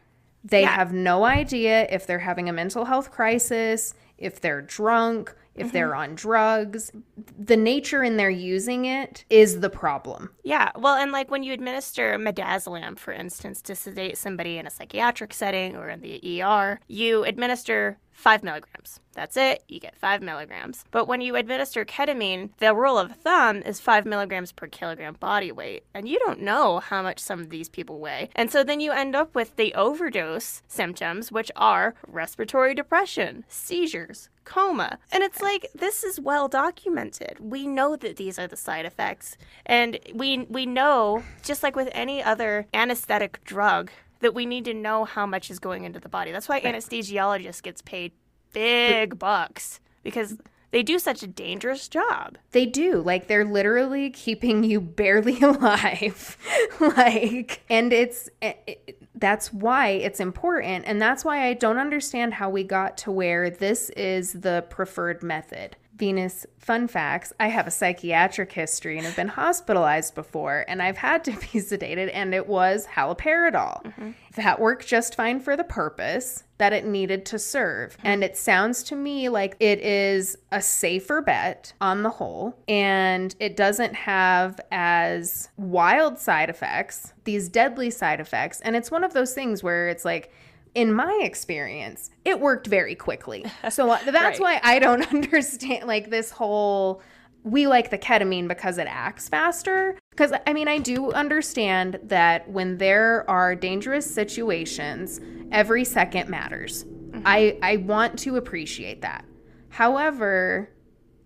They 0.44 0.62
yeah. 0.62 0.74
have 0.74 0.92
no 0.92 1.24
idea 1.24 1.88
if 1.90 2.06
they're 2.06 2.20
having 2.20 2.48
a 2.48 2.52
mental 2.52 2.84
health 2.84 3.10
crisis, 3.10 3.94
if 4.16 4.40
they're 4.40 4.62
drunk, 4.62 5.34
if 5.56 5.66
mm-hmm. 5.66 5.74
they're 5.74 5.94
on 5.94 6.14
drugs. 6.14 6.92
The 7.38 7.56
nature 7.56 8.02
in 8.02 8.16
their 8.16 8.30
using 8.30 8.84
it 8.84 9.24
is 9.30 9.60
the 9.60 9.70
problem. 9.70 10.30
Yeah. 10.44 10.70
Well, 10.76 10.96
and 10.96 11.12
like 11.12 11.30
when 11.30 11.42
you 11.42 11.52
administer 11.52 12.16
midazolam, 12.18 12.98
for 12.98 13.12
instance, 13.12 13.62
to 13.62 13.74
sedate 13.74 14.18
somebody 14.18 14.58
in 14.58 14.66
a 14.66 14.70
psychiatric 14.70 15.34
setting 15.34 15.76
or 15.76 15.88
in 15.88 16.00
the 16.00 16.42
ER, 16.42 16.80
you 16.88 17.24
administer 17.24 17.98
five 18.16 18.42
milligrams. 18.42 18.98
That's 19.12 19.36
it. 19.36 19.62
You 19.68 19.78
get 19.78 19.96
five 19.96 20.22
milligrams. 20.22 20.84
But 20.90 21.06
when 21.06 21.20
you 21.20 21.36
administer 21.36 21.84
ketamine, 21.84 22.50
the 22.58 22.74
rule 22.74 22.98
of 22.98 23.14
thumb 23.16 23.62
is 23.62 23.78
five 23.78 24.04
milligrams 24.04 24.52
per 24.52 24.66
kilogram 24.66 25.16
body 25.20 25.52
weight. 25.52 25.84
And 25.94 26.08
you 26.08 26.18
don't 26.18 26.40
know 26.40 26.80
how 26.80 27.02
much 27.02 27.18
some 27.18 27.40
of 27.40 27.50
these 27.50 27.68
people 27.68 28.00
weigh. 28.00 28.30
And 28.34 28.50
so 28.50 28.64
then 28.64 28.80
you 28.80 28.90
end 28.90 29.14
up 29.14 29.34
with 29.34 29.56
the 29.56 29.74
overdose 29.74 30.62
symptoms, 30.66 31.30
which 31.30 31.52
are 31.56 31.94
respiratory 32.06 32.74
depression, 32.74 33.44
seizures, 33.48 34.28
coma. 34.44 34.98
And 35.12 35.22
it's 35.22 35.42
like 35.42 35.68
this 35.74 36.02
is 36.02 36.18
well 36.18 36.48
documented. 36.48 37.36
We 37.38 37.66
know 37.66 37.96
that 37.96 38.16
these 38.16 38.38
are 38.38 38.46
the 38.46 38.56
side 38.56 38.86
effects. 38.86 39.36
And 39.66 39.98
we 40.14 40.46
we 40.48 40.64
know 40.64 41.22
just 41.42 41.62
like 41.62 41.76
with 41.76 41.90
any 41.92 42.22
other 42.22 42.66
anesthetic 42.72 43.44
drug 43.44 43.90
that 44.20 44.34
we 44.34 44.46
need 44.46 44.64
to 44.64 44.74
know 44.74 45.04
how 45.04 45.26
much 45.26 45.50
is 45.50 45.58
going 45.58 45.84
into 45.84 46.00
the 46.00 46.08
body. 46.08 46.32
That's 46.32 46.48
why 46.48 46.60
anesthesiologists 46.60 47.62
gets 47.62 47.82
paid 47.82 48.12
big 48.52 49.18
bucks 49.18 49.80
because 50.02 50.38
they 50.70 50.82
do 50.82 50.98
such 50.98 51.22
a 51.22 51.26
dangerous 51.26 51.88
job. 51.88 52.38
They 52.50 52.66
do. 52.66 53.00
Like 53.00 53.28
they're 53.28 53.44
literally 53.44 54.10
keeping 54.10 54.64
you 54.64 54.80
barely 54.80 55.40
alive. 55.42 56.36
like 56.80 57.62
and 57.68 57.92
it's 57.92 58.28
it, 58.42 58.98
that's 59.14 59.52
why 59.52 59.88
it's 59.88 60.20
important 60.20 60.84
and 60.86 61.00
that's 61.00 61.24
why 61.24 61.46
I 61.46 61.54
don't 61.54 61.78
understand 61.78 62.34
how 62.34 62.50
we 62.50 62.64
got 62.64 62.98
to 62.98 63.10
where 63.10 63.48
this 63.48 63.90
is 63.90 64.32
the 64.32 64.64
preferred 64.68 65.22
method. 65.22 65.76
Venus, 65.96 66.44
fun 66.58 66.88
facts 66.88 67.32
I 67.40 67.48
have 67.48 67.66
a 67.66 67.70
psychiatric 67.70 68.52
history 68.52 68.98
and 68.98 69.06
have 69.06 69.16
been 69.16 69.28
hospitalized 69.28 70.14
before, 70.14 70.64
and 70.68 70.82
I've 70.82 70.98
had 70.98 71.24
to 71.24 71.30
be 71.52 71.60
sedated, 71.60 72.10
and 72.12 72.34
it 72.34 72.46
was 72.46 72.86
haloperidol. 72.86 73.84
Mm-hmm. 73.84 74.10
That 74.36 74.60
worked 74.60 74.86
just 74.86 75.14
fine 75.14 75.40
for 75.40 75.56
the 75.56 75.64
purpose 75.64 76.44
that 76.58 76.72
it 76.72 76.84
needed 76.84 77.24
to 77.26 77.38
serve. 77.38 77.96
Mm-hmm. 77.96 78.06
And 78.06 78.24
it 78.24 78.36
sounds 78.36 78.82
to 78.84 78.96
me 78.96 79.28
like 79.28 79.56
it 79.60 79.78
is 79.80 80.36
a 80.52 80.60
safer 80.60 81.22
bet 81.22 81.72
on 81.80 82.02
the 82.02 82.10
whole, 82.10 82.58
and 82.68 83.34
it 83.40 83.56
doesn't 83.56 83.94
have 83.94 84.60
as 84.70 85.48
wild 85.56 86.18
side 86.18 86.50
effects, 86.50 87.14
these 87.24 87.48
deadly 87.48 87.90
side 87.90 88.20
effects. 88.20 88.60
And 88.60 88.76
it's 88.76 88.90
one 88.90 89.04
of 89.04 89.14
those 89.14 89.32
things 89.32 89.62
where 89.62 89.88
it's 89.88 90.04
like, 90.04 90.30
in 90.76 90.92
my 90.92 91.20
experience, 91.22 92.10
it 92.26 92.38
worked 92.38 92.66
very 92.66 92.94
quickly. 92.94 93.46
So 93.70 93.86
that's 94.04 94.38
right. 94.38 94.40
why 94.40 94.60
I 94.62 94.78
don't 94.78 95.02
understand 95.12 95.88
like 95.88 96.10
this 96.10 96.30
whole 96.30 97.02
we 97.42 97.66
like 97.68 97.90
the 97.90 97.98
ketamine 97.98 98.48
because 98.48 98.76
it 98.76 98.88
acts 98.90 99.28
faster. 99.28 99.96
Because 100.10 100.32
I 100.46 100.52
mean, 100.52 100.68
I 100.68 100.78
do 100.78 101.12
understand 101.12 101.98
that 102.02 102.48
when 102.50 102.76
there 102.76 103.28
are 103.30 103.54
dangerous 103.54 104.12
situations, 104.12 105.20
every 105.50 105.84
second 105.84 106.28
matters. 106.28 106.84
Mm-hmm. 106.84 107.22
I 107.24 107.56
I 107.62 107.78
want 107.78 108.18
to 108.20 108.36
appreciate 108.36 109.00
that. 109.00 109.24
However, 109.70 110.70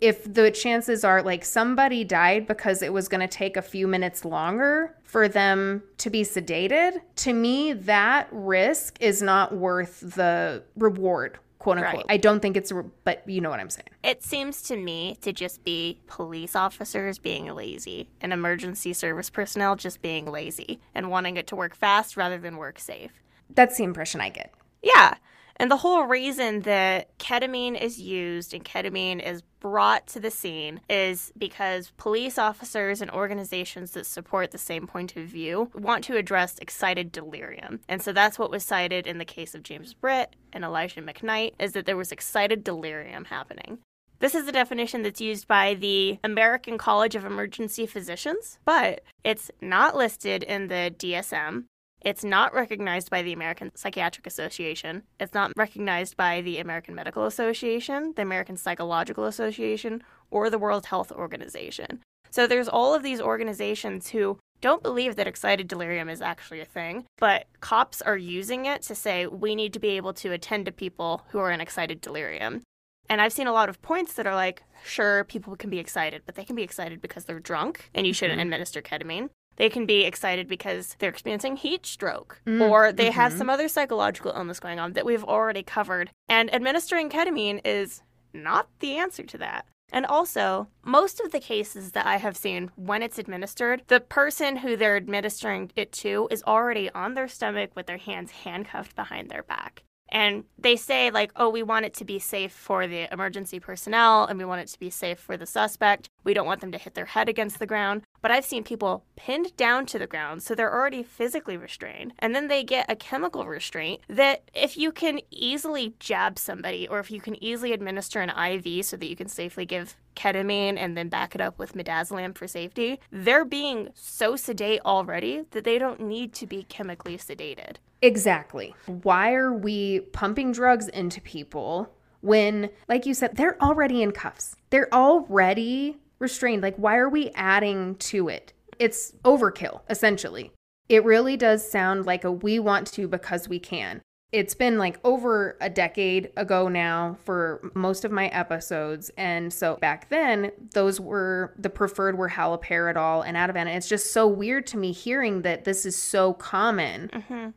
if 0.00 0.32
the 0.32 0.50
chances 0.50 1.04
are 1.04 1.22
like 1.22 1.44
somebody 1.44 2.04
died 2.04 2.46
because 2.46 2.82
it 2.82 2.92
was 2.92 3.08
going 3.08 3.20
to 3.20 3.28
take 3.28 3.56
a 3.56 3.62
few 3.62 3.86
minutes 3.86 4.24
longer 4.24 4.96
for 5.02 5.28
them 5.28 5.82
to 5.98 6.10
be 6.10 6.22
sedated, 6.22 7.00
to 7.16 7.32
me, 7.32 7.72
that 7.72 8.28
risk 8.32 8.96
is 9.00 9.20
not 9.20 9.54
worth 9.54 10.00
the 10.00 10.62
reward. 10.76 11.38
Quote 11.58 11.76
unquote. 11.76 11.94
Right. 11.96 12.06
I 12.08 12.16
don't 12.16 12.40
think 12.40 12.56
it's, 12.56 12.72
but 13.04 13.28
you 13.28 13.42
know 13.42 13.50
what 13.50 13.60
I'm 13.60 13.68
saying. 13.68 13.88
It 14.02 14.22
seems 14.22 14.62
to 14.62 14.76
me 14.76 15.18
to 15.20 15.30
just 15.30 15.62
be 15.62 16.00
police 16.06 16.56
officers 16.56 17.18
being 17.18 17.54
lazy 17.54 18.08
and 18.22 18.32
emergency 18.32 18.94
service 18.94 19.28
personnel 19.28 19.76
just 19.76 20.00
being 20.00 20.24
lazy 20.24 20.80
and 20.94 21.10
wanting 21.10 21.36
it 21.36 21.46
to 21.48 21.56
work 21.56 21.76
fast 21.76 22.16
rather 22.16 22.38
than 22.38 22.56
work 22.56 22.78
safe. 22.78 23.12
That's 23.54 23.76
the 23.76 23.84
impression 23.84 24.22
I 24.22 24.30
get. 24.30 24.54
Yeah. 24.82 25.16
And 25.60 25.70
the 25.70 25.76
whole 25.76 26.04
reason 26.04 26.60
that 26.60 27.18
ketamine 27.18 27.78
is 27.78 28.00
used 28.00 28.54
and 28.54 28.64
ketamine 28.64 29.22
is 29.22 29.42
brought 29.60 30.06
to 30.06 30.18
the 30.18 30.30
scene 30.30 30.80
is 30.88 31.34
because 31.36 31.92
police 31.98 32.38
officers 32.38 33.02
and 33.02 33.10
organizations 33.10 33.90
that 33.90 34.06
support 34.06 34.52
the 34.52 34.58
same 34.58 34.86
point 34.86 35.16
of 35.16 35.26
view 35.26 35.70
want 35.74 36.02
to 36.04 36.16
address 36.16 36.58
excited 36.60 37.12
delirium. 37.12 37.80
And 37.90 38.00
so 38.00 38.10
that's 38.10 38.38
what 38.38 38.50
was 38.50 38.64
cited 38.64 39.06
in 39.06 39.18
the 39.18 39.26
case 39.26 39.54
of 39.54 39.62
James 39.62 39.92
Britt 39.92 40.34
and 40.50 40.64
Elijah 40.64 41.02
McKnight 41.02 41.52
is 41.58 41.72
that 41.72 41.84
there 41.84 41.94
was 41.94 42.10
excited 42.10 42.64
delirium 42.64 43.26
happening. 43.26 43.80
This 44.18 44.34
is 44.34 44.48
a 44.48 44.52
definition 44.52 45.02
that's 45.02 45.20
used 45.20 45.46
by 45.46 45.74
the 45.74 46.18
American 46.24 46.78
College 46.78 47.16
of 47.16 47.26
Emergency 47.26 47.84
Physicians, 47.84 48.58
but 48.64 49.02
it's 49.24 49.50
not 49.60 49.94
listed 49.94 50.42
in 50.42 50.68
the 50.68 50.94
DSM. 50.96 51.64
It's 52.02 52.24
not 52.24 52.54
recognized 52.54 53.10
by 53.10 53.22
the 53.22 53.32
American 53.32 53.72
Psychiatric 53.74 54.26
Association. 54.26 55.02
It's 55.18 55.34
not 55.34 55.52
recognized 55.56 56.16
by 56.16 56.40
the 56.40 56.58
American 56.58 56.94
Medical 56.94 57.26
Association, 57.26 58.14
the 58.16 58.22
American 58.22 58.56
Psychological 58.56 59.26
Association, 59.26 60.02
or 60.30 60.48
the 60.48 60.58
World 60.58 60.86
Health 60.86 61.12
Organization. 61.12 62.00
So 62.30 62.46
there's 62.46 62.68
all 62.68 62.94
of 62.94 63.02
these 63.02 63.20
organizations 63.20 64.08
who 64.08 64.38
don't 64.60 64.82
believe 64.82 65.16
that 65.16 65.26
excited 65.26 65.68
delirium 65.68 66.08
is 66.08 66.22
actually 66.22 66.60
a 66.60 66.66
thing, 66.66 67.04
but 67.18 67.46
cops 67.60 68.00
are 68.02 68.16
using 68.16 68.66
it 68.66 68.82
to 68.82 68.94
say 68.94 69.26
we 69.26 69.54
need 69.54 69.72
to 69.72 69.80
be 69.80 69.90
able 69.90 70.12
to 70.14 70.32
attend 70.32 70.66
to 70.66 70.72
people 70.72 71.24
who 71.30 71.38
are 71.38 71.50
in 71.50 71.60
excited 71.60 72.00
delirium. 72.00 72.62
And 73.08 73.20
I've 73.20 73.32
seen 73.32 73.48
a 73.48 73.52
lot 73.52 73.68
of 73.68 73.82
points 73.82 74.14
that 74.14 74.26
are 74.26 74.34
like, 74.34 74.62
sure, 74.84 75.24
people 75.24 75.56
can 75.56 75.68
be 75.68 75.80
excited, 75.80 76.22
but 76.24 76.36
they 76.36 76.44
can 76.44 76.54
be 76.54 76.62
excited 76.62 77.00
because 77.00 77.24
they're 77.24 77.40
drunk 77.40 77.90
and 77.94 78.06
you 78.06 78.12
shouldn't 78.12 78.38
mm-hmm. 78.38 78.46
administer 78.46 78.80
ketamine 78.80 79.30
they 79.60 79.68
can 79.68 79.84
be 79.84 80.04
excited 80.04 80.48
because 80.48 80.96
they're 80.98 81.10
experiencing 81.10 81.54
heat 81.54 81.84
stroke 81.84 82.40
mm, 82.46 82.66
or 82.66 82.92
they 82.92 83.08
mm-hmm. 83.08 83.20
have 83.20 83.30
some 83.30 83.50
other 83.50 83.68
psychological 83.68 84.32
illness 84.34 84.58
going 84.58 84.80
on 84.80 84.94
that 84.94 85.04
we've 85.04 85.22
already 85.22 85.62
covered. 85.62 86.08
And 86.30 86.52
administering 86.54 87.10
ketamine 87.10 87.60
is 87.62 88.00
not 88.32 88.68
the 88.78 88.96
answer 88.96 89.22
to 89.22 89.36
that. 89.36 89.66
And 89.92 90.06
also, 90.06 90.68
most 90.82 91.20
of 91.20 91.30
the 91.30 91.40
cases 91.40 91.92
that 91.92 92.06
I 92.06 92.16
have 92.16 92.38
seen 92.38 92.70
when 92.76 93.02
it's 93.02 93.18
administered, 93.18 93.82
the 93.88 94.00
person 94.00 94.56
who 94.56 94.78
they're 94.78 94.96
administering 94.96 95.70
it 95.76 95.92
to 95.92 96.26
is 96.30 96.42
already 96.44 96.88
on 96.92 97.12
their 97.12 97.28
stomach 97.28 97.72
with 97.76 97.84
their 97.84 97.98
hands 97.98 98.30
handcuffed 98.30 98.96
behind 98.96 99.28
their 99.28 99.42
back. 99.42 99.82
And 100.10 100.44
they 100.58 100.76
say, 100.76 101.10
like, 101.10 101.32
oh, 101.36 101.50
we 101.50 101.62
want 101.62 101.86
it 101.86 101.94
to 101.94 102.04
be 102.04 102.18
safe 102.18 102.52
for 102.52 102.86
the 102.86 103.12
emergency 103.12 103.60
personnel 103.60 104.24
and 104.24 104.38
we 104.38 104.44
want 104.44 104.60
it 104.60 104.68
to 104.68 104.78
be 104.78 104.90
safe 104.90 105.18
for 105.18 105.36
the 105.36 105.46
suspect. 105.46 106.08
We 106.24 106.34
don't 106.34 106.46
want 106.46 106.60
them 106.60 106.72
to 106.72 106.78
hit 106.78 106.94
their 106.94 107.06
head 107.06 107.28
against 107.28 107.58
the 107.58 107.66
ground. 107.66 108.02
But 108.22 108.30
I've 108.30 108.44
seen 108.44 108.64
people 108.64 109.04
pinned 109.16 109.56
down 109.56 109.86
to 109.86 109.98
the 109.98 110.06
ground, 110.06 110.42
so 110.42 110.54
they're 110.54 110.72
already 110.72 111.02
physically 111.02 111.56
restrained. 111.56 112.12
And 112.18 112.34
then 112.34 112.48
they 112.48 112.62
get 112.62 112.90
a 112.90 112.96
chemical 112.96 113.46
restraint 113.46 114.00
that, 114.08 114.42
if 114.54 114.76
you 114.76 114.92
can 114.92 115.20
easily 115.30 115.94
jab 115.98 116.38
somebody 116.38 116.86
or 116.86 116.98
if 116.98 117.10
you 117.10 117.20
can 117.20 117.42
easily 117.42 117.72
administer 117.72 118.20
an 118.20 118.30
IV 118.30 118.84
so 118.84 118.96
that 118.96 119.08
you 119.08 119.16
can 119.16 119.28
safely 119.28 119.64
give 119.64 119.96
ketamine 120.16 120.76
and 120.76 120.96
then 120.96 121.08
back 121.08 121.34
it 121.34 121.40
up 121.40 121.58
with 121.58 121.74
midazolam 121.74 122.36
for 122.36 122.46
safety, 122.46 123.00
they're 123.10 123.44
being 123.44 123.88
so 123.94 124.36
sedate 124.36 124.80
already 124.84 125.44
that 125.52 125.64
they 125.64 125.78
don't 125.78 126.00
need 126.00 126.32
to 126.34 126.46
be 126.46 126.64
chemically 126.64 127.16
sedated. 127.16 127.76
Exactly. 128.02 128.74
Why 128.86 129.32
are 129.34 129.52
we 129.52 130.00
pumping 130.12 130.52
drugs 130.52 130.88
into 130.88 131.20
people 131.20 131.94
when, 132.22 132.70
like 132.88 133.06
you 133.06 133.14
said, 133.14 133.36
they're 133.36 133.62
already 133.62 134.02
in 134.02 134.12
cuffs? 134.12 134.56
They're 134.70 134.92
already 134.92 135.98
restrained. 136.20 136.62
Like, 136.62 136.76
why 136.76 136.96
are 136.96 137.08
we 137.08 137.30
adding 137.34 137.96
to 137.96 138.28
it? 138.28 138.52
It's 138.78 139.12
overkill, 139.24 139.80
essentially. 139.90 140.52
It 140.88 141.04
really 141.04 141.36
does 141.36 141.68
sound 141.68 142.06
like 142.06 142.24
a 142.24 142.32
we 142.32 142.58
want 142.58 142.86
to 142.92 143.08
because 143.08 143.48
we 143.48 143.58
can. 143.58 144.02
It's 144.32 144.54
been 144.54 144.78
like 144.78 145.00
over 145.02 145.56
a 145.60 145.68
decade 145.68 146.30
ago 146.36 146.68
now 146.68 147.16
for 147.24 147.72
most 147.74 148.04
of 148.04 148.12
my 148.12 148.28
episodes. 148.28 149.10
And 149.16 149.52
so 149.52 149.76
back 149.76 150.08
then, 150.08 150.52
those 150.72 151.00
were 151.00 151.52
the 151.58 151.68
preferred 151.68 152.16
were 152.16 152.28
haloperidol 152.28 153.24
and 153.26 153.36
Ativan. 153.36 153.66
And 153.66 153.70
it's 153.70 153.88
just 153.88 154.12
so 154.12 154.28
weird 154.28 154.68
to 154.68 154.76
me 154.76 154.92
hearing 154.92 155.42
that 155.42 155.64
this 155.64 155.84
is 155.84 156.00
so 156.00 156.32
common 156.32 157.10
Mm-hmm. 157.12 157.50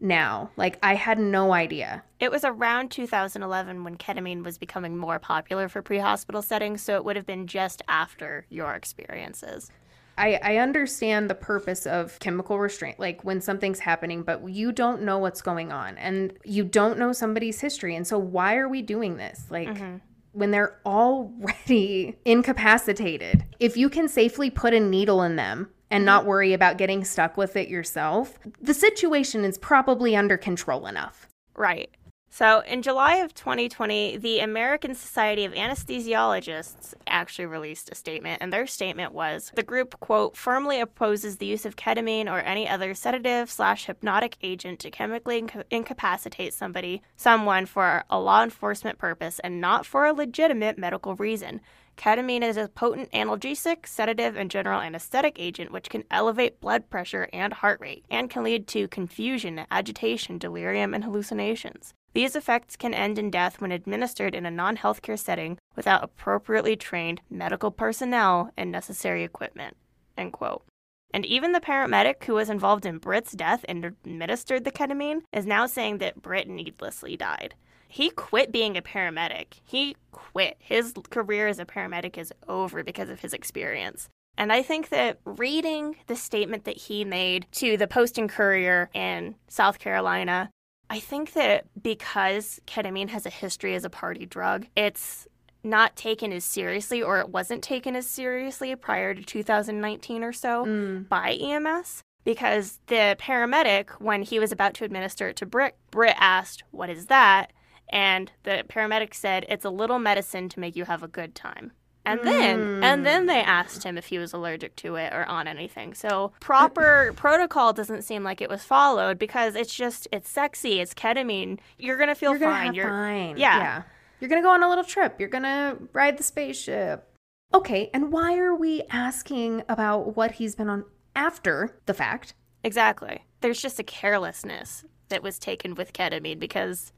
Now. 0.00 0.50
Like, 0.56 0.78
I 0.82 0.94
had 0.94 1.18
no 1.18 1.52
idea. 1.52 2.02
It 2.20 2.30
was 2.30 2.44
around 2.44 2.90
2011 2.90 3.84
when 3.84 3.96
ketamine 3.96 4.44
was 4.44 4.58
becoming 4.58 4.96
more 4.96 5.18
popular 5.18 5.68
for 5.68 5.82
pre 5.82 5.98
hospital 5.98 6.42
settings, 6.42 6.82
so 6.82 6.96
it 6.96 7.04
would 7.04 7.16
have 7.16 7.26
been 7.26 7.46
just 7.46 7.82
after 7.88 8.46
your 8.48 8.74
experiences. 8.74 9.70
I, 10.18 10.40
I 10.42 10.56
understand 10.56 11.30
the 11.30 11.34
purpose 11.34 11.86
of 11.86 12.18
chemical 12.18 12.58
restraint, 12.58 12.98
like 12.98 13.24
when 13.24 13.40
something's 13.40 13.78
happening, 13.78 14.22
but 14.22 14.48
you 14.48 14.72
don't 14.72 15.02
know 15.02 15.18
what's 15.18 15.40
going 15.40 15.70
on 15.70 15.96
and 15.96 16.32
you 16.44 16.64
don't 16.64 16.98
know 16.98 17.12
somebody's 17.12 17.60
history. 17.60 17.94
And 17.94 18.06
so, 18.06 18.18
why 18.18 18.56
are 18.56 18.68
we 18.68 18.82
doing 18.82 19.16
this? 19.16 19.46
Like, 19.48 19.68
mm-hmm. 19.68 19.98
when 20.32 20.50
they're 20.50 20.80
already 20.84 22.16
incapacitated, 22.24 23.44
if 23.60 23.76
you 23.76 23.88
can 23.88 24.08
safely 24.08 24.50
put 24.50 24.74
a 24.74 24.80
needle 24.80 25.22
in 25.22 25.36
them 25.36 25.70
and 25.90 26.04
not 26.04 26.20
mm-hmm. 26.20 26.28
worry 26.28 26.52
about 26.52 26.78
getting 26.78 27.04
stuck 27.04 27.36
with 27.36 27.56
it 27.56 27.68
yourself, 27.68 28.38
the 28.60 28.74
situation 28.74 29.44
is 29.44 29.58
probably 29.58 30.16
under 30.16 30.36
control 30.36 30.86
enough. 30.86 31.28
Right. 31.54 31.90
So, 32.30 32.60
in 32.60 32.82
July 32.82 33.16
of 33.16 33.34
2020, 33.34 34.18
the 34.18 34.40
American 34.40 34.94
Society 34.94 35.44
of 35.46 35.54
Anesthesiologists 35.54 36.94
actually 37.06 37.46
released 37.46 37.88
a 37.90 37.94
statement, 37.94 38.42
and 38.42 38.52
their 38.52 38.66
statement 38.66 39.12
was 39.12 39.50
the 39.54 39.62
group, 39.62 39.98
quote, 39.98 40.36
firmly 40.36 40.78
opposes 40.78 41.38
the 41.38 41.46
use 41.46 41.64
of 41.64 41.76
ketamine 41.76 42.30
or 42.30 42.40
any 42.40 42.68
other 42.68 42.94
sedative 42.94 43.50
slash 43.50 43.86
hypnotic 43.86 44.36
agent 44.42 44.78
to 44.80 44.90
chemically 44.90 45.38
inca- 45.38 45.64
incapacitate 45.70 46.52
somebody, 46.52 47.02
someone 47.16 47.64
for 47.64 48.04
a 48.10 48.20
law 48.20 48.44
enforcement 48.44 48.98
purpose 48.98 49.40
and 49.40 49.60
not 49.60 49.86
for 49.86 50.04
a 50.04 50.12
legitimate 50.12 50.76
medical 50.78 51.16
reason. 51.16 51.62
Ketamine 51.98 52.44
is 52.44 52.56
a 52.56 52.68
potent 52.68 53.10
analgesic, 53.10 53.84
sedative, 53.84 54.36
and 54.36 54.50
general 54.52 54.80
anesthetic 54.80 55.36
agent 55.40 55.72
which 55.72 55.90
can 55.90 56.04
elevate 56.12 56.60
blood 56.60 56.88
pressure 56.88 57.28
and 57.32 57.52
heart 57.52 57.80
rate 57.80 58.04
and 58.08 58.30
can 58.30 58.44
lead 58.44 58.68
to 58.68 58.86
confusion, 58.86 59.66
agitation, 59.68 60.38
delirium, 60.38 60.94
and 60.94 61.02
hallucinations. 61.02 61.92
These 62.14 62.36
effects 62.36 62.76
can 62.76 62.94
end 62.94 63.18
in 63.18 63.30
death 63.30 63.60
when 63.60 63.72
administered 63.72 64.36
in 64.36 64.46
a 64.46 64.50
non 64.50 64.76
healthcare 64.76 65.18
setting 65.18 65.58
without 65.74 66.04
appropriately 66.04 66.76
trained 66.76 67.20
medical 67.28 67.72
personnel 67.72 68.52
and 68.56 68.70
necessary 68.70 69.24
equipment. 69.24 69.76
And 70.16 71.26
even 71.26 71.50
the 71.52 71.60
paramedic 71.60 72.22
who 72.24 72.34
was 72.34 72.48
involved 72.48 72.86
in 72.86 72.98
Britt's 72.98 73.32
death 73.32 73.64
and 73.68 73.84
administered 73.84 74.64
the 74.64 74.70
ketamine 74.70 75.22
is 75.32 75.46
now 75.46 75.66
saying 75.66 75.98
that 75.98 76.22
Britt 76.22 76.48
needlessly 76.48 77.16
died. 77.16 77.54
He 77.88 78.10
quit 78.10 78.52
being 78.52 78.76
a 78.76 78.82
paramedic. 78.82 79.60
He 79.64 79.96
quit. 80.12 80.56
His 80.60 80.94
career 81.10 81.48
as 81.48 81.58
a 81.58 81.64
paramedic 81.64 82.18
is 82.18 82.32
over 82.46 82.84
because 82.84 83.08
of 83.08 83.20
his 83.20 83.32
experience. 83.32 84.08
And 84.36 84.52
I 84.52 84.62
think 84.62 84.90
that 84.90 85.18
reading 85.24 85.96
the 86.06 86.14
statement 86.14 86.64
that 86.64 86.76
he 86.76 87.04
made 87.04 87.46
to 87.52 87.76
the 87.76 87.88
Post 87.88 88.18
and 88.18 88.30
Courier 88.30 88.88
in 88.94 89.34
South 89.48 89.80
Carolina, 89.80 90.50
I 90.88 91.00
think 91.00 91.32
that 91.32 91.64
because 91.82 92.60
ketamine 92.66 93.08
has 93.08 93.26
a 93.26 93.30
history 93.30 93.74
as 93.74 93.84
a 93.84 93.90
party 93.90 94.26
drug, 94.26 94.66
it's 94.76 95.26
not 95.64 95.96
taken 95.96 96.32
as 96.32 96.44
seriously, 96.44 97.02
or 97.02 97.18
it 97.18 97.30
wasn't 97.30 97.62
taken 97.62 97.96
as 97.96 98.06
seriously 98.06 98.74
prior 98.76 99.12
to 99.12 99.22
2019 99.22 100.22
or 100.22 100.32
so 100.32 100.64
mm. 100.64 101.08
by 101.08 101.32
EMS. 101.32 102.02
Because 102.24 102.78
the 102.86 103.16
paramedic, 103.18 103.90
when 104.00 104.22
he 104.22 104.38
was 104.38 104.52
about 104.52 104.74
to 104.74 104.84
administer 104.84 105.28
it 105.28 105.36
to 105.36 105.46
Britt, 105.46 105.76
Britt 105.90 106.16
asked, 106.18 106.62
What 106.70 106.90
is 106.90 107.06
that? 107.06 107.52
And 107.90 108.32
the 108.42 108.64
paramedic 108.68 109.14
said, 109.14 109.46
It's 109.48 109.64
a 109.64 109.70
little 109.70 109.98
medicine 109.98 110.48
to 110.50 110.60
make 110.60 110.76
you 110.76 110.84
have 110.84 111.02
a 111.02 111.08
good 111.08 111.34
time. 111.34 111.72
And 112.08 112.20
then, 112.22 112.82
and 112.82 113.04
then 113.04 113.26
they 113.26 113.42
hmm. 113.42 113.48
asked 113.48 113.82
him 113.82 113.98
if 113.98 114.06
he 114.06 114.18
was 114.18 114.32
allergic 114.32 114.76
to 114.76 114.96
it 114.96 115.12
or 115.12 115.26
on 115.26 115.46
anything. 115.46 115.92
So 115.92 116.32
proper 116.40 117.12
protocol 117.16 117.74
doesn't 117.74 118.02
seem 118.02 118.24
like 118.24 118.40
it 118.40 118.48
was 118.48 118.64
followed 118.64 119.18
because 119.18 119.54
it's 119.54 119.74
just 119.74 120.08
it's 120.10 120.30
sexy, 120.30 120.80
it's 120.80 120.94
ketamine. 120.94 121.58
You're 121.76 121.98
gonna 121.98 122.14
feel 122.14 122.30
You're 122.30 122.38
gonna 122.38 122.52
fine. 122.52 122.66
have 122.66 122.74
You're 122.74 122.88
fine. 122.88 123.36
Yeah. 123.36 123.58
yeah. 123.58 123.82
You're 124.20 124.30
gonna 124.30 124.42
go 124.42 124.50
on 124.50 124.62
a 124.62 124.68
little 124.68 124.84
trip. 124.84 125.20
You're 125.20 125.28
gonna 125.28 125.76
ride 125.92 126.16
the 126.16 126.22
spaceship. 126.22 127.04
Okay, 127.52 127.90
and 127.94 128.12
why 128.12 128.36
are 128.36 128.54
we 128.54 128.82
asking 128.90 129.62
about 129.68 130.16
what 130.16 130.32
he's 130.32 130.54
been 130.54 130.68
on 130.68 130.84
after 131.14 131.78
the 131.86 131.94
fact? 131.94 132.34
exactly. 132.64 133.24
There's 133.40 133.62
just 133.62 133.78
a 133.78 133.84
carelessness 133.84 134.84
that 135.08 135.22
was 135.22 135.38
taken 135.38 135.74
with 135.74 135.92
ketamine 135.92 136.38
because 136.38 136.92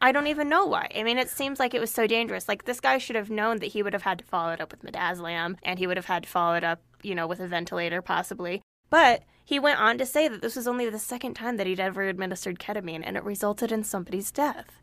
I 0.00 0.12
don't 0.12 0.28
even 0.28 0.48
know 0.48 0.64
why. 0.64 0.90
I 0.94 1.02
mean, 1.02 1.18
it 1.18 1.28
seems 1.28 1.58
like 1.58 1.74
it 1.74 1.80
was 1.80 1.90
so 1.90 2.06
dangerous. 2.06 2.48
Like 2.48 2.64
this 2.64 2.80
guy 2.80 2.98
should 2.98 3.16
have 3.16 3.30
known 3.30 3.58
that 3.58 3.66
he 3.66 3.82
would 3.82 3.92
have 3.92 4.02
had 4.02 4.18
to 4.18 4.24
follow 4.24 4.52
it 4.52 4.60
up 4.60 4.70
with 4.70 4.82
midazolam, 4.82 5.56
and 5.62 5.78
he 5.78 5.86
would 5.86 5.96
have 5.96 6.06
had 6.06 6.22
to 6.22 6.28
follow 6.28 6.54
it 6.54 6.64
up, 6.64 6.80
you 7.02 7.14
know, 7.14 7.26
with 7.26 7.40
a 7.40 7.48
ventilator 7.48 8.00
possibly. 8.00 8.62
But 8.90 9.24
he 9.44 9.58
went 9.58 9.80
on 9.80 9.98
to 9.98 10.06
say 10.06 10.28
that 10.28 10.40
this 10.40 10.56
was 10.56 10.68
only 10.68 10.88
the 10.88 10.98
second 10.98 11.34
time 11.34 11.56
that 11.56 11.66
he'd 11.66 11.80
ever 11.80 12.02
administered 12.02 12.58
ketamine, 12.58 13.02
and 13.04 13.16
it 13.16 13.24
resulted 13.24 13.72
in 13.72 13.82
somebody's 13.82 14.30
death. 14.30 14.80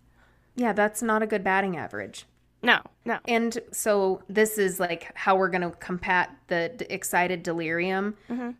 Yeah, 0.56 0.74
that's 0.74 1.02
not 1.02 1.24
a 1.24 1.28
good 1.28 1.44
batting 1.44 1.78
average. 1.78 2.26
No, 2.62 2.80
no. 3.06 3.20
And 3.26 3.60
so 3.72 4.24
this 4.28 4.58
is 4.58 4.80
like 4.80 5.12
how 5.16 5.36
we're 5.36 5.50
going 5.50 5.62
to 5.62 5.70
combat 5.78 6.36
the 6.48 6.74
d- 6.76 6.86
excited 6.90 7.44
delirium. 7.44 8.16
Mm-hmm. 8.30 8.52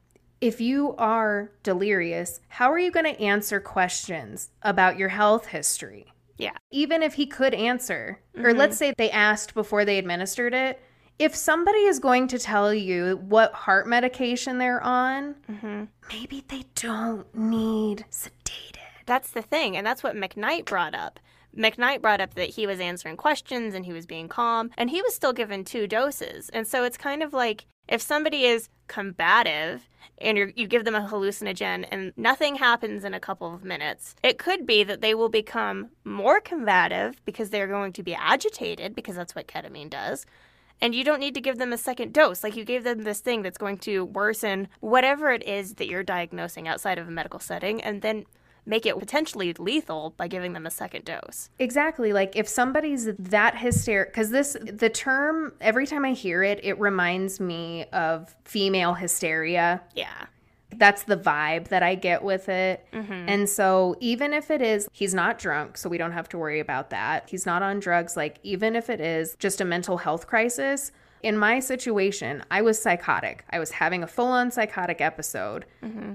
If 0.42 0.62
you 0.62 0.96
are 0.98 1.52
delirious, 1.64 2.40
how 2.50 2.72
are 2.72 2.78
you 2.78 2.92
going 2.92 3.06
to 3.06 3.20
answer 3.20 3.60
questions 3.60 4.52
about 4.62 5.00
your 5.00 5.10
health 5.10 5.48
history? 5.48 6.14
Yeah. 6.38 6.58
Even 6.72 7.02
if 7.02 7.14
he 7.14 7.26
could 7.26 7.54
answer, 7.54 8.20
or 8.36 8.44
mm-hmm. 8.44 8.58
let's 8.58 8.78
say 8.78 8.94
they 8.98 9.12
asked 9.12 9.54
before 9.54 9.86
they 9.86 9.98
administered 9.98 10.54
it, 10.54 10.82
if 11.18 11.34
somebody 11.34 11.80
is 11.80 12.00
going 12.00 12.28
to 12.28 12.40
tell 12.40 12.74
you 12.74 13.18
what 13.18 13.54
heart 13.54 13.88
medication 13.88 14.58
they're 14.58 14.84
on, 14.84 15.36
mm-hmm. 15.50 15.86
maybe 16.10 16.44
they 16.48 16.64
don't 16.76 17.34
need 17.34 18.06
sedated. 18.12 18.80
That's 19.06 19.30
the 19.30 19.42
thing, 19.42 19.78
and 19.78 19.86
that's 19.86 20.04
what 20.04 20.16
McKnight 20.16 20.66
brought 20.66 20.96
up. 20.96 21.20
McKnight 21.58 22.02
brought 22.02 22.22
up 22.22 22.34
that 22.36 22.50
he 22.50 22.68
was 22.68 22.80
answering 22.80 23.18
questions 23.18 23.74
and 23.74 23.86
he 23.86 23.94
was 23.94 24.06
being 24.06 24.28
calm, 24.28 24.72
and 24.78 24.90
he 24.90 25.02
was 25.02 25.16
still 25.16 25.34
given 25.34 25.64
two 25.64 25.88
doses. 25.88 26.50
And 26.50 26.68
so 26.68 26.84
it's 26.84 26.98
kind 26.98 27.24
of 27.24 27.34
like 27.34 27.66
if 27.88 28.02
somebody 28.02 28.46
is 28.46 28.70
combative 28.88 29.90
and 30.18 30.38
you 30.38 30.68
give 30.68 30.86
them 30.86 30.96
a 30.96 31.08
hallucinogen 31.08 31.86
and 31.92 32.14
nothing 32.16 32.56
happens 32.56 33.04
in 33.04 33.14
a 33.14 33.20
couple 33.20 33.54
of 33.54 33.64
minutes, 33.64 34.16
it 34.24 34.38
could 34.38 34.66
be 34.66 34.84
that 34.84 35.02
they 35.02 35.14
will 35.14 35.30
become 35.30 35.90
more 36.04 36.40
combative 36.40 37.24
because 37.26 37.50
they're 37.50 37.68
going 37.68 37.94
to 37.94 38.04
be 38.04 38.16
agitated 38.16 38.96
because 38.96 39.16
that's 39.16 39.36
what 39.36 39.48
ketamine 39.48 39.90
does. 39.90 40.26
And 40.82 40.94
you 40.94 41.04
don't 41.04 41.20
need 41.20 41.36
to 41.36 41.42
give 41.42 41.58
them 41.58 41.72
a 41.72 41.78
second 41.78 42.14
dose. 42.14 42.44
Like 42.44 42.56
you 42.56 42.66
gave 42.66 42.84
them 42.84 43.04
this 43.04 43.22
thing 43.22 43.42
that's 43.42 43.58
going 43.58 43.78
to 43.80 44.06
worsen 44.06 44.68
whatever 44.82 45.32
it 45.32 45.44
is 45.44 45.76
that 45.76 45.88
you're 45.88 46.04
diagnosing 46.04 46.68
outside 46.68 46.98
of 46.98 47.08
a 47.08 47.12
medical 47.12 47.40
setting 47.40 47.82
and 47.82 48.02
then 48.02 48.26
make 48.66 48.86
it 48.86 48.98
potentially 48.98 49.54
lethal 49.54 50.14
by 50.18 50.28
giving 50.28 50.54
them 50.54 50.66
a 50.66 50.72
second 50.72 51.06
dose. 51.06 51.50
Exactly. 51.60 52.14
Like 52.14 52.36
if 52.36 52.48
somebody's 52.48 53.08
that 53.18 53.58
hysterical, 53.58 54.12
because 54.12 54.30
this, 54.32 54.58
the 54.62 54.90
term, 54.90 55.54
every 55.62 55.86
time 55.86 56.06
I 56.06 56.14
hear 56.14 56.44
it, 56.44 56.60
it 56.64 56.80
reminds 56.80 57.40
me 57.40 57.86
of 57.94 58.36
female 58.44 58.94
hysteria. 58.94 59.82
Yeah. 59.94 60.26
That's 60.78 61.04
the 61.04 61.16
vibe 61.16 61.70
that 61.70 61.84
I 61.84 61.96
get 61.96 62.24
with 62.24 62.50
it. 62.50 62.86
Mm-hmm. 62.92 63.30
And 63.30 63.50
so 63.50 63.96
even 64.00 64.34
if 64.34 64.52
it 64.52 64.62
is, 64.62 64.90
he's 64.92 65.14
not 65.14 65.40
drunk, 65.40 65.78
so 65.78 65.88
we 65.88 65.98
don't 65.98 66.12
have 66.12 66.28
to 66.30 66.38
worry 66.38 66.60
about 66.60 66.90
that. 66.90 67.30
He's 67.30 67.46
not 67.46 67.62
on 67.62 67.80
drugs. 67.80 68.18
Like 68.18 68.40
even 68.44 68.76
if 68.76 68.90
it 68.90 69.00
is 69.00 69.36
just 69.40 69.62
a 69.62 69.66
mental 69.66 69.98
health 69.98 70.28
crisis, 70.28 70.92
in 71.24 71.38
my 71.38 71.60
situation, 71.60 72.44
I 72.52 72.62
was 72.62 72.80
psychotic. 72.80 73.46
I 73.50 73.58
was 73.58 73.72
having 73.72 74.04
a 74.04 74.08
full 74.08 74.28
on 74.28 74.52
psychotic 74.52 75.02
episode. 75.02 75.66
Mm-hmm. 75.84 76.14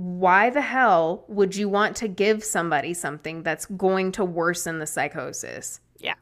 Why 0.00 0.48
the 0.50 0.62
hell 0.62 1.24
would 1.28 1.54
you 1.56 1.68
want 1.68 1.94
to 1.96 2.08
give 2.08 2.42
somebody 2.42 2.94
something 2.94 3.42
that's 3.42 3.66
going 3.66 4.12
to 4.12 4.24
worsen 4.24 4.78
the 4.78 4.86
psychosis? 4.86 5.80
Yeah. 5.98 6.14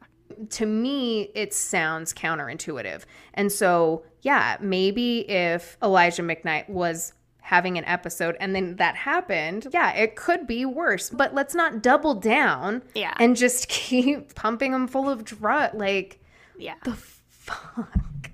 to 0.49 0.65
me, 0.65 1.31
it 1.33 1.53
sounds 1.53 2.13
counterintuitive. 2.13 3.03
And 3.33 3.49
so, 3.51 4.03
yeah, 4.21 4.57
maybe 4.59 5.19
if 5.29 5.77
Elijah 5.81 6.21
McKnight 6.23 6.67
was 6.69 7.13
having 7.39 7.77
an 7.77 7.85
episode 7.85 8.35
and 8.41 8.53
then 8.53 8.75
that 8.75 8.95
happened, 8.95 9.67
yeah, 9.71 9.93
it 9.93 10.15
could 10.17 10.45
be 10.45 10.65
worse. 10.65 11.09
But 11.09 11.33
let's 11.33 11.55
not 11.55 11.81
double 11.81 12.15
down 12.15 12.83
Yeah. 12.93 13.13
and 13.19 13.35
just 13.37 13.67
keep 13.69 14.35
pumping 14.35 14.73
them 14.73 14.87
full 14.89 15.09
of 15.09 15.23
drug. 15.23 15.73
Like, 15.73 16.19
yeah. 16.57 16.75
the 16.83 16.93
fuck? 17.29 18.31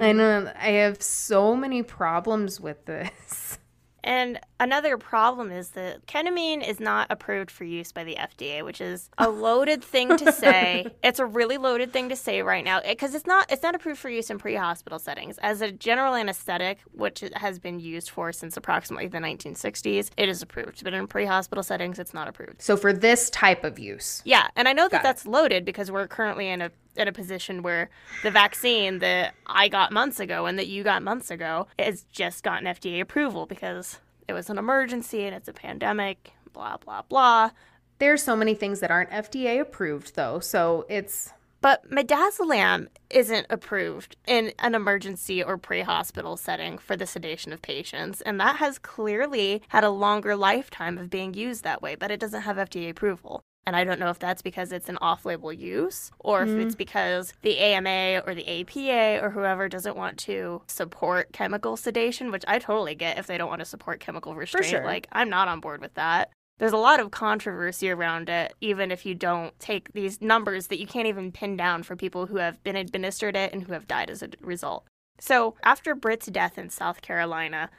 I 0.00 0.10
know 0.12 0.52
I 0.60 0.70
have 0.72 1.00
so 1.00 1.54
many 1.56 1.82
problems 1.84 2.60
with 2.60 2.84
this. 2.86 3.58
And 4.02 4.40
another 4.58 4.96
problem 4.98 5.50
is 5.50 5.70
that 5.70 6.06
ketamine 6.06 6.66
is 6.66 6.80
not 6.80 7.06
approved 7.10 7.50
for 7.50 7.64
use 7.64 7.92
by 7.92 8.04
the 8.04 8.16
FDA, 8.16 8.64
which 8.64 8.80
is 8.80 9.10
a 9.18 9.28
loaded 9.46 9.84
thing 9.84 10.16
to 10.16 10.32
say. 10.32 10.86
it's 11.02 11.18
a 11.18 11.26
really 11.26 11.58
loaded 11.58 11.92
thing 11.92 12.08
to 12.08 12.16
say 12.16 12.42
right 12.42 12.64
now 12.64 12.80
because 12.80 13.14
it's 13.14 13.26
not 13.26 13.50
it's 13.50 13.62
not 13.62 13.74
approved 13.74 13.98
for 14.00 14.08
use 14.08 14.30
in 14.30 14.38
pre-hospital 14.38 14.98
settings 14.98 15.38
as 15.38 15.60
a 15.60 15.70
general 15.70 16.14
anesthetic, 16.14 16.78
which 16.92 17.22
it 17.22 17.36
has 17.36 17.58
been 17.58 17.80
used 17.80 18.10
for 18.10 18.32
since 18.32 18.56
approximately 18.56 19.08
the 19.08 19.18
1960s. 19.18 20.10
It 20.16 20.28
is 20.28 20.42
approved, 20.42 20.84
but 20.84 20.94
in 20.94 21.06
pre-hospital 21.06 21.62
settings, 21.62 21.98
it's 21.98 22.14
not 22.14 22.28
approved. 22.28 22.62
So 22.62 22.76
for 22.76 22.92
this 22.92 23.30
type 23.30 23.64
of 23.64 23.78
use, 23.78 24.22
Yeah, 24.24 24.48
and 24.56 24.68
I 24.68 24.72
know 24.72 24.84
that 24.84 24.90
Got 24.90 25.00
it. 25.00 25.02
that's 25.04 25.26
loaded 25.26 25.64
because 25.64 25.90
we're 25.90 26.08
currently 26.08 26.48
in 26.48 26.60
a 26.62 26.70
in 27.00 27.08
a 27.08 27.12
position 27.12 27.62
where 27.62 27.90
the 28.22 28.30
vaccine 28.30 28.98
that 29.00 29.34
I 29.46 29.68
got 29.68 29.92
months 29.92 30.20
ago 30.20 30.46
and 30.46 30.58
that 30.58 30.68
you 30.68 30.84
got 30.84 31.02
months 31.02 31.30
ago 31.30 31.66
has 31.78 32.04
just 32.12 32.42
gotten 32.44 32.66
FDA 32.66 33.00
approval 33.00 33.46
because 33.46 33.98
it 34.28 34.32
was 34.32 34.48
an 34.50 34.58
emergency 34.58 35.24
and 35.24 35.34
it's 35.34 35.48
a 35.48 35.52
pandemic, 35.52 36.32
blah 36.52 36.76
blah 36.76 37.02
blah. 37.02 37.50
there's 37.98 38.22
so 38.22 38.34
many 38.36 38.54
things 38.54 38.80
that 38.80 38.90
aren't 38.90 39.10
FDA 39.10 39.60
approved 39.60 40.14
though. 40.16 40.40
So 40.40 40.86
it's 40.88 41.32
But 41.60 41.90
midazolam 41.90 42.88
isn't 43.10 43.46
approved 43.50 44.16
in 44.26 44.52
an 44.58 44.74
emergency 44.74 45.42
or 45.42 45.58
pre-hospital 45.58 46.36
setting 46.38 46.78
for 46.78 46.96
the 46.96 47.06
sedation 47.06 47.52
of 47.52 47.60
patients, 47.60 48.22
and 48.22 48.40
that 48.40 48.56
has 48.56 48.78
clearly 48.78 49.62
had 49.68 49.84
a 49.84 49.90
longer 49.90 50.34
lifetime 50.36 50.96
of 50.96 51.10
being 51.10 51.34
used 51.34 51.62
that 51.64 51.82
way, 51.82 51.94
but 51.96 52.10
it 52.10 52.20
doesn't 52.20 52.42
have 52.42 52.56
FDA 52.56 52.88
approval. 52.90 53.42
And 53.66 53.76
I 53.76 53.84
don't 53.84 54.00
know 54.00 54.10
if 54.10 54.18
that's 54.18 54.42
because 54.42 54.72
it's 54.72 54.88
an 54.88 54.98
off 55.00 55.24
label 55.24 55.52
use 55.52 56.10
or 56.18 56.42
if 56.42 56.48
mm-hmm. 56.48 56.60
it's 56.60 56.74
because 56.74 57.32
the 57.42 57.58
AMA 57.58 58.22
or 58.26 58.34
the 58.34 58.60
APA 58.60 59.24
or 59.24 59.30
whoever 59.30 59.68
doesn't 59.68 59.96
want 59.96 60.16
to 60.18 60.62
support 60.66 61.32
chemical 61.32 61.76
sedation, 61.76 62.32
which 62.32 62.44
I 62.48 62.58
totally 62.58 62.94
get 62.94 63.18
if 63.18 63.26
they 63.26 63.38
don't 63.38 63.48
want 63.48 63.60
to 63.60 63.66
support 63.66 64.00
chemical 64.00 64.34
restraint. 64.34 64.66
sure. 64.66 64.84
Like, 64.84 65.08
I'm 65.12 65.28
not 65.28 65.46
on 65.46 65.60
board 65.60 65.80
with 65.80 65.94
that. 65.94 66.30
There's 66.58 66.72
a 66.72 66.78
lot 66.78 67.00
of 67.00 67.10
controversy 67.10 67.90
around 67.90 68.28
it, 68.28 68.54
even 68.60 68.90
if 68.90 69.06
you 69.06 69.14
don't 69.14 69.58
take 69.58 69.92
these 69.94 70.20
numbers 70.20 70.66
that 70.66 70.78
you 70.78 70.86
can't 70.86 71.06
even 71.06 71.32
pin 71.32 71.56
down 71.56 71.82
for 71.82 71.96
people 71.96 72.26
who 72.26 72.36
have 72.36 72.62
been 72.62 72.76
administered 72.76 73.34
it 73.34 73.52
and 73.52 73.62
who 73.62 73.72
have 73.72 73.88
died 73.88 74.10
as 74.10 74.22
a 74.22 74.28
result. 74.42 74.84
So, 75.18 75.54
after 75.62 75.94
Britt's 75.94 76.26
death 76.26 76.58
in 76.58 76.68
South 76.68 77.00
Carolina, 77.00 77.70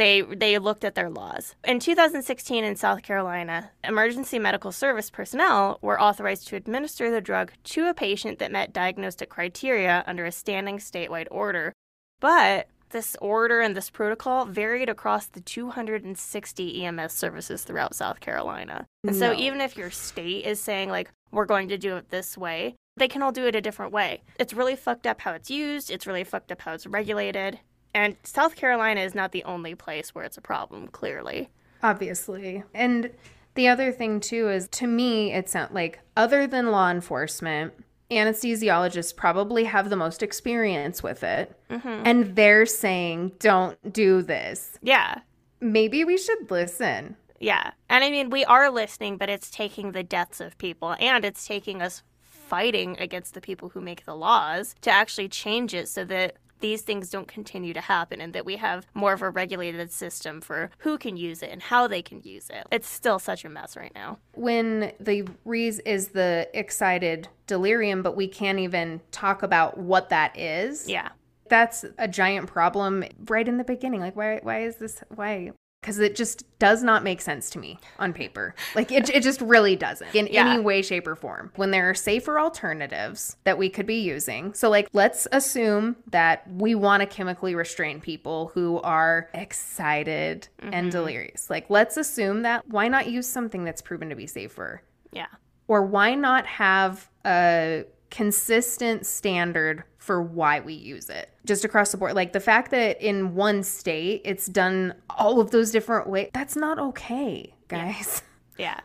they 0.00 0.22
they 0.22 0.58
looked 0.58 0.82
at 0.82 0.94
their 0.94 1.10
laws. 1.10 1.54
In 1.62 1.78
2016 1.78 2.64
in 2.64 2.74
South 2.74 3.02
Carolina, 3.02 3.70
emergency 3.84 4.38
medical 4.38 4.72
service 4.72 5.10
personnel 5.10 5.78
were 5.82 6.00
authorized 6.00 6.48
to 6.48 6.56
administer 6.56 7.10
the 7.10 7.20
drug 7.20 7.52
to 7.64 7.86
a 7.86 7.92
patient 7.92 8.38
that 8.38 8.50
met 8.50 8.72
diagnostic 8.72 9.28
criteria 9.28 10.02
under 10.06 10.24
a 10.24 10.32
standing 10.32 10.78
statewide 10.78 11.28
order. 11.30 11.74
But 12.18 12.68
this 12.90 13.14
order 13.20 13.60
and 13.60 13.76
this 13.76 13.90
protocol 13.90 14.46
varied 14.46 14.88
across 14.88 15.26
the 15.26 15.42
260 15.42 16.84
EMS 16.86 17.12
services 17.12 17.62
throughout 17.62 17.94
South 17.94 18.20
Carolina. 18.20 18.86
And 19.06 19.14
so 19.14 19.34
even 19.34 19.60
if 19.60 19.76
your 19.76 19.90
state 19.90 20.46
is 20.46 20.60
saying 20.60 20.88
like 20.88 21.10
we're 21.30 21.44
going 21.44 21.68
to 21.68 21.78
do 21.78 21.96
it 21.96 22.08
this 22.08 22.38
way, 22.38 22.74
they 22.96 23.06
can 23.06 23.22
all 23.22 23.32
do 23.32 23.46
it 23.46 23.54
a 23.54 23.60
different 23.60 23.92
way. 23.92 24.22
It's 24.38 24.54
really 24.54 24.76
fucked 24.76 25.06
up 25.06 25.20
how 25.20 25.32
it's 25.32 25.50
used, 25.50 25.90
it's 25.90 26.06
really 26.06 26.24
fucked 26.24 26.50
up 26.50 26.62
how 26.62 26.72
it's 26.72 26.86
regulated. 26.86 27.60
And 27.94 28.16
South 28.22 28.56
Carolina 28.56 29.00
is 29.00 29.14
not 29.14 29.32
the 29.32 29.44
only 29.44 29.74
place 29.74 30.14
where 30.14 30.24
it's 30.24 30.38
a 30.38 30.42
problem, 30.42 30.88
clearly. 30.88 31.50
obviously. 31.82 32.62
And 32.74 33.10
the 33.54 33.68
other 33.68 33.90
thing 33.92 34.20
too 34.20 34.48
is 34.48 34.68
to 34.68 34.86
me 34.86 35.32
it 35.32 35.48
sounds 35.48 35.72
like 35.72 36.00
other 36.16 36.46
than 36.46 36.70
law 36.70 36.90
enforcement, 36.90 37.72
anesthesiologists 38.10 39.14
probably 39.16 39.64
have 39.64 39.90
the 39.90 39.96
most 39.96 40.22
experience 40.22 41.02
with 41.02 41.22
it. 41.24 41.56
Mm-hmm. 41.70 42.02
And 42.04 42.36
they're 42.36 42.66
saying 42.66 43.32
don't 43.38 43.92
do 43.92 44.22
this. 44.22 44.78
Yeah. 44.82 45.20
Maybe 45.60 46.04
we 46.04 46.16
should 46.16 46.50
listen. 46.50 47.16
Yeah. 47.38 47.72
And 47.88 48.04
I 48.04 48.10
mean, 48.10 48.30
we 48.30 48.44
are 48.44 48.70
listening, 48.70 49.16
but 49.16 49.30
it's 49.30 49.50
taking 49.50 49.92
the 49.92 50.02
deaths 50.02 50.40
of 50.40 50.58
people 50.58 50.94
and 51.00 51.24
it's 51.24 51.46
taking 51.46 51.80
us 51.82 52.02
fighting 52.20 52.96
against 52.98 53.34
the 53.34 53.40
people 53.40 53.70
who 53.70 53.80
make 53.80 54.04
the 54.04 54.14
laws 54.14 54.74
to 54.82 54.90
actually 54.90 55.28
change 55.28 55.72
it 55.72 55.88
so 55.88 56.04
that 56.04 56.36
these 56.60 56.82
things 56.82 57.10
don't 57.10 57.28
continue 57.28 57.72
to 57.74 57.80
happen 57.80 58.20
and 58.20 58.32
that 58.32 58.44
we 58.44 58.56
have 58.56 58.86
more 58.94 59.12
of 59.12 59.22
a 59.22 59.30
regulated 59.30 59.90
system 59.90 60.40
for 60.40 60.70
who 60.78 60.98
can 60.98 61.16
use 61.16 61.42
it 61.42 61.50
and 61.50 61.62
how 61.62 61.86
they 61.86 62.02
can 62.02 62.20
use 62.22 62.50
it. 62.50 62.66
It's 62.70 62.88
still 62.88 63.18
such 63.18 63.44
a 63.44 63.48
mess 63.48 63.76
right 63.76 63.92
now. 63.94 64.18
when 64.34 64.92
the 65.00 65.26
Reese 65.44 65.80
is 65.80 66.08
the 66.08 66.48
excited 66.54 67.28
delirium, 67.46 68.02
but 68.02 68.16
we 68.16 68.28
can't 68.28 68.58
even 68.58 69.00
talk 69.10 69.42
about 69.42 69.78
what 69.78 70.08
that 70.10 70.38
is. 70.38 70.88
Yeah. 70.88 71.10
That's 71.48 71.84
a 71.98 72.06
giant 72.06 72.46
problem 72.46 73.04
right 73.26 73.46
in 73.46 73.58
the 73.58 73.64
beginning. 73.64 74.00
Like, 74.00 74.14
why? 74.14 74.38
Why 74.42 74.62
is 74.62 74.76
this? 74.76 75.02
Why? 75.08 75.50
Because 75.80 75.98
it 75.98 76.14
just 76.14 76.44
does 76.58 76.82
not 76.82 77.02
make 77.02 77.22
sense 77.22 77.48
to 77.50 77.58
me 77.58 77.78
on 77.98 78.12
paper. 78.12 78.54
Like, 78.74 78.92
it, 78.92 79.08
it 79.08 79.22
just 79.22 79.40
really 79.40 79.76
doesn't 79.76 80.14
in 80.14 80.26
Yeah. 80.30 80.50
any 80.52 80.62
way, 80.62 80.82
shape, 80.82 81.06
or 81.06 81.16
form. 81.16 81.52
When 81.56 81.70
there 81.70 81.88
are 81.88 81.94
safer 81.94 82.38
alternatives 82.38 83.36
that 83.44 83.56
we 83.56 83.70
could 83.70 83.86
be 83.86 84.00
using. 84.00 84.52
So, 84.52 84.68
like, 84.68 84.88
let's 84.92 85.26
assume 85.32 85.96
that 86.10 86.46
we 86.52 86.74
want 86.74 87.00
to 87.00 87.06
chemically 87.06 87.54
restrain 87.54 87.98
people 88.00 88.50
who 88.52 88.78
are 88.82 89.30
excited 89.32 90.48
and 90.58 90.72
mm-hmm. 90.74 90.88
delirious. 90.90 91.48
Like, 91.48 91.70
let's 91.70 91.96
assume 91.96 92.42
that 92.42 92.68
why 92.68 92.88
not 92.88 93.08
use 93.08 93.26
something 93.26 93.64
that's 93.64 93.80
proven 93.80 94.10
to 94.10 94.14
be 94.16 94.26
safer? 94.26 94.82
Yeah. 95.12 95.26
or 95.66 95.82
why 95.82 96.14
not 96.14 96.46
have 96.46 97.08
a 97.24 97.84
consistent 98.10 99.06
standard 99.06 99.84
for 99.98 100.20
why 100.22 100.60
we 100.60 100.72
use 100.74 101.08
it 101.08 101.30
just 101.44 101.64
across 101.64 101.92
the 101.92 101.96
board 101.96 102.14
like 102.14 102.32
the 102.32 102.40
fact 102.40 102.70
that 102.70 103.00
in 103.00 103.34
one 103.34 103.62
state 103.62 104.20
it's 104.24 104.46
done 104.46 104.94
all 105.10 105.40
of 105.40 105.50
those 105.52 105.70
different 105.70 106.08
ways 106.08 106.28
that's 106.32 106.56
not 106.56 106.78
okay 106.78 107.54
guys 107.68 108.22
Yeah. 108.58 108.80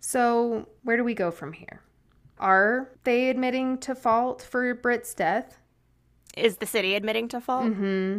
so 0.00 0.68
where 0.82 0.96
do 0.96 1.04
we 1.04 1.14
go 1.14 1.30
from 1.30 1.52
here 1.52 1.80
are 2.38 2.90
they 3.04 3.30
admitting 3.30 3.78
to 3.78 3.94
fault 3.96 4.42
for 4.42 4.72
Britt's 4.74 5.12
death 5.14 5.58
Is 6.36 6.58
the 6.58 6.66
city 6.66 6.94
admitting 6.94 7.26
to 7.28 7.40
fault? 7.40 7.66
Mm-hmm. 7.66 8.18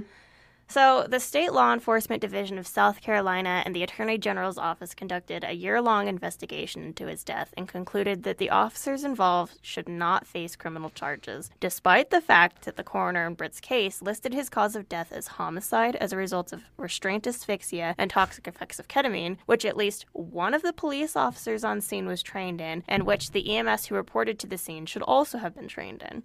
So, 0.72 1.08
the 1.10 1.20
State 1.20 1.52
Law 1.52 1.74
Enforcement 1.74 2.22
Division 2.22 2.60
of 2.60 2.68
South 2.68 3.02
Carolina 3.02 3.64
and 3.66 3.76
the 3.76 3.82
Attorney 3.82 4.20
General's 4.20 4.60
office 4.60 4.94
conducted 4.94 5.44
a 5.44 5.54
year 5.54 5.82
long 5.82 6.08
investigation 6.08 6.84
into 6.84 7.08
his 7.08 7.24
death 7.24 7.52
and 7.58 7.68
concluded 7.68 8.22
that 8.22 8.38
the 8.38 8.52
officers 8.52 9.04
involved 9.04 9.58
should 9.64 9.90
not 9.90 10.28
face 10.28 10.56
criminal 10.56 10.92
charges, 10.92 11.50
despite 11.60 12.12
the 12.12 12.22
fact 12.22 12.66
that 12.66 12.76
the 12.76 12.84
coroner 12.84 13.26
in 13.26 13.34
Britt's 13.34 13.60
case 13.60 14.04
listed 14.04 14.32
his 14.32 14.48
cause 14.48 14.76
of 14.76 14.88
death 14.88 15.12
as 15.12 15.26
homicide 15.26 15.96
as 15.96 16.14
a 16.14 16.18
result 16.18 16.54
of 16.54 16.62
restraint 16.78 17.26
asphyxia 17.26 17.96
and 17.98 18.12
toxic 18.12 18.48
effects 18.48 18.78
of 18.78 18.88
ketamine, 18.88 19.38
which 19.48 19.66
at 19.66 19.76
least 19.76 20.06
one 20.14 20.54
of 20.54 20.62
the 20.62 20.72
police 20.72 21.16
officers 21.16 21.64
on 21.64 21.82
scene 21.82 22.06
was 22.06 22.22
trained 22.22 22.62
in, 22.62 22.84
and 22.88 23.08
which 23.08 23.32
the 23.32 23.58
EMS 23.58 23.88
who 23.88 23.96
reported 23.96 24.38
to 24.38 24.46
the 24.46 24.56
scene 24.56 24.86
should 24.86 25.02
also 25.02 25.40
have 25.40 25.56
been 25.56 25.68
trained 25.68 26.04
in. 26.12 26.22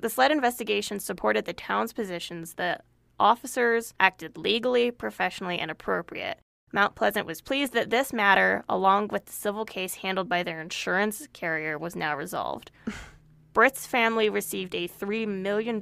The 0.00 0.10
SLED 0.10 0.32
investigation 0.32 0.98
supported 0.98 1.44
the 1.44 1.52
town's 1.52 1.92
positions 1.92 2.54
that 2.54 2.84
officers 3.18 3.94
acted 3.98 4.36
legally, 4.36 4.90
professionally, 4.90 5.58
and 5.58 5.70
appropriate. 5.70 6.38
Mount 6.72 6.94
Pleasant 6.94 7.26
was 7.26 7.40
pleased 7.40 7.72
that 7.74 7.90
this 7.90 8.12
matter, 8.12 8.64
along 8.68 9.08
with 9.08 9.26
the 9.26 9.32
civil 9.32 9.64
case 9.64 9.94
handled 9.94 10.28
by 10.28 10.42
their 10.42 10.60
insurance 10.60 11.26
carrier, 11.32 11.78
was 11.78 11.96
now 11.96 12.16
resolved. 12.16 12.70
Britt's 13.56 13.86
family 13.86 14.28
received 14.28 14.74
a 14.74 14.86
$3 14.86 15.26
million 15.26 15.80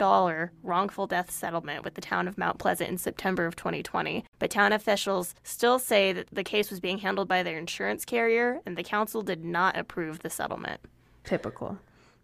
wrongful 0.62 1.09
death 1.09 1.33
settlement 1.33 1.85
with 1.85 1.94
the 1.94 2.01
town 2.01 2.29
of 2.29 2.38
Mount 2.38 2.61
Pleasant 2.61 2.88
in 2.88 2.99
September 2.99 3.47
of 3.47 3.57
2020, 3.57 4.25
but 4.38 4.51
town 4.51 4.73
officials 4.73 5.35
still 5.42 5.81
say 5.81 6.12
that 6.12 6.29
the 6.31 6.44
case 6.44 6.70
was 6.70 6.79
being 6.79 6.99
handled 6.99 7.27
by 7.27 7.42
their 7.42 7.59
insurance 7.59 8.05
carrier, 8.05 8.61
and 8.64 8.77
the 8.77 8.85
council 8.85 9.23
did 9.23 9.44
not 9.44 9.77
approve 9.77 10.20
the 10.20 10.31
settlement. 10.31 10.81
typical 11.25 11.79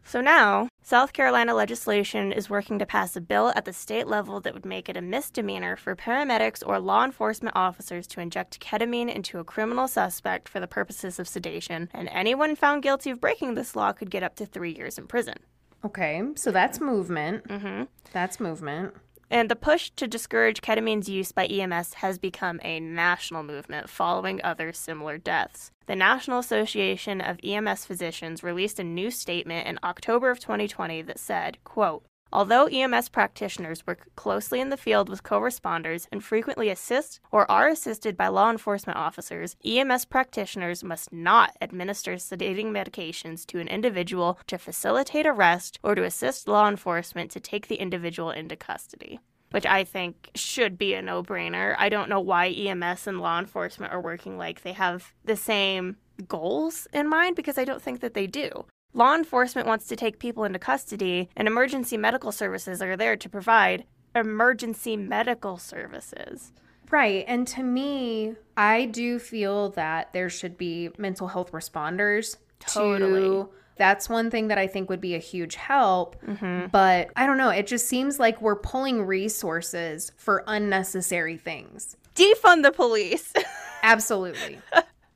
So 0.04 0.20
now, 0.20 0.68
South 0.82 1.12
Carolina 1.12 1.54
legislation 1.54 2.32
is 2.32 2.50
working 2.50 2.78
to 2.80 2.86
pass 2.86 3.14
a 3.14 3.20
bill 3.20 3.52
at 3.54 3.64
the 3.64 3.72
state 3.72 4.08
level 4.08 4.40
that 4.40 4.54
would 4.54 4.64
make 4.64 4.88
it 4.88 4.96
a 4.96 5.02
misdemeanor 5.02 5.76
for 5.76 5.94
paramedics 5.94 6.62
or 6.66 6.80
law 6.80 7.04
enforcement 7.04 7.54
officers 7.54 8.06
to 8.08 8.20
inject 8.20 8.58
ketamine 8.60 9.08
into 9.14 9.38
a 9.38 9.44
criminal 9.44 9.86
suspect 9.86 10.48
for 10.48 10.58
the 10.58 10.66
purposes 10.66 11.18
of 11.20 11.28
sedation, 11.28 11.88
and 11.94 12.08
anyone 12.10 12.56
found 12.56 12.82
guilty 12.82 13.10
of 13.10 13.20
breaking 13.20 13.54
this 13.54 13.76
law 13.76 13.92
could 13.92 14.10
get 14.10 14.22
up 14.24 14.34
to 14.36 14.46
three 14.46 14.74
years 14.74 14.98
in 14.98 15.06
prison. 15.06 15.36
okay 15.84 16.22
so 16.34 16.50
that's 16.50 16.80
movement. 16.80 17.48
Hmm 17.50 17.84
that's 18.12 18.40
movement 18.40 18.92
And 19.30 19.48
the 19.48 19.56
push 19.56 19.90
to 19.90 20.08
discourage 20.08 20.60
ketamine's 20.60 21.08
use 21.08 21.30
by 21.30 21.46
EMS 21.46 21.94
has 21.94 22.18
become 22.18 22.60
a 22.64 22.80
national 22.80 23.44
movement 23.44 23.88
following 23.88 24.40
other 24.42 24.72
similar 24.72 25.18
deaths. 25.18 25.70
The 25.86 25.94
National 25.94 26.40
Association 26.40 27.20
of 27.20 27.38
EMS 27.44 27.84
Physicians 27.84 28.42
released 28.42 28.80
a 28.80 28.84
new 28.84 29.10
statement 29.10 29.68
in 29.68 29.78
October 29.84 30.30
of 30.30 30.40
2020 30.40 31.02
that 31.02 31.18
said, 31.20 31.58
quote, 31.62 32.04
Although 32.32 32.66
EMS 32.66 33.08
practitioners 33.08 33.86
work 33.86 34.08
closely 34.14 34.60
in 34.60 34.70
the 34.70 34.76
field 34.76 35.08
with 35.08 35.24
co 35.24 35.40
responders 35.40 36.06
and 36.12 36.22
frequently 36.22 36.68
assist 36.68 37.20
or 37.32 37.50
are 37.50 37.68
assisted 37.68 38.16
by 38.16 38.28
law 38.28 38.50
enforcement 38.50 38.98
officers, 38.98 39.56
EMS 39.64 40.04
practitioners 40.04 40.84
must 40.84 41.12
not 41.12 41.56
administer 41.60 42.14
sedating 42.14 42.66
medications 42.66 43.44
to 43.46 43.58
an 43.58 43.66
individual 43.66 44.38
to 44.46 44.58
facilitate 44.58 45.26
arrest 45.26 45.80
or 45.82 45.96
to 45.96 46.04
assist 46.04 46.46
law 46.46 46.68
enforcement 46.68 47.32
to 47.32 47.40
take 47.40 47.66
the 47.66 47.76
individual 47.76 48.30
into 48.30 48.54
custody. 48.54 49.18
Which 49.50 49.66
I 49.66 49.82
think 49.82 50.30
should 50.36 50.78
be 50.78 50.94
a 50.94 51.02
no 51.02 51.24
brainer. 51.24 51.74
I 51.76 51.88
don't 51.88 52.08
know 52.08 52.20
why 52.20 52.50
EMS 52.50 53.08
and 53.08 53.20
law 53.20 53.40
enforcement 53.40 53.92
are 53.92 54.00
working 54.00 54.38
like 54.38 54.62
they 54.62 54.74
have 54.74 55.12
the 55.24 55.34
same 55.34 55.96
goals 56.28 56.86
in 56.92 57.08
mind 57.08 57.34
because 57.34 57.58
I 57.58 57.64
don't 57.64 57.82
think 57.82 57.98
that 58.00 58.14
they 58.14 58.28
do. 58.28 58.66
Law 58.92 59.14
enforcement 59.14 59.68
wants 59.68 59.86
to 59.86 59.96
take 59.96 60.18
people 60.18 60.44
into 60.44 60.58
custody, 60.58 61.28
and 61.36 61.46
emergency 61.46 61.96
medical 61.96 62.32
services 62.32 62.82
are 62.82 62.96
there 62.96 63.16
to 63.16 63.28
provide 63.28 63.84
emergency 64.14 64.96
medical 64.96 65.56
services. 65.56 66.52
Right. 66.90 67.24
And 67.28 67.46
to 67.48 67.62
me, 67.62 68.34
I 68.56 68.86
do 68.86 69.20
feel 69.20 69.70
that 69.70 70.12
there 70.12 70.28
should 70.28 70.58
be 70.58 70.90
mental 70.98 71.28
health 71.28 71.52
responders 71.52 72.36
Totally. 72.58 73.20
to 73.20 73.50
that's 73.80 74.10
one 74.10 74.30
thing 74.30 74.48
that 74.48 74.58
I 74.58 74.66
think 74.66 74.90
would 74.90 75.00
be 75.00 75.14
a 75.14 75.18
huge 75.18 75.54
help. 75.54 76.22
Mm-hmm. 76.22 76.66
But 76.70 77.10
I 77.16 77.24
don't 77.24 77.38
know. 77.38 77.48
It 77.48 77.66
just 77.66 77.88
seems 77.88 78.18
like 78.18 78.42
we're 78.42 78.56
pulling 78.56 79.06
resources 79.06 80.12
for 80.18 80.44
unnecessary 80.46 81.38
things. 81.38 81.96
Defund 82.14 82.62
the 82.62 82.72
police. 82.72 83.32
Absolutely. 83.82 84.58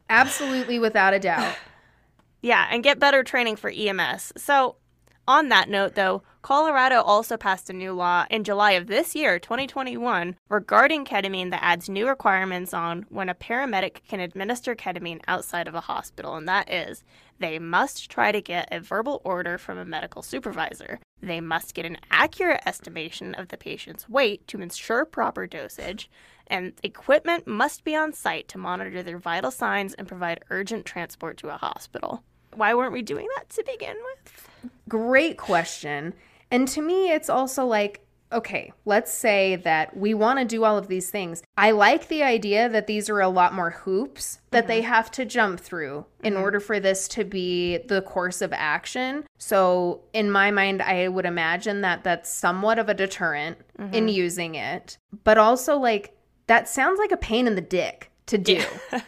Absolutely, 0.08 0.78
without 0.78 1.12
a 1.12 1.18
doubt. 1.18 1.54
Yeah, 2.44 2.68
and 2.70 2.82
get 2.82 2.98
better 2.98 3.24
training 3.24 3.56
for 3.56 3.70
EMS. 3.70 4.34
So, 4.36 4.76
on 5.26 5.48
that 5.48 5.70
note, 5.70 5.94
though, 5.94 6.22
Colorado 6.42 7.00
also 7.00 7.38
passed 7.38 7.70
a 7.70 7.72
new 7.72 7.94
law 7.94 8.26
in 8.28 8.44
July 8.44 8.72
of 8.72 8.86
this 8.86 9.14
year, 9.14 9.38
2021, 9.38 10.36
regarding 10.50 11.06
ketamine 11.06 11.50
that 11.50 11.64
adds 11.64 11.88
new 11.88 12.06
requirements 12.06 12.74
on 12.74 13.06
when 13.08 13.30
a 13.30 13.34
paramedic 13.34 14.06
can 14.06 14.20
administer 14.20 14.74
ketamine 14.74 15.22
outside 15.26 15.66
of 15.66 15.74
a 15.74 15.80
hospital, 15.80 16.34
and 16.34 16.46
that 16.46 16.70
is 16.70 17.02
they 17.38 17.58
must 17.58 18.10
try 18.10 18.30
to 18.30 18.42
get 18.42 18.68
a 18.70 18.78
verbal 18.78 19.22
order 19.24 19.56
from 19.56 19.78
a 19.78 19.86
medical 19.86 20.20
supervisor. 20.20 21.00
They 21.22 21.40
must 21.40 21.72
get 21.72 21.86
an 21.86 21.96
accurate 22.10 22.60
estimation 22.66 23.34
of 23.34 23.48
the 23.48 23.56
patient's 23.56 24.06
weight 24.06 24.46
to 24.48 24.60
ensure 24.60 25.06
proper 25.06 25.46
dosage, 25.46 26.10
and 26.46 26.74
equipment 26.82 27.46
must 27.46 27.84
be 27.84 27.96
on 27.96 28.12
site 28.12 28.48
to 28.48 28.58
monitor 28.58 29.02
their 29.02 29.16
vital 29.16 29.50
signs 29.50 29.94
and 29.94 30.06
provide 30.06 30.44
urgent 30.50 30.84
transport 30.84 31.38
to 31.38 31.48
a 31.48 31.56
hospital. 31.56 32.22
Why 32.56 32.74
weren't 32.74 32.92
we 32.92 33.02
doing 33.02 33.28
that 33.36 33.48
to 33.50 33.64
begin 33.64 33.96
with? 33.96 34.48
Great 34.88 35.36
question. 35.36 36.14
And 36.50 36.68
to 36.68 36.82
me, 36.82 37.10
it's 37.10 37.28
also 37.28 37.66
like, 37.66 38.04
okay, 38.32 38.72
let's 38.84 39.12
say 39.12 39.56
that 39.56 39.96
we 39.96 40.12
want 40.12 40.38
to 40.40 40.44
do 40.44 40.64
all 40.64 40.76
of 40.76 40.88
these 40.88 41.08
things. 41.10 41.42
I 41.56 41.70
like 41.70 42.08
the 42.08 42.22
idea 42.22 42.68
that 42.68 42.86
these 42.86 43.08
are 43.08 43.20
a 43.20 43.28
lot 43.28 43.54
more 43.54 43.70
hoops 43.70 44.40
that 44.50 44.66
they 44.66 44.80
mm-hmm. 44.80 44.88
have 44.88 45.10
to 45.12 45.24
jump 45.24 45.60
through 45.60 46.04
in 46.22 46.34
mm-hmm. 46.34 46.42
order 46.42 46.60
for 46.60 46.80
this 46.80 47.06
to 47.08 47.24
be 47.24 47.78
the 47.78 48.02
course 48.02 48.42
of 48.42 48.52
action. 48.52 49.24
So, 49.38 50.02
in 50.12 50.30
my 50.30 50.50
mind, 50.50 50.82
I 50.82 51.08
would 51.08 51.26
imagine 51.26 51.82
that 51.82 52.02
that's 52.02 52.28
somewhat 52.28 52.78
of 52.78 52.88
a 52.88 52.94
deterrent 52.94 53.58
in 53.78 53.90
mm-hmm. 53.90 54.08
using 54.08 54.54
it. 54.56 54.98
But 55.22 55.38
also, 55.38 55.76
like, 55.76 56.16
that 56.46 56.68
sounds 56.68 56.98
like 56.98 57.12
a 57.12 57.16
pain 57.16 57.46
in 57.46 57.54
the 57.54 57.60
dick 57.60 58.10
to 58.26 58.38
do. 58.38 58.62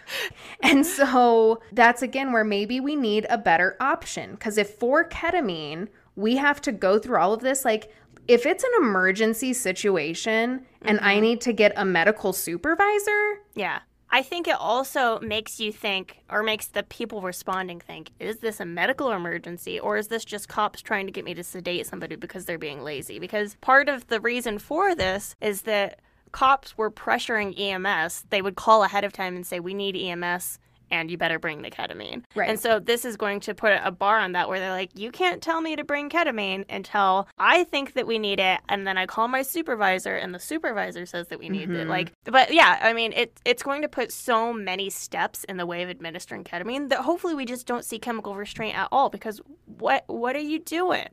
and 0.63 0.85
so 0.85 1.61
that's 1.73 2.03
again 2.03 2.33
where 2.33 2.45
maybe 2.45 2.81
we 2.81 2.97
need 2.97 3.27
a 3.31 3.39
better 3.39 3.77
option. 3.81 4.33
Because 4.33 4.59
if 4.59 4.71
for 4.71 5.09
ketamine, 5.09 5.89
we 6.17 6.37
have 6.37 6.61
to 6.63 6.73
go 6.73 6.99
through 6.99 7.19
all 7.19 7.33
of 7.33 7.41
this, 7.41 7.65
like 7.65 7.93
if 8.29 8.47
it's 8.47 8.65
an 8.65 8.71
emergency 8.81 9.53
situation 9.53 10.67
and 10.83 11.01
I 11.01 11.15
mm-hmm. 11.15 11.23
need 11.23 11.41
to 11.43 11.53
get 11.53 11.73
a 11.77 11.85
medical 11.85 12.33
supervisor, 12.33 13.43
Yeah. 13.55 13.81
I 14.09 14.23
think 14.23 14.47
it 14.47 14.57
also 14.59 15.19
makes 15.19 15.59
you 15.59 15.73
think, 15.73 16.23
or 16.31 16.43
makes 16.45 16.69
the 16.69 16.85
people 16.85 17.23
responding 17.23 17.81
think, 17.81 18.13
is 18.21 18.39
this 18.39 18.61
a 18.61 18.65
medical 18.65 19.11
emergency, 19.11 19.81
or 19.81 19.97
is 19.97 20.07
this 20.09 20.25
just 20.25 20.49
cops 20.49 20.81
trying 20.81 21.07
to 21.07 21.13
get 21.13 21.25
me 21.25 21.35
to 21.35 21.43
sedate 21.43 21.87
somebody 21.87 22.15
because 22.15 22.45
they're 22.45 22.57
being 22.57 22.83
lazy? 22.83 23.19
Because 23.19 23.57
part 23.57 23.89
of 23.89 24.07
the 24.07 24.21
reason 24.21 24.61
for 24.61 24.95
this 24.95 25.35
is 25.41 25.63
that 25.63 26.01
cops 26.37 26.77
were 26.77 26.91
pressuring 26.91 27.59
EMS. 27.59 28.27
They 28.29 28.43
would 28.43 28.57
call 28.57 28.85
ahead 28.85 29.05
of 29.05 29.13
time 29.13 29.37
and 29.37 29.47
say, 29.47 29.59
We 29.59 29.73
need 29.73 29.97
EMS. 29.97 30.59
And 30.89 31.11
you 31.11 31.19
better 31.19 31.41
bring 31.41 31.63
the 31.63 31.71
ketamine. 31.71 32.23
Right. 32.37 32.49
And 32.49 32.61
so 32.61 32.79
this 32.79 33.05
is 33.05 33.17
going 33.17 33.41
to 33.41 33.55
put 33.57 33.73
a 33.83 33.91
bar 33.91 34.21
on 34.21 34.33
that 34.33 34.49
where 34.49 34.61
they're 34.61 34.71
like, 34.71 34.97
you 34.97 35.11
can't 35.11 35.43
tell 35.43 35.61
me 35.61 35.75
to 35.75 35.83
bring 35.83 36.09
ketamine 36.09 36.65
until 36.69 37.27
I 37.39 37.65
think 37.65 37.95
that 37.95 38.07
we 38.07 38.21
need 38.21 38.39
it. 38.39 38.61
And 38.69 38.87
then 38.87 38.97
I 38.97 39.05
call 39.05 39.27
my 39.27 39.43
supervisor 39.43 40.15
and 40.15 40.33
the 40.33 40.39
supervisor 40.39 41.05
says 41.05 41.27
that 41.27 41.41
we 41.41 41.49
need 41.49 41.71
it. 41.71 41.71
Mm-hmm. 41.71 41.91
Like, 41.91 42.13
but 42.23 42.55
yeah, 42.55 42.79
I 42.81 42.93
mean, 42.93 43.13
it, 43.15 43.41
it's 43.45 43.65
going 43.65 43.83
to 43.83 43.89
put 43.89 44.13
so 44.13 44.53
many 44.53 44.89
steps 44.89 45.43
in 45.43 45.57
the 45.57 45.67
way 45.67 45.83
of 45.83 45.91
administering 45.91 46.45
ketamine 46.45 46.89
that 46.91 47.01
hopefully 47.01 47.35
we 47.35 47.47
just 47.47 47.67
don't 47.67 47.85
see 47.85 47.99
chemical 47.99 48.37
restraint 48.37 48.79
at 48.79 48.87
all 48.93 49.11
because 49.11 49.41
what, 49.65 50.05
what 50.07 50.37
are 50.37 50.39
you 50.39 50.61
doing? 50.61 51.09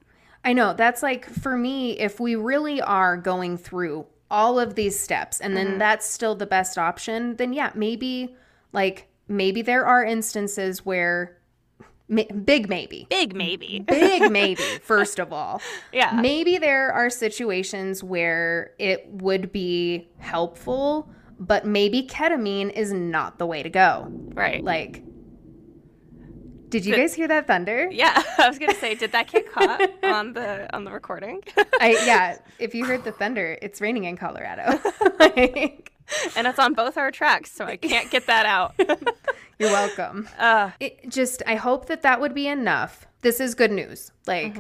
I 0.46 0.54
know 0.54 0.74
that's 0.74 1.02
like 1.02 1.26
for 1.26 1.58
me, 1.58 1.98
if 1.98 2.20
we 2.20 2.36
really 2.36 2.80
are 2.80 3.18
going 3.18 3.58
through 3.58 4.06
all 4.30 4.60
of 4.60 4.76
these 4.76 5.00
steps 5.00 5.40
and 5.40 5.56
then 5.56 5.68
mm-hmm. 5.68 5.78
that's 5.80 6.10
still 6.10 6.36
the 6.36 6.46
best 6.46 6.78
option, 6.78 7.36
then 7.36 7.54
yeah, 7.54 7.72
maybe 7.76 8.36
like 8.72 9.08
maybe 9.28 9.62
there 9.62 9.86
are 9.86 10.04
instances 10.04 10.86
where 10.86 11.38
ma- 12.08 12.24
big 12.44 12.70
maybe. 12.70 13.08
Big 13.10 13.36
maybe. 13.36 13.80
Big 13.88 14.32
maybe, 14.32 14.62
first 14.82 15.20
of 15.20 15.32
all. 15.32 15.62
Yeah. 15.92 16.20
Maybe 16.20 16.58
there 16.58 16.92
are 16.92 17.10
situations 17.10 18.04
where 18.04 18.72
it 18.80 19.08
would 19.08 19.52
be 19.52 20.10
helpful, 20.20 21.10
but 21.40 21.66
maybe 21.66 22.04
ketamine 22.04 22.72
is 22.72 22.92
not 22.92 23.38
the 23.38 23.46
way 23.46 23.64
to 23.64 23.70
go. 23.70 24.08
Right. 24.34 24.64
Like, 24.64 25.04
did 26.74 26.86
you 26.88 26.96
guys 26.96 27.14
hear 27.14 27.28
that 27.28 27.46
thunder? 27.48 27.88
yeah, 27.92 28.22
I 28.40 28.48
was 28.50 28.58
gonna 28.60 28.74
say, 28.76 28.96
did 28.96 29.12
that 29.12 29.32
get 29.32 29.52
caught 29.52 29.80
on 30.04 30.34
the 30.34 30.68
on 30.76 30.84
the 30.86 30.92
recording? 30.92 31.42
I 31.80 31.92
yeah. 32.06 32.38
If 32.60 32.74
you 32.74 32.86
heard 32.86 33.04
the 33.04 33.12
thunder, 33.12 33.58
it's 33.62 33.80
raining 33.80 34.06
in 34.06 34.18
Colorado. 34.18 34.80
like, 35.20 35.92
and 36.36 36.48
it's 36.48 36.60
on 36.60 36.74
both 36.74 36.98
our 36.98 37.12
tracks, 37.12 37.52
so 37.52 37.66
I 37.66 37.78
can't 37.78 38.10
get 38.10 38.26
that 38.28 38.46
out. 38.46 38.74
you're 39.60 39.70
welcome. 39.72 40.28
uh, 40.40 40.72
It 40.80 41.10
just 41.10 41.44
I 41.46 41.56
hope 41.56 41.86
that 41.88 42.02
that 42.02 42.20
would 42.20 42.34
be 42.34 42.48
enough. 42.48 43.06
This 43.22 43.40
is 43.40 43.54
good 43.56 43.72
news. 43.72 44.12
Like 44.28 44.56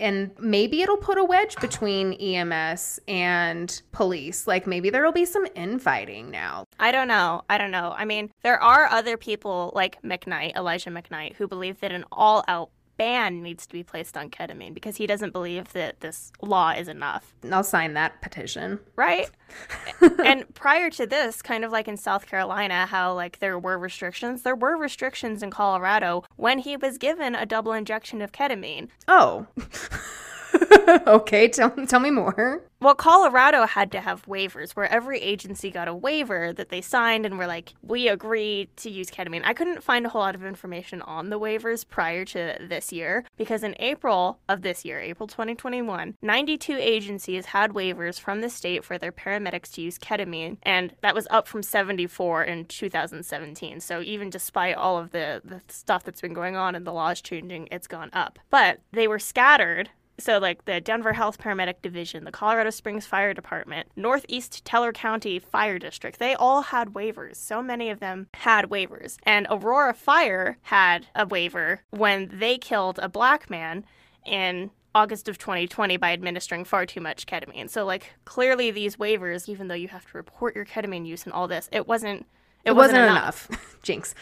and 0.00 0.30
maybe 0.38 0.82
it'll 0.82 0.96
put 0.96 1.18
a 1.18 1.24
wedge 1.24 1.56
between 1.56 2.12
EMS 2.14 3.00
and 3.08 3.82
police. 3.92 4.46
Like 4.46 4.66
maybe 4.66 4.90
there'll 4.90 5.12
be 5.12 5.24
some 5.24 5.46
infighting 5.54 6.30
now. 6.30 6.66
I 6.78 6.92
don't 6.92 7.08
know. 7.08 7.42
I 7.48 7.58
don't 7.58 7.70
know. 7.70 7.94
I 7.96 8.04
mean, 8.04 8.30
there 8.42 8.60
are 8.60 8.86
other 8.86 9.16
people 9.16 9.72
like 9.74 10.00
McKnight, 10.02 10.56
Elijah 10.56 10.90
McKnight, 10.90 11.36
who 11.36 11.46
believe 11.46 11.80
that 11.80 11.92
an 11.92 12.04
all-out 12.12 12.70
ban 13.02 13.42
needs 13.42 13.66
to 13.66 13.72
be 13.72 13.82
placed 13.82 14.16
on 14.16 14.30
ketamine 14.30 14.72
because 14.72 14.96
he 14.96 15.08
doesn't 15.08 15.32
believe 15.32 15.72
that 15.72 15.98
this 15.98 16.30
law 16.40 16.70
is 16.70 16.86
enough. 16.86 17.34
I'll 17.50 17.64
sign 17.64 17.94
that 17.94 18.22
petition. 18.22 18.78
right? 18.94 19.28
and 20.24 20.54
prior 20.54 20.88
to 20.90 21.04
this, 21.04 21.42
kind 21.42 21.64
of 21.64 21.72
like 21.72 21.88
in 21.88 21.96
South 21.96 22.28
Carolina, 22.28 22.86
how 22.86 23.12
like 23.12 23.40
there 23.40 23.58
were 23.58 23.76
restrictions, 23.76 24.42
there 24.42 24.54
were 24.54 24.76
restrictions 24.76 25.42
in 25.42 25.50
Colorado 25.50 26.22
when 26.36 26.60
he 26.60 26.76
was 26.76 26.96
given 26.96 27.34
a 27.34 27.44
double 27.44 27.72
injection 27.72 28.22
of 28.22 28.30
ketamine. 28.30 28.88
Oh. 29.08 29.48
okay, 31.06 31.48
tell, 31.48 31.70
tell 31.86 32.00
me 32.00 32.10
more. 32.10 32.62
Well, 32.82 32.96
Colorado 32.96 33.64
had 33.64 33.92
to 33.92 34.00
have 34.00 34.26
waivers 34.26 34.72
where 34.72 34.90
every 34.90 35.20
agency 35.20 35.70
got 35.70 35.86
a 35.86 35.94
waiver 35.94 36.52
that 36.52 36.68
they 36.68 36.80
signed 36.80 37.24
and 37.24 37.38
were 37.38 37.46
like, 37.46 37.74
we 37.80 38.08
agree 38.08 38.68
to 38.76 38.90
use 38.90 39.08
ketamine. 39.08 39.42
I 39.44 39.54
couldn't 39.54 39.84
find 39.84 40.04
a 40.04 40.08
whole 40.08 40.20
lot 40.20 40.34
of 40.34 40.44
information 40.44 41.00
on 41.02 41.30
the 41.30 41.38
waivers 41.38 41.88
prior 41.88 42.24
to 42.24 42.56
this 42.60 42.92
year 42.92 43.24
because 43.36 43.62
in 43.62 43.76
April 43.78 44.40
of 44.48 44.62
this 44.62 44.84
year, 44.84 44.98
April 44.98 45.28
2021, 45.28 46.16
92 46.22 46.76
agencies 46.76 47.46
had 47.46 47.70
waivers 47.70 48.18
from 48.18 48.40
the 48.40 48.50
state 48.50 48.84
for 48.84 48.98
their 48.98 49.12
paramedics 49.12 49.70
to 49.74 49.82
use 49.82 49.96
ketamine, 49.96 50.56
and 50.64 50.92
that 51.02 51.14
was 51.14 51.28
up 51.30 51.46
from 51.46 51.62
74 51.62 52.42
in 52.42 52.64
2017. 52.64 53.78
So 53.78 54.00
even 54.00 54.28
despite 54.28 54.74
all 54.74 54.98
of 54.98 55.12
the, 55.12 55.40
the 55.44 55.60
stuff 55.68 56.02
that's 56.02 56.20
been 56.20 56.34
going 56.34 56.56
on 56.56 56.74
and 56.74 56.84
the 56.84 56.92
laws 56.92 57.20
changing, 57.20 57.68
it's 57.70 57.86
gone 57.86 58.10
up. 58.12 58.40
But 58.50 58.80
they 58.90 59.06
were 59.06 59.20
scattered 59.20 59.90
so, 60.22 60.38
like 60.38 60.64
the 60.64 60.80
Denver 60.80 61.12
Health 61.12 61.38
Paramedic 61.38 61.82
Division, 61.82 62.24
the 62.24 62.30
Colorado 62.30 62.70
Springs 62.70 63.06
Fire 63.06 63.34
Department, 63.34 63.88
Northeast 63.96 64.64
Teller 64.64 64.92
County 64.92 65.38
Fire 65.38 65.78
District, 65.78 66.18
they 66.18 66.34
all 66.34 66.62
had 66.62 66.88
waivers. 66.94 67.36
So 67.36 67.62
many 67.62 67.90
of 67.90 68.00
them 68.00 68.28
had 68.34 68.66
waivers. 68.70 69.16
And 69.24 69.46
Aurora 69.50 69.94
Fire 69.94 70.58
had 70.62 71.06
a 71.14 71.26
waiver 71.26 71.82
when 71.90 72.30
they 72.32 72.58
killed 72.58 72.98
a 73.00 73.08
black 73.08 73.50
man 73.50 73.84
in 74.24 74.70
August 74.94 75.28
of 75.28 75.38
2020 75.38 75.96
by 75.96 76.12
administering 76.12 76.64
far 76.64 76.84
too 76.86 77.00
much 77.00 77.26
ketamine. 77.26 77.68
So, 77.70 77.84
like, 77.84 78.12
clearly 78.24 78.70
these 78.70 78.96
waivers, 78.96 79.48
even 79.48 79.68
though 79.68 79.74
you 79.74 79.88
have 79.88 80.04
to 80.10 80.16
report 80.16 80.54
your 80.54 80.66
ketamine 80.66 81.06
use 81.06 81.24
and 81.24 81.32
all 81.32 81.48
this, 81.48 81.68
it 81.72 81.88
wasn't. 81.88 82.26
It, 82.64 82.70
It 82.70 82.76
wasn't, 82.76 82.98
wasn't 83.00 83.10
enough. 83.10 83.48
enough. 83.50 83.76
Jinx. 83.82 84.14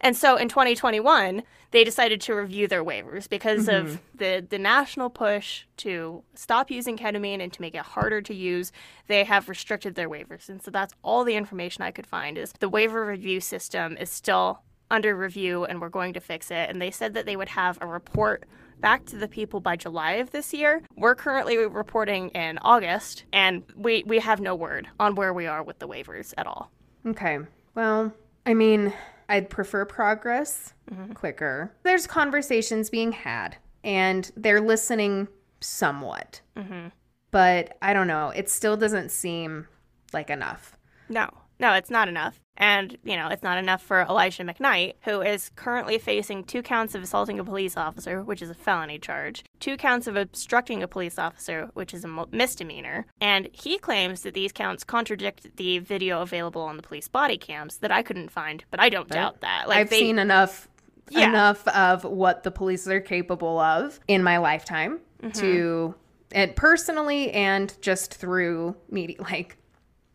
And 0.00 0.16
so 0.16 0.36
in 0.36 0.48
2021, 0.48 1.42
they 1.70 1.84
decided 1.84 2.20
to 2.22 2.34
review 2.34 2.66
their 2.66 2.84
waivers 2.84 3.28
because 3.28 3.68
of 3.68 3.86
mm-hmm. 3.86 3.96
the, 4.14 4.46
the 4.48 4.58
national 4.58 5.10
push 5.10 5.64
to 5.78 6.22
stop 6.34 6.70
using 6.70 6.96
ketamine 6.96 7.42
and 7.42 7.52
to 7.52 7.60
make 7.60 7.74
it 7.74 7.82
harder 7.82 8.22
to 8.22 8.34
use. 8.34 8.72
They 9.06 9.24
have 9.24 9.48
restricted 9.48 9.94
their 9.94 10.08
waivers. 10.08 10.48
And 10.48 10.62
so 10.62 10.70
that's 10.70 10.94
all 11.02 11.24
the 11.24 11.34
information 11.34 11.82
I 11.82 11.90
could 11.90 12.06
find 12.06 12.38
is 12.38 12.52
the 12.58 12.68
waiver 12.68 13.04
review 13.04 13.40
system 13.40 13.96
is 13.98 14.10
still 14.10 14.62
under 14.90 15.14
review 15.14 15.64
and 15.64 15.80
we're 15.80 15.90
going 15.90 16.14
to 16.14 16.20
fix 16.20 16.50
it. 16.50 16.70
And 16.70 16.80
they 16.80 16.90
said 16.90 17.14
that 17.14 17.26
they 17.26 17.36
would 17.36 17.50
have 17.50 17.78
a 17.80 17.86
report 17.86 18.44
back 18.80 19.04
to 19.06 19.16
the 19.16 19.28
people 19.28 19.60
by 19.60 19.76
July 19.76 20.12
of 20.12 20.30
this 20.30 20.54
year. 20.54 20.82
We're 20.96 21.14
currently 21.14 21.58
reporting 21.58 22.30
in 22.30 22.58
August 22.62 23.24
and 23.32 23.62
we, 23.76 24.04
we 24.06 24.20
have 24.20 24.40
no 24.40 24.54
word 24.54 24.88
on 24.98 25.14
where 25.14 25.34
we 25.34 25.46
are 25.46 25.62
with 25.62 25.80
the 25.80 25.88
waivers 25.88 26.32
at 26.38 26.46
all. 26.46 26.70
Okay. 27.06 27.38
Well, 27.74 28.12
I 28.46 28.54
mean, 28.54 28.92
I'd 29.28 29.50
prefer 29.50 29.84
progress 29.84 30.72
Mm-hmm. 30.90 31.12
quicker. 31.12 31.74
There's 31.82 32.06
conversations 32.06 32.88
being 32.88 33.12
had, 33.12 33.56
and 33.84 34.30
they're 34.36 34.60
listening 34.62 35.28
somewhat. 35.60 36.40
Mm-hmm. 36.56 36.88
But 37.30 37.76
I 37.82 37.92
don't 37.92 38.06
know. 38.06 38.30
It 38.30 38.48
still 38.48 38.74
doesn't 38.78 39.10
seem 39.10 39.66
like 40.14 40.30
enough. 40.30 40.78
No, 41.10 41.28
no, 41.60 41.74
it's 41.74 41.90
not 41.90 42.08
enough. 42.08 42.40
And, 42.60 42.96
you 43.04 43.14
know, 43.16 43.28
it's 43.28 43.44
not 43.44 43.56
enough 43.58 43.80
for 43.82 44.00
Elijah 44.02 44.42
McKnight, 44.42 44.94
who 45.02 45.20
is 45.22 45.48
currently 45.54 45.96
facing 45.98 46.42
two 46.42 46.60
counts 46.60 46.96
of 46.96 47.02
assaulting 47.02 47.38
a 47.38 47.44
police 47.44 47.76
officer, 47.76 48.22
which 48.24 48.42
is 48.42 48.50
a 48.50 48.54
felony 48.54 48.98
charge, 48.98 49.44
two 49.60 49.76
counts 49.76 50.08
of 50.08 50.16
obstructing 50.16 50.82
a 50.82 50.88
police 50.88 51.20
officer, 51.20 51.70
which 51.74 51.94
is 51.94 52.04
a 52.04 52.26
misdemeanor. 52.32 53.06
And 53.20 53.48
he 53.52 53.78
claims 53.78 54.22
that 54.22 54.34
these 54.34 54.50
counts 54.50 54.82
contradict 54.82 55.56
the 55.56 55.78
video 55.78 56.20
available 56.20 56.62
on 56.62 56.76
the 56.76 56.82
police 56.82 57.06
body 57.06 57.38
cams 57.38 57.76
that 57.78 57.92
I 57.92 58.02
couldn't 58.02 58.30
find, 58.32 58.64
but 58.72 58.80
I 58.80 58.88
don't 58.88 59.08
doubt 59.08 59.40
that. 59.42 59.68
Like 59.68 59.78
I've 59.78 59.90
they, 59.90 60.00
seen 60.00 60.18
enough 60.18 60.68
Yeah. 61.10 61.28
enough 61.28 61.66
of 61.68 62.02
what 62.02 62.42
the 62.42 62.50
police 62.50 62.88
are 62.88 63.00
capable 63.00 63.58
of 63.60 64.00
in 64.08 64.22
my 64.22 64.38
lifetime 64.38 65.00
Mm-hmm. 65.22 65.30
to 65.40 65.94
and 66.32 66.54
personally 66.54 67.32
and 67.32 67.74
just 67.82 68.14
through 68.14 68.76
media 68.90 69.16
like 69.22 69.56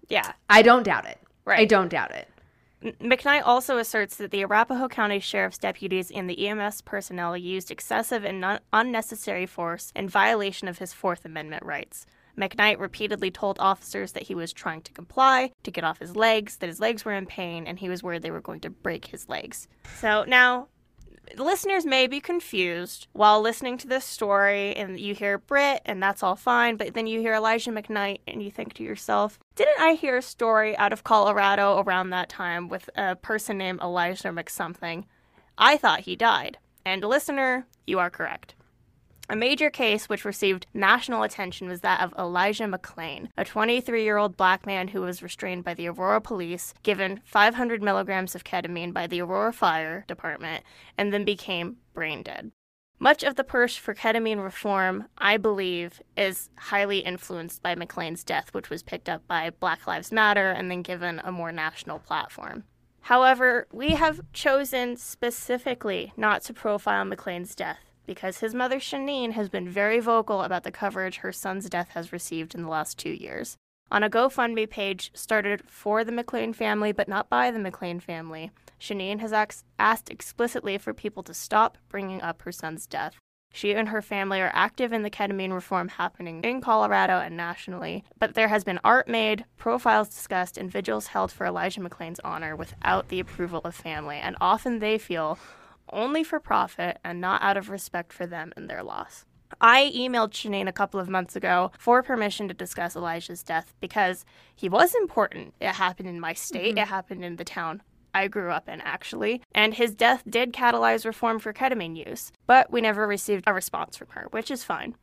yeah. 0.10 0.34
I 0.50 0.62
don't 0.62 0.84
doubt 0.84 1.06
it. 1.06 1.18
I 1.48 1.66
don't 1.66 1.90
doubt 1.90 2.12
it. 2.12 2.30
McKnight 3.02 3.44
also 3.46 3.78
asserts 3.78 4.18
that 4.18 4.32
the 4.32 4.44
Arapahoe 4.44 4.90
County 4.90 5.20
Sheriff's 5.20 5.58
deputies 5.58 6.12
and 6.12 6.30
the 6.30 6.48
EMS 6.48 6.82
personnel 6.82 7.38
used 7.38 7.72
excessive 7.72 8.26
and 8.26 8.42
non- 8.42 8.60
unnecessary 8.74 9.46
force 9.46 9.92
in 9.96 10.10
violation 10.10 10.68
of 10.68 10.80
his 10.80 10.92
Fourth 10.92 11.24
Amendment 11.24 11.64
rights. 11.64 12.06
McKnight 12.38 12.80
repeatedly 12.80 13.32
told 13.32 13.58
officers 13.60 14.14
that 14.14 14.24
he 14.24 14.36
was 14.36 14.52
trying 14.52 14.82
to 14.82 14.92
comply, 14.92 15.52
to 15.64 15.72
get 15.72 15.84
off 15.84 16.00
his 16.00 16.16
legs, 16.16 16.58
that 16.58 16.68
his 16.68 16.80
legs 16.80 17.06
were 17.06 17.14
in 17.14 17.26
pain, 17.26 17.68
and 17.68 17.80
he 17.80 17.90
was 17.90 18.04
worried 18.04 18.22
they 18.22 18.32
were 18.32 18.42
going 18.42 18.60
to 18.62 18.70
break 18.70 19.06
his 19.06 19.30
legs. 19.30 19.68
So 20.00 20.26
now, 20.28 20.68
listeners 21.38 21.86
may 21.86 22.08
be 22.08 22.20
confused 22.20 23.08
while 23.14 23.42
listening 23.42 23.78
to 23.80 23.88
this 23.88 24.06
story, 24.06 24.76
and 24.76 25.00
you 25.00 25.14
hear 25.14 25.38
Britt, 25.38 25.82
and 25.86 26.02
that's 26.02 26.24
all 26.24 26.36
fine, 26.36 26.78
but 26.78 26.94
then 26.94 27.08
you 27.08 27.20
hear 27.20 27.34
Elijah 27.34 27.72
McKnight, 27.72 28.20
and 28.28 28.44
you 28.44 28.52
think 28.52 28.74
to 28.74 28.84
yourself, 28.84 29.40
didn't 29.56 29.80
I 29.80 29.94
hear 29.94 30.18
a 30.18 30.22
story 30.22 30.78
out 30.78 30.94
of 30.94 31.04
Colorado 31.04 31.80
around 31.80 32.10
that 32.10 32.30
time 32.30 32.68
with 32.70 32.90
a 32.96 33.16
person 33.16 33.58
named 33.58 33.82
Elijah 33.82 34.30
McSomething? 34.30 35.06
I 35.58 35.78
thought 35.78 36.02
he 36.02 36.16
died. 36.16 36.58
And 36.86 37.04
listener, 37.04 37.66
you 37.88 38.00
are 38.00 38.10
correct. 38.10 38.56
A 39.30 39.38
major 39.38 39.70
case 39.70 40.10
which 40.10 40.26
received 40.26 40.68
national 40.74 41.24
attention 41.24 41.70
was 41.70 41.80
that 41.80 42.02
of 42.02 42.14
Elijah 42.20 42.66
McClain, 42.66 43.30
a 43.38 43.46
23 43.46 44.04
year 44.04 44.18
old 44.18 44.36
black 44.36 44.66
man 44.66 44.90
who 44.90 45.02
was 45.02 45.24
restrained 45.24 45.64
by 45.64 45.74
the 45.74 45.88
Aurora 45.88 46.20
police, 46.20 46.74
given 46.84 47.22
500 47.24 47.82
milligrams 47.82 48.36
of 48.36 48.44
ketamine 48.44 48.94
by 48.94 49.08
the 49.08 49.22
Aurora 49.22 49.54
Fire 49.54 50.04
Department, 50.10 50.66
and 50.98 51.14
then 51.14 51.24
became 51.24 51.78
brain 51.94 52.22
dead. 52.22 52.52
Much 53.00 53.24
of 53.24 53.36
the 53.36 53.46
push 53.46 53.80
for 53.80 53.96
ketamine 53.96 54.44
reform, 54.44 55.06
I 55.18 55.38
believe, 55.38 56.02
is 56.18 56.50
highly 56.58 57.00
influenced 57.00 57.64
by 57.64 57.76
McClain's 57.76 58.24
death, 58.26 58.54
which 58.54 58.70
was 58.70 58.84
picked 58.84 59.08
up 59.08 59.26
by 59.26 59.50
Black 59.52 59.88
Lives 59.88 60.12
Matter 60.12 60.52
and 60.52 60.70
then 60.70 60.82
given 60.82 61.22
a 61.24 61.32
more 61.32 61.52
national 61.52 62.00
platform. 62.00 62.66
However, 63.02 63.68
we 63.72 63.92
have 63.92 64.22
chosen 64.34 64.96
specifically 64.98 66.14
not 66.18 66.44
to 66.44 66.54
profile 66.54 67.06
McClain's 67.06 67.56
death 67.56 67.93
because 68.06 68.40
his 68.40 68.54
mother 68.54 68.78
Sheneen 68.80 69.32
has 69.32 69.50
been 69.50 69.70
very 69.70 70.00
vocal 70.00 70.42
about 70.42 70.64
the 70.64 70.72
coverage 70.72 71.18
her 71.18 71.32
son's 71.32 71.70
death 71.70 71.90
has 71.90 72.12
received 72.14 72.56
in 72.56 72.64
the 72.64 72.70
last 72.70 72.98
two 72.98 73.12
years. 73.12 73.58
On 73.92 74.04
a 74.04 74.10
GoFundMe 74.10 74.70
page 74.70 75.12
started 75.14 75.64
for 75.68 76.04
the 76.04 76.12
McClain 76.12 76.56
family 76.56 76.92
but 76.92 77.08
not 77.08 77.30
by 77.30 77.52
the 77.52 77.60
McClain 77.60 78.02
family, 78.02 78.52
Sheneen 78.80 79.20
has 79.20 79.34
asked 79.78 80.10
explicitly 80.10 80.78
for 80.78 80.94
people 80.94 81.24
to 81.24 81.34
stop 81.34 81.78
bringing 81.90 82.22
up 82.22 82.42
her 82.42 82.52
son's 82.52 82.88
death. 82.88 83.16
She 83.56 83.76
and 83.76 83.90
her 83.90 84.02
family 84.02 84.42
are 84.42 84.50
active 84.52 84.92
in 84.92 85.04
the 85.04 85.12
ketamine 85.12 85.54
reform 85.54 85.88
happening 85.88 86.44
in 86.44 86.60
Colorado 86.60 87.20
and 87.20 87.38
nationally, 87.38 88.04
but 88.18 88.34
there 88.34 88.48
has 88.48 88.64
been 88.64 88.80
art 88.84 89.08
made, 89.08 89.46
profiles 89.58 90.10
discussed, 90.10 90.58
and 90.58 90.72
vigils 90.72 91.08
held 91.08 91.32
for 91.32 91.46
Elijah 91.46 91.80
McClain's 91.80 92.20
honor 92.24 92.56
without 92.56 93.10
the 93.10 93.20
approval 93.20 93.62
of 93.64 93.76
family, 93.76 94.18
and 94.18 94.36
often 94.42 94.80
they 94.80 94.98
feel 94.98 95.38
only 95.94 96.24
for 96.24 96.40
profit 96.40 97.00
and 97.04 97.22
not 97.22 97.42
out 97.42 97.58
of 97.58 97.70
respect 97.70 98.12
for 98.12 98.26
them 98.26 98.52
and 98.56 98.70
their 98.70 98.84
loss. 98.84 99.26
I 99.62 99.92
emailed 99.96 100.32
Sheneen 100.32 100.68
a 100.68 100.74
couple 100.74 101.00
of 101.00 101.10
months 101.10 101.36
ago 101.36 101.72
for 101.78 102.02
permission 102.02 102.48
to 102.48 102.54
discuss 102.54 102.96
Elijah's 102.96 103.44
death 103.44 103.74
because 103.80 104.26
he 104.56 104.68
was 104.68 104.96
important. 104.96 105.54
It 105.62 105.74
happened 105.74 106.10
in 106.10 106.20
my 106.20 106.34
state, 106.34 106.76
mm-hmm. 106.76 106.80
it 106.80 106.88
happened 106.88 107.24
in 107.24 107.36
the 107.36 107.46
town 107.46 107.82
I 108.14 108.28
grew 108.28 108.52
up 108.52 108.70
in, 108.70 108.80
actually. 108.82 109.42
And 109.54 109.74
his 109.74 109.96
death 109.96 110.24
did 110.30 110.54
catalyze 110.54 111.06
reform 111.06 111.40
for 111.40 111.54
ketamine 111.54 111.96
use, 111.96 112.32
but 112.46 112.72
we 112.72 112.82
never 112.82 113.08
received 113.08 113.46
a 113.48 113.54
response 113.54 113.98
from 113.98 114.10
her, 114.10 114.28
which 114.32 114.52
is 114.52 114.64
fine. 114.64 114.96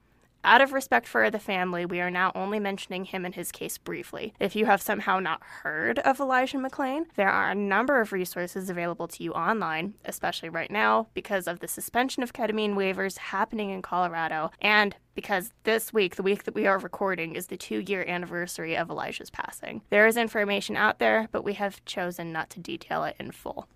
Out 0.42 0.62
of 0.62 0.72
respect 0.72 1.06
for 1.06 1.30
the 1.30 1.38
family, 1.38 1.84
we 1.84 2.00
are 2.00 2.10
now 2.10 2.32
only 2.34 2.58
mentioning 2.58 3.04
him 3.04 3.26
and 3.26 3.34
his 3.34 3.52
case 3.52 3.76
briefly. 3.76 4.32
If 4.40 4.56
you 4.56 4.64
have 4.64 4.80
somehow 4.80 5.20
not 5.20 5.42
heard 5.42 5.98
of 5.98 6.18
Elijah 6.18 6.56
McClain, 6.56 7.04
there 7.14 7.28
are 7.28 7.50
a 7.50 7.54
number 7.54 8.00
of 8.00 8.12
resources 8.12 8.70
available 8.70 9.06
to 9.08 9.22
you 9.22 9.32
online, 9.32 9.94
especially 10.06 10.48
right 10.48 10.70
now 10.70 11.08
because 11.12 11.46
of 11.46 11.60
the 11.60 11.68
suspension 11.68 12.22
of 12.22 12.32
ketamine 12.32 12.74
waivers 12.74 13.18
happening 13.18 13.68
in 13.68 13.82
Colorado, 13.82 14.50
and 14.62 14.96
because 15.14 15.52
this 15.64 15.92
week, 15.92 16.16
the 16.16 16.22
week 16.22 16.44
that 16.44 16.54
we 16.54 16.66
are 16.66 16.78
recording, 16.78 17.34
is 17.34 17.48
the 17.48 17.56
two 17.58 17.80
year 17.80 18.04
anniversary 18.08 18.74
of 18.74 18.88
Elijah's 18.88 19.28
passing. 19.28 19.82
There 19.90 20.06
is 20.06 20.16
information 20.16 20.74
out 20.74 20.98
there, 20.98 21.28
but 21.32 21.44
we 21.44 21.54
have 21.54 21.84
chosen 21.84 22.32
not 22.32 22.48
to 22.50 22.60
detail 22.60 23.04
it 23.04 23.16
in 23.20 23.32
full. 23.32 23.68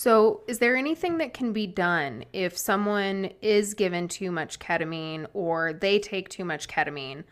So, 0.00 0.40
is 0.46 0.60
there 0.60 0.78
anything 0.78 1.18
that 1.18 1.34
can 1.34 1.52
be 1.52 1.66
done 1.66 2.24
if 2.32 2.56
someone 2.56 3.32
is 3.42 3.74
given 3.74 4.08
too 4.08 4.30
much 4.30 4.58
ketamine 4.58 5.26
or 5.34 5.74
they 5.74 5.98
take 5.98 6.30
too 6.30 6.42
much 6.42 6.68
ketamine? 6.68 7.24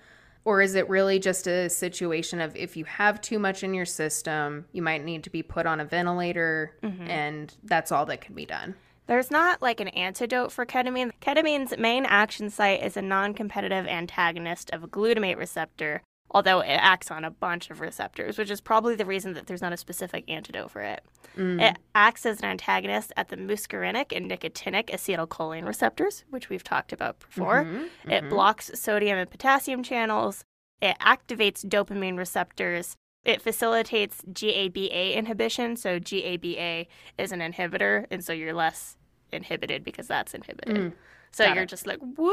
Or 0.45 0.61
is 0.61 0.75
it 0.75 0.87
really 0.87 1.19
just 1.19 1.47
a 1.47 1.71
situation 1.71 2.43
of 2.43 2.55
if 2.55 2.77
you 2.77 2.85
have 2.85 3.23
too 3.23 3.39
much 3.39 3.63
in 3.65 3.73
your 3.73 3.87
system, 3.87 4.67
you 4.73 4.83
might 4.83 5.03
need 5.03 5.25
to 5.25 5.31
be 5.31 5.43
put 5.43 5.65
on 5.65 5.81
a 5.81 5.87
ventilator 5.87 6.77
mm-hmm. 6.83 7.09
and 7.09 7.57
that's 7.65 7.91
all 7.91 8.05
that 8.05 8.21
can 8.21 8.35
be 8.35 8.45
done? 8.45 8.75
There's 9.07 9.31
not 9.31 9.63
like 9.63 9.81
an 9.81 9.89
antidote 9.89 10.53
for 10.53 10.67
ketamine. 10.67 11.13
Ketamine's 11.23 11.75
main 11.79 12.05
action 12.05 12.51
site 12.51 12.83
is 12.83 12.99
a 12.99 13.03
non 13.03 13.33
competitive 13.33 13.87
antagonist 13.87 14.69
of 14.73 14.85
a 14.85 14.89
glutamate 14.89 15.39
receptor, 15.39 16.03
although 16.31 16.61
it 16.61 16.79
acts 16.81 17.11
on 17.11 17.25
a 17.25 17.31
bunch 17.31 17.71
of 17.71 17.81
receptors, 17.81 18.39
which 18.39 18.51
is 18.51 18.61
probably 18.61 18.95
the 18.95 19.05
reason 19.05 19.33
that 19.35 19.47
there's 19.47 19.63
not 19.63 19.73
a 19.73 19.77
specific 19.77 20.25
antidote 20.29 20.71
for 20.71 20.83
it. 20.83 21.03
Mm. 21.37 21.61
It 21.63 21.79
acts 21.95 22.27
as 22.27 22.41
an 22.41 22.47
antagonist 22.47 23.13
at 23.17 23.29
the 23.29 23.37
muscarinic 23.37 24.15
and 24.15 24.31
nicotinic 24.31 24.87
acetylcholine 24.87 25.67
receptors, 25.67 26.25
which 26.31 26.49
we've 26.49 26.65
talked 26.65 26.93
about 26.93 27.21
before. 27.21 27.65
Mm-hmm, 27.65 28.11
it 28.11 28.21
mm-hmm. 28.21 28.29
blocks 28.29 28.71
sodium 28.75 29.19
and 29.19 29.31
potassium 29.31 29.83
channels. 29.83 30.45
It 30.81 30.97
activates 31.01 31.65
dopamine 31.65 32.19
receptors. 32.19 32.97
It 33.25 33.43
facilitates 33.43 34.23
GABA 34.33 35.17
inhibition. 35.17 35.77
So, 35.77 35.99
GABA 35.99 36.87
is 37.19 37.33
an 37.33 37.41
inhibitor, 37.41 38.07
and 38.11 38.25
so 38.25 38.33
you're 38.33 38.55
less 38.55 38.97
inhibited 39.33 39.85
because 39.85 40.07
that's 40.07 40.35
inhibited. 40.35 40.77
Mm. 40.77 40.93
So, 41.33 41.45
Got 41.45 41.55
you're 41.55 41.65
it. 41.65 41.69
just 41.69 41.87
like, 41.87 41.99
woo, 42.01 42.33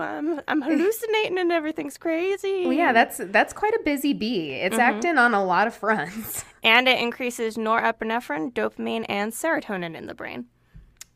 I'm, 0.00 0.40
I'm 0.48 0.62
hallucinating 0.62 1.38
and 1.38 1.52
everything's 1.52 1.98
crazy. 1.98 2.64
Well, 2.64 2.72
yeah, 2.72 2.92
that's 2.92 3.18
that's 3.18 3.52
quite 3.52 3.74
a 3.74 3.80
busy 3.84 4.12
bee. 4.12 4.52
It's 4.52 4.74
mm-hmm. 4.74 4.80
acting 4.80 5.18
on 5.18 5.34
a 5.34 5.44
lot 5.44 5.66
of 5.66 5.74
fronts. 5.74 6.44
And 6.66 6.88
it 6.88 6.98
increases 6.98 7.56
norepinephrine, 7.56 8.52
dopamine, 8.52 9.06
and 9.08 9.32
serotonin 9.32 9.94
in 9.94 10.06
the 10.06 10.14
brain. 10.14 10.46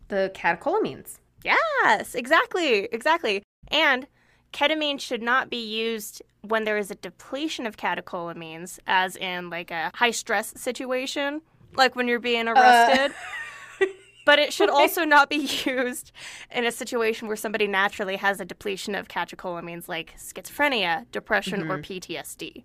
The 0.06 0.30
catecholamines. 0.32 1.18
Yes, 1.42 2.14
exactly, 2.14 2.84
exactly. 2.92 3.42
And 3.66 4.06
ketamine 4.52 5.00
should 5.00 5.22
not 5.22 5.50
be 5.50 5.56
used 5.56 6.22
when 6.42 6.62
there 6.62 6.78
is 6.78 6.92
a 6.92 6.94
depletion 6.94 7.66
of 7.66 7.76
catecholamines, 7.76 8.78
as 8.86 9.16
in 9.16 9.50
like 9.50 9.72
a 9.72 9.90
high 9.94 10.12
stress 10.12 10.52
situation, 10.56 11.42
like 11.74 11.96
when 11.96 12.06
you're 12.06 12.20
being 12.20 12.46
uh, 12.46 12.52
arrested. 12.52 13.12
But 14.24 14.38
it 14.38 14.52
should 14.52 14.70
also 14.70 15.04
not 15.04 15.30
be 15.30 15.36
used 15.66 16.12
in 16.50 16.64
a 16.64 16.72
situation 16.72 17.26
where 17.26 17.36
somebody 17.36 17.66
naturally 17.66 18.16
has 18.16 18.40
a 18.40 18.44
depletion 18.44 18.94
of 18.94 19.08
catecholamines 19.08 19.88
like 19.88 20.14
schizophrenia, 20.16 21.06
depression, 21.10 21.62
or 21.70 21.78
mm-hmm. 21.78 21.92
PTSD. 21.92 22.64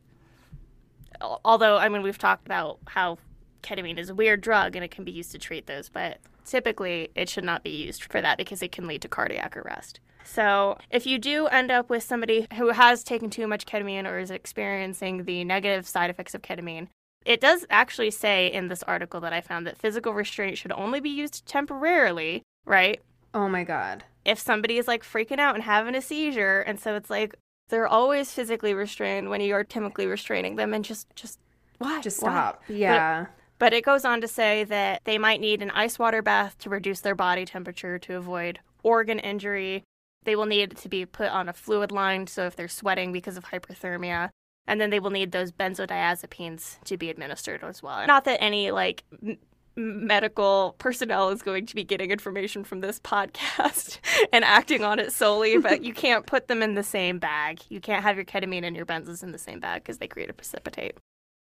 Although, 1.21 1.77
I 1.77 1.89
mean, 1.89 2.01
we've 2.01 2.17
talked 2.17 2.45
about 2.45 2.79
how 2.87 3.17
ketamine 3.63 3.97
is 3.97 4.09
a 4.09 4.15
weird 4.15 4.41
drug 4.41 4.75
and 4.75 4.85
it 4.85 4.91
can 4.91 5.03
be 5.03 5.11
used 5.11 5.31
to 5.31 5.39
treat 5.39 5.65
those, 5.65 5.89
but 5.89 6.19
typically 6.45 7.09
it 7.15 7.27
should 7.29 7.43
not 7.43 7.63
be 7.63 7.71
used 7.71 8.03
for 8.03 8.21
that 8.21 8.37
because 8.37 8.61
it 8.61 8.71
can 8.71 8.87
lead 8.87 9.01
to 9.01 9.07
cardiac 9.07 9.57
arrest. 9.57 9.99
So, 10.23 10.79
if 10.89 11.05
you 11.05 11.19
do 11.19 11.45
end 11.47 11.71
up 11.71 11.89
with 11.89 12.01
somebody 12.01 12.47
who 12.55 12.69
has 12.69 13.03
taken 13.03 13.29
too 13.29 13.45
much 13.45 13.67
ketamine 13.67 14.09
or 14.09 14.17
is 14.17 14.31
experiencing 14.31 15.25
the 15.25 15.43
negative 15.43 15.87
side 15.87 16.09
effects 16.09 16.33
of 16.33 16.41
ketamine, 16.41 16.87
it 17.25 17.41
does 17.41 17.65
actually 17.69 18.11
say 18.11 18.51
in 18.51 18.67
this 18.67 18.83
article 18.83 19.19
that 19.21 19.33
I 19.33 19.41
found 19.41 19.65
that 19.67 19.77
physical 19.77 20.13
restraint 20.13 20.57
should 20.57 20.71
only 20.71 20.99
be 20.99 21.09
used 21.09 21.45
temporarily, 21.45 22.43
right? 22.65 23.01
Oh 23.33 23.49
my 23.49 23.63
god. 23.63 24.03
If 24.23 24.39
somebody 24.39 24.77
is 24.77 24.87
like 24.87 25.03
freaking 25.03 25.39
out 25.39 25.55
and 25.55 25.63
having 25.63 25.95
a 25.95 26.01
seizure, 26.01 26.61
and 26.61 26.79
so 26.79 26.95
it's 26.95 27.09
like 27.09 27.35
they're 27.69 27.87
always 27.87 28.31
physically 28.31 28.73
restrained 28.73 29.29
when 29.29 29.41
you 29.41 29.53
are 29.55 29.63
chemically 29.63 30.05
restraining 30.05 30.55
them, 30.55 30.73
and 30.73 30.85
just 30.85 31.13
just 31.15 31.39
why 31.77 32.01
Just 32.01 32.21
Why? 32.21 32.29
stop. 32.29 32.63
Yeah. 32.69 33.25
But 33.57 33.73
it 33.73 33.85
goes 33.85 34.05
on 34.05 34.21
to 34.21 34.27
say 34.27 34.63
that 34.65 35.01
they 35.05 35.17
might 35.17 35.39
need 35.41 35.61
an 35.61 35.71
ice 35.71 35.97
water 35.97 36.21
bath 36.21 36.57
to 36.59 36.69
reduce 36.69 37.01
their 37.01 37.15
body 37.15 37.45
temperature 37.45 37.97
to 37.99 38.17
avoid 38.17 38.59
organ 38.83 39.19
injury. 39.19 39.83
They 40.23 40.35
will 40.35 40.45
need 40.45 40.75
to 40.77 40.89
be 40.89 41.05
put 41.05 41.29
on 41.29 41.47
a 41.49 41.53
fluid 41.53 41.91
line, 41.91 42.27
so 42.27 42.45
if 42.45 42.55
they're 42.55 42.67
sweating 42.67 43.11
because 43.11 43.37
of 43.37 43.45
hyperthermia. 43.45 44.29
And 44.67 44.81
then 44.81 44.89
they 44.89 44.99
will 44.99 45.11
need 45.11 45.31
those 45.31 45.51
benzodiazepines 45.51 46.83
to 46.85 46.97
be 46.97 47.09
administered 47.09 47.63
as 47.63 47.83
well. 47.83 48.05
Not 48.07 48.25
that 48.25 48.41
any 48.41 48.71
like 48.71 49.03
m- 49.21 49.37
medical 49.75 50.75
personnel 50.77 51.29
is 51.29 51.41
going 51.41 51.65
to 51.67 51.75
be 51.75 51.83
getting 51.83 52.11
information 52.11 52.63
from 52.63 52.81
this 52.81 52.99
podcast 52.99 53.99
and 54.33 54.43
acting 54.43 54.83
on 54.83 54.99
it 54.99 55.11
solely, 55.11 55.57
but 55.59 55.83
you 55.83 55.93
can't 55.93 56.25
put 56.25 56.47
them 56.47 56.61
in 56.61 56.75
the 56.75 56.83
same 56.83 57.19
bag. 57.19 57.61
You 57.69 57.79
can't 57.79 58.03
have 58.03 58.15
your 58.15 58.25
ketamine 58.25 58.65
and 58.65 58.75
your 58.75 58.85
benzos 58.85 59.23
in 59.23 59.31
the 59.31 59.37
same 59.37 59.59
bag 59.59 59.83
because 59.83 59.97
they 59.97 60.07
create 60.07 60.29
a 60.29 60.33
precipitate. 60.33 60.97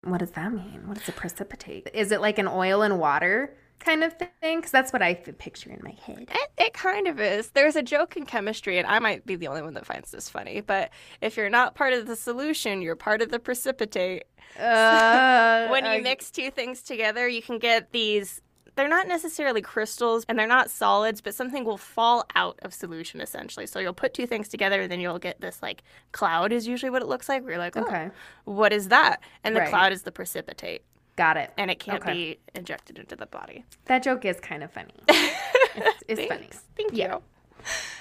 What 0.04 0.18
does 0.18 0.30
that 0.32 0.52
mean? 0.52 0.86
What 0.86 0.98
is 0.98 1.08
a 1.08 1.12
precipitate? 1.12 1.88
Is 1.92 2.12
it 2.12 2.20
like 2.20 2.38
an 2.38 2.46
oil 2.46 2.82
and 2.82 3.00
water 3.00 3.56
kind 3.78 4.04
of 4.04 4.14
thing? 4.18 4.58
Because 4.58 4.70
that's 4.72 4.92
what 4.92 5.02
I 5.02 5.14
picture 5.14 5.70
in 5.70 5.80
my 5.82 5.90
head. 6.04 6.28
It, 6.30 6.50
it 6.58 6.72
kind 6.74 7.06
of 7.08 7.20
is. 7.20 7.50
There's 7.50 7.76
a 7.76 7.82
joke 7.82 8.16
in 8.16 8.26
chemistry, 8.26 8.78
and 8.78 8.86
I 8.86 8.98
might 8.98 9.24
be 9.24 9.36
the 9.36 9.48
only 9.48 9.62
one 9.62 9.74
that 9.74 9.86
finds 9.86 10.10
this 10.10 10.28
funny, 10.28 10.60
but 10.60 10.90
if 11.22 11.36
you're 11.36 11.48
not 11.50 11.74
part 11.74 11.94
of 11.94 12.06
the 12.06 12.16
solution, 12.16 12.82
you're 12.82 12.96
part 12.96 13.22
of 13.22 13.30
the 13.30 13.38
precipitate. 13.38 14.24
Uh, 14.58 15.20
When 15.70 15.84
you 15.86 16.02
mix 16.02 16.30
two 16.30 16.50
things 16.50 16.82
together, 16.82 17.28
you 17.28 17.42
can 17.42 17.58
get 17.58 17.92
these. 17.92 18.40
They're 18.74 18.88
not 18.88 19.08
necessarily 19.08 19.60
crystals 19.60 20.24
and 20.28 20.38
they're 20.38 20.46
not 20.46 20.70
solids, 20.70 21.20
but 21.20 21.34
something 21.34 21.64
will 21.64 21.76
fall 21.78 22.24
out 22.36 22.60
of 22.62 22.72
solution 22.72 23.20
essentially. 23.20 23.66
So 23.66 23.80
you'll 23.80 23.92
put 23.92 24.14
two 24.14 24.24
things 24.26 24.46
together 24.48 24.82
and 24.82 24.92
then 24.92 25.00
you'll 25.00 25.18
get 25.18 25.40
this 25.40 25.60
like 25.62 25.82
cloud, 26.12 26.52
is 26.52 26.68
usually 26.68 26.88
what 26.90 27.02
it 27.02 27.08
looks 27.08 27.28
like. 27.28 27.42
Where 27.42 27.52
you're 27.52 27.58
like, 27.58 27.76
oh, 27.76 27.82
Okay. 27.82 28.10
what 28.44 28.72
is 28.72 28.88
that? 28.88 29.20
And 29.42 29.56
the 29.56 29.60
Right. 29.60 29.68
cloud 29.68 29.92
is 29.92 30.02
the 30.02 30.12
precipitate 30.12 30.82
Got 31.18 31.36
it. 31.36 31.52
and 31.58 31.70
it 31.70 31.78
can't 31.80 32.00
Okay. 32.02 32.12
be 32.12 32.38
injected 32.54 32.98
into 32.98 33.16
the 33.16 33.26
body. 33.26 33.64
That 33.86 34.02
joke 34.04 34.24
is 34.24 34.38
kind 34.40 34.62
of 34.62 34.70
funny. 34.72 34.94
It's, 35.76 36.02
it's 36.08 36.24
funny. 36.32 36.48
Thank 36.76 36.92
Yeah. 36.94 37.16
you. 37.16 37.22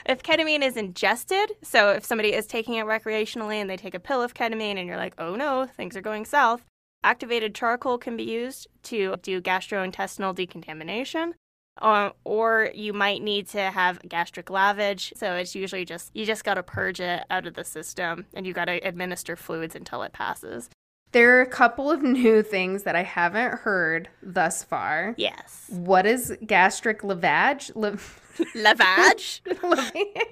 If 0.06 0.24
ketamine 0.24 0.64
is 0.64 0.78
ingested, 0.78 1.52
so 1.62 1.92
if 1.92 2.06
somebody 2.06 2.34
is 2.34 2.48
taking 2.48 2.76
it 2.76 2.86
recreationally 2.86 3.56
and 3.56 3.70
they 3.70 3.78
take 3.78 3.94
a 3.94 4.00
pill 4.00 4.22
of 4.22 4.34
ketamine 4.34 4.78
and 4.78 4.88
you're 4.88 4.98
like, 4.98 5.14
oh 5.20 5.36
no, 5.36 5.66
things 5.66 5.96
are 5.98 6.02
going 6.02 6.26
south, 6.26 6.64
activated 7.04 7.54
charcoal 7.54 7.98
can 8.00 8.16
be 8.18 8.24
used 8.24 8.68
to 8.84 9.16
do 9.22 9.42
gastrointestinal 9.42 10.34
decontamination. 10.34 11.36
Um, 11.80 12.14
or 12.24 12.72
you 12.74 12.94
might 12.94 13.22
need 13.22 13.48
to 13.50 13.62
have 13.70 14.00
gastric 14.10 14.48
lavage. 14.48 15.16
So 15.16 15.34
it's 15.36 15.54
usually 15.54 15.86
just, 15.86 16.10
you 16.16 16.26
just 16.26 16.44
got 16.44 16.56
to 16.56 16.64
purge 16.64 17.00
it 17.00 17.24
out 17.30 17.46
of 17.46 17.54
the 17.54 17.64
system 17.64 18.26
and 18.34 18.48
you 18.48 18.54
got 18.54 18.66
to 18.66 18.78
administer 18.78 19.36
fluids 19.36 19.76
until 19.76 20.02
it 20.02 20.14
passes. 20.14 20.70
There 21.14 21.38
are 21.38 21.42
a 21.42 21.48
couple 21.48 21.90
of 21.90 22.04
new 22.04 22.44
things 22.44 22.84
that 22.84 22.96
I 22.96 23.04
haven't 23.04 23.60
heard 23.60 24.10
thus 24.22 24.64
far. 24.64 25.16
Yes. 25.18 25.66
What 25.70 26.06
is 26.06 26.36
gastric 26.46 27.02
lavage? 27.02 27.72
Lav- 27.76 28.22
Lavage? 28.56 29.42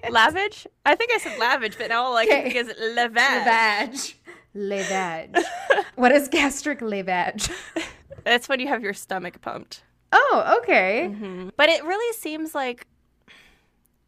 lavage. 0.10 0.68
I 0.86 0.96
think 0.96 1.12
I 1.14 1.18
said 1.18 1.40
lavage, 1.40 1.78
but 1.78 1.90
now 1.90 2.04
all 2.04 2.16
I 2.16 2.26
can 2.26 2.44
think 2.44 2.56
is 2.56 2.68
lavage. 2.98 3.46
Lavage. 3.46 4.14
Lavage. 4.56 5.44
what 5.96 6.12
is 6.12 6.28
gastric 6.28 6.80
lavage? 6.82 7.52
That's 8.24 8.50
when 8.50 8.60
you 8.60 8.68
have 8.68 8.82
your 8.84 8.94
stomach 8.94 9.42
pumped. 9.42 9.84
Oh, 10.12 10.60
okay. 10.62 11.10
Mm-hmm. 11.12 11.50
But 11.58 11.70
it 11.70 11.84
really 11.84 12.14
seems 12.14 12.54
like 12.54 12.86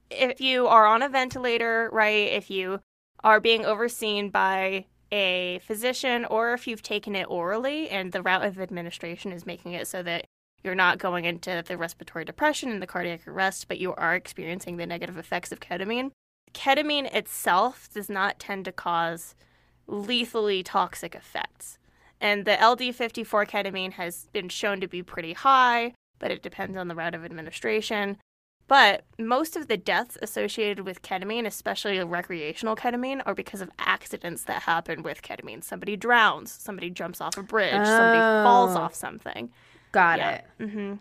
if 0.10 0.40
you 0.42 0.68
are 0.68 0.86
on 0.86 1.02
a 1.02 1.10
ventilator, 1.10 1.90
right, 1.92 2.32
if 2.32 2.50
you 2.50 2.82
are 3.24 3.40
being 3.40 3.66
overseen 3.66 4.30
by 4.30 4.86
a 5.12 5.60
physician 5.60 6.26
or 6.26 6.54
if 6.54 6.68
you've 6.68 6.82
taken 6.82 7.16
it 7.16 7.30
orally 7.30 7.90
and 7.90 8.12
the 8.12 8.22
route 8.22 8.46
of 8.46 8.60
administration 8.60 9.32
is 9.32 9.46
making 9.46 9.74
it 9.74 9.88
so 9.88 10.04
that 10.04 10.26
you're 10.64 10.76
not 10.76 10.98
going 10.98 11.26
into 11.26 11.64
the 11.66 11.78
respiratory 11.78 12.26
depression 12.26 12.70
and 12.72 12.82
the 12.82 12.88
cardiac 12.88 13.28
arrest, 13.28 13.68
but 13.68 13.80
you 13.80 13.94
are 13.94 14.16
experiencing 14.16 14.78
the 14.78 14.86
negative 14.86 15.18
effects 15.18 15.52
of 15.52 15.60
ketamine. 15.60 16.12
Ketamine 16.54 17.14
itself 17.14 17.90
does 17.94 18.10
not 18.10 18.40
tend 18.40 18.66
to 18.66 18.72
cause 18.72 19.36
lethally 19.86 20.64
toxic 20.64 21.16
effects. 21.16 21.78
And 22.20 22.46
the 22.46 22.52
LD50 22.52 23.26
for 23.26 23.46
ketamine 23.46 23.94
has 23.94 24.28
been 24.34 24.50
shown 24.50 24.82
to 24.82 24.88
be 24.88 25.04
pretty 25.04 25.34
high, 25.34 25.94
but 26.20 26.32
it 26.32 26.42
depends 26.42 26.76
on 26.76 26.88
the 26.88 26.96
route 26.96 27.16
of 27.16 27.24
administration. 27.24 28.18
But 28.68 29.06
most 29.18 29.56
of 29.56 29.68
the 29.68 29.78
deaths 29.78 30.18
associated 30.22 30.86
with 30.86 31.02
ketamine, 31.02 31.46
especially 31.46 32.04
recreational 32.04 32.76
ketamine, 32.76 33.22
are 33.26 33.34
because 33.34 33.62
of 33.62 33.70
accidents 33.80 34.44
that 34.44 34.64
happen 34.64 35.04
with 35.04 35.22
ketamine. 35.22 35.64
Somebody 35.64 35.96
drowns, 35.96 36.52
somebody 36.52 36.90
jumps 36.90 37.22
off 37.22 37.38
a 37.38 37.44
bridge, 37.44 37.72
somebody 37.72 38.20
falls 38.44 38.76
Oh. 38.76 38.80
off 38.82 38.94
something. 38.94 39.52
Got 39.94 40.20
Yeah. 40.20 40.30
it. 40.32 40.46
hmm 40.70 40.94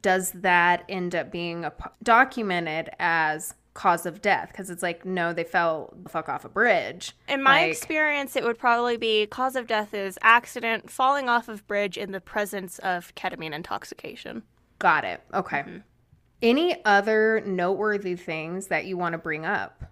Does 0.00 0.32
that 0.32 0.84
end 0.88 1.14
up 1.14 1.30
being 1.30 1.64
a, 1.66 1.70
p- 1.70 1.84
documented 2.02 2.90
as 2.98 3.54
cause 3.74 4.06
of 4.06 4.22
death? 4.22 4.48
Because 4.50 4.70
it's 4.70 4.82
like, 4.82 5.04
no, 5.04 5.32
they 5.34 5.44
fell 5.44 5.92
the 6.02 6.08
fuck 6.08 6.28
off 6.30 6.44
a 6.46 6.48
bridge. 6.48 7.12
In 7.28 7.42
my 7.42 7.62
Like- 7.62 7.70
experience, 7.72 8.34
it 8.36 8.42
would 8.44 8.58
probably 8.58 8.96
be 8.96 9.26
cause 9.26 9.54
of 9.56 9.66
death 9.66 9.92
is 9.94 10.18
accident, 10.22 10.90
falling 10.90 11.28
off 11.28 11.48
of 11.48 11.66
bridge 11.66 11.96
in 11.98 12.12
the 12.12 12.20
presence 12.22 12.78
of 12.80 13.14
ketamine 13.14 13.52
intoxication. 13.54 14.42
Got 14.78 15.04
it. 15.04 15.20
Okay. 15.34 15.64
Any 16.42 16.84
other 16.84 17.40
noteworthy 17.46 18.16
things 18.16 18.66
that 18.66 18.84
you 18.84 18.96
want 18.96 19.12
to 19.12 19.18
bring 19.18 19.46
up? 19.46 19.84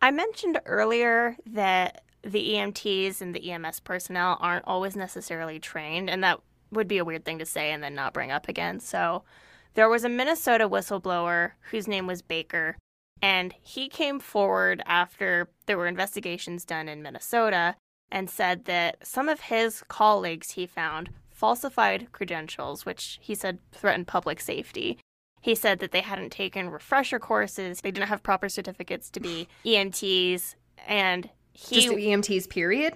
I 0.00 0.10
mentioned 0.10 0.58
earlier 0.64 1.36
that 1.44 2.02
the 2.22 2.54
EMTs 2.54 3.20
and 3.20 3.34
the 3.34 3.50
EMS 3.52 3.80
personnel 3.80 4.38
aren't 4.40 4.66
always 4.66 4.96
necessarily 4.96 5.58
trained, 5.58 6.08
and 6.08 6.24
that 6.24 6.40
would 6.70 6.88
be 6.88 6.96
a 6.96 7.04
weird 7.04 7.26
thing 7.26 7.38
to 7.40 7.46
say 7.46 7.72
and 7.72 7.82
then 7.82 7.94
not 7.94 8.14
bring 8.14 8.30
up 8.30 8.48
again. 8.48 8.80
So, 8.80 9.24
there 9.74 9.88
was 9.88 10.02
a 10.02 10.08
Minnesota 10.08 10.66
whistleblower 10.66 11.52
whose 11.70 11.86
name 11.86 12.06
was 12.06 12.22
Baker, 12.22 12.78
and 13.20 13.54
he 13.60 13.88
came 13.88 14.18
forward 14.18 14.82
after 14.86 15.50
there 15.66 15.76
were 15.76 15.86
investigations 15.86 16.64
done 16.64 16.88
in 16.88 17.02
Minnesota 17.02 17.76
and 18.10 18.30
said 18.30 18.64
that 18.64 19.06
some 19.06 19.28
of 19.28 19.42
his 19.42 19.84
colleagues 19.88 20.52
he 20.52 20.66
found 20.66 21.10
falsified 21.30 22.12
credentials, 22.12 22.86
which 22.86 23.18
he 23.20 23.34
said 23.34 23.58
threatened 23.72 24.06
public 24.06 24.40
safety. 24.40 24.98
He 25.40 25.54
said 25.54 25.78
that 25.80 25.92
they 25.92 26.00
hadn't 26.00 26.30
taken 26.30 26.70
refresher 26.70 27.18
courses, 27.18 27.80
they 27.80 27.90
didn't 27.90 28.08
have 28.08 28.22
proper 28.22 28.48
certificates 28.48 29.10
to 29.10 29.20
be 29.20 29.48
EMTs, 29.64 30.54
and 30.86 31.30
he 31.52 31.82
Just 31.82 31.88
EMTs, 31.88 32.48
period? 32.48 32.94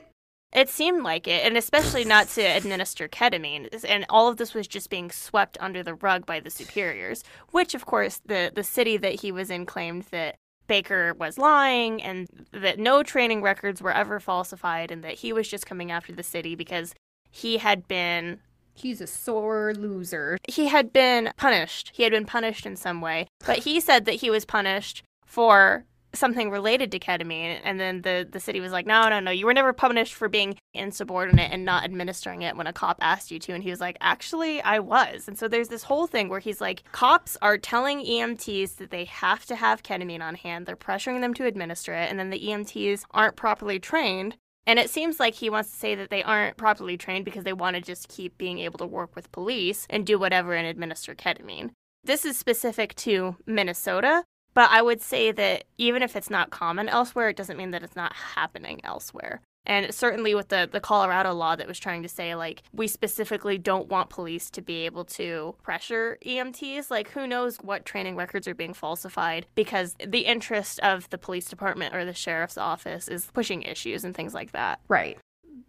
it 0.53 0.69
seemed 0.69 1.03
like 1.03 1.27
it, 1.27 1.45
and 1.47 1.57
especially 1.57 2.05
not 2.05 2.29
to 2.29 2.43
administer 2.43 3.09
ketamine. 3.09 3.69
And 3.89 4.05
all 4.11 4.29
of 4.29 4.37
this 4.37 4.53
was 4.53 4.69
just 4.69 4.91
being 4.91 5.11
swept 5.11 5.57
under 5.61 5.83
the 5.83 5.95
rug 5.95 6.27
by 6.27 6.41
the 6.41 6.51
superiors, 6.51 7.25
which, 7.51 7.75
of 7.75 7.87
course, 7.87 8.21
the, 8.27 8.53
the 8.55 8.63
city 8.63 8.99
that 8.99 9.21
he 9.21 9.33
was 9.33 9.51
in 9.51 9.65
claimed 9.65 10.05
that 10.11 10.37
Baker 10.67 11.15
was 11.15 11.39
lying 11.39 12.03
and 12.03 12.29
that 12.53 12.79
no 12.79 13.03
training 13.03 13.43
records 13.43 13.81
were 13.81 13.93
ever 13.93 14.21
falsified 14.21 14.91
and 14.91 15.03
that 15.03 15.15
he 15.15 15.33
was 15.33 15.49
just 15.49 15.67
coming 15.67 15.91
after 15.91 16.13
the 16.13 16.23
city 16.23 16.55
because 16.55 16.95
he 17.31 17.57
had 17.57 17.89
been 17.89 18.39
He's 18.75 19.01
a 19.01 19.07
sore 19.07 19.75
loser. 19.75 20.39
he 20.49 20.69
had 20.69 20.93
been 20.93 21.33
punished. 21.37 21.93
He 21.95 22.03
had 22.03 22.13
been 22.13 22.27
punished 22.27 22.67
in 22.67 22.77
some 22.77 23.01
way. 23.01 23.29
But 23.45 23.59
he 23.59 23.81
said 23.81 24.05
that 24.07 24.17
he 24.17 24.31
was 24.31 24.45
punished 24.45 25.03
for 25.27 25.85
something 26.15 26.51
related 26.51 26.93
to 26.93 26.99
ketamine. 26.99 27.61
And 27.65 27.81
then 27.81 28.03
the, 28.03 28.27
the 28.31 28.41
city 28.41 28.61
was 28.61 28.73
like, 28.73 28.87
no, 28.87 29.09
no, 29.09 29.21
no, 29.21 29.31
you 29.31 29.47
were 29.47 29.55
never 29.55 29.73
punished 29.73 30.15
for 30.15 30.29
being 30.29 30.57
insubordinate 30.75 31.51
and 31.53 31.65
not 31.65 31.85
administering 31.85 32.43
it 32.43 32.57
when 32.57 32.67
a 32.67 32.73
cop 32.73 32.99
asked 33.01 33.31
you 33.31 33.39
to. 33.41 33.53
And 33.53 33.63
he 33.63 33.71
was 33.71 33.81
like, 33.81 33.97
actually, 34.01 34.61
I 34.63 34.79
was. 34.79 35.29
And 35.29 35.39
so 35.39 35.49
there's 35.49 35.69
this 35.69 35.85
whole 35.85 36.07
thing 36.07 36.29
where 36.29 36.41
he's 36.41 36.61
like, 36.61 36.83
cops 36.93 37.37
are 37.43 37.59
telling 37.59 38.05
EMTs 38.05 38.77
that 38.77 38.91
they 38.91 39.05
have 39.07 39.47
to 39.47 39.57
have 39.57 39.83
ketamine 39.83 40.23
on 40.23 40.35
hand. 40.35 40.67
They're 40.67 40.77
pressuring 40.77 41.21
them 41.21 41.35
to 41.35 41.47
administer 41.47 41.95
it. 41.95 42.11
And 42.11 42.19
then 42.19 42.31
the 42.31 42.41
EMTs 42.41 43.05
aren't 43.11 43.37
properly 43.37 43.79
trained. 43.79 44.37
And 44.67 44.79
it 44.79 44.91
seems 44.91 45.19
like 45.19 45.35
he 45.35 45.51
wants 45.51 45.71
to 45.71 45.77
say 45.77 45.95
that 45.95 46.11
they 46.11 46.23
aren't 46.23 46.57
properly 46.57 46.97
trained 46.97 47.25
because 47.25 47.45
they 47.45 47.53
want 47.53 47.75
to 47.77 47.83
just 47.83 48.09
keep 48.09 48.39
being 48.39 48.59
able 48.61 48.79
to 48.79 48.87
work 48.87 49.15
with 49.17 49.33
police 49.33 49.87
and 49.91 50.07
do 50.07 50.19
whatever 50.19 50.55
and 50.55 50.67
administer 50.67 51.15
ketamine. 51.15 51.71
this 52.05 52.25
is 52.25 52.37
specific 52.37 52.95
to 52.97 53.37
Minnesota, 53.47 54.25
but 54.55 54.71
I 54.71 54.83
would 54.83 55.01
say 55.01 55.33
that 55.33 55.65
even 55.79 56.03
if 56.03 56.17
it's 56.17 56.31
not 56.31 56.51
common 56.51 56.89
elsewhere, 56.89 57.29
it 57.29 57.37
doesn't 57.37 57.57
mean 57.57 57.71
that 57.71 57.83
it's 57.83 57.97
not 57.97 58.13
happening 58.13 58.81
elsewhere. 58.85 59.41
And 59.65 59.95
certainly 59.95 60.35
with 60.35 60.49
the, 60.49 60.69
the 60.71 60.81
Colorado 60.81 61.33
law 61.33 61.55
that 61.57 61.69
was 61.69 61.79
trying 61.79 62.03
to 62.03 62.09
say, 62.09 62.35
like, 62.35 62.63
we 62.73 62.89
specifically 62.89 63.59
don't 63.59 63.89
want 63.89 64.11
police 64.11 64.51
to 64.51 64.63
be 64.63 64.85
able 64.87 65.05
to 65.05 65.55
pressure 65.63 66.19
EMTs. 66.27 66.91
Like, 66.91 67.11
who 67.11 67.27
knows 67.27 67.59
what 67.59 67.85
training 67.85 68.17
records 68.17 68.49
are 68.49 68.55
being 68.55 68.75
falsified 68.75 69.47
because 69.55 69.95
the 70.05 70.21
interest 70.21 70.81
of 70.81 71.09
the 71.11 71.19
police 71.19 71.49
department 71.49 71.95
or 71.95 72.05
the 72.05 72.13
sheriff's 72.13 72.59
office 72.59 73.07
is 73.07 73.31
pushing 73.33 73.63
issues 73.63 74.05
and 74.05 74.17
things 74.17 74.35
like 74.35 74.53
that. 74.53 74.81
Right. 74.89 75.19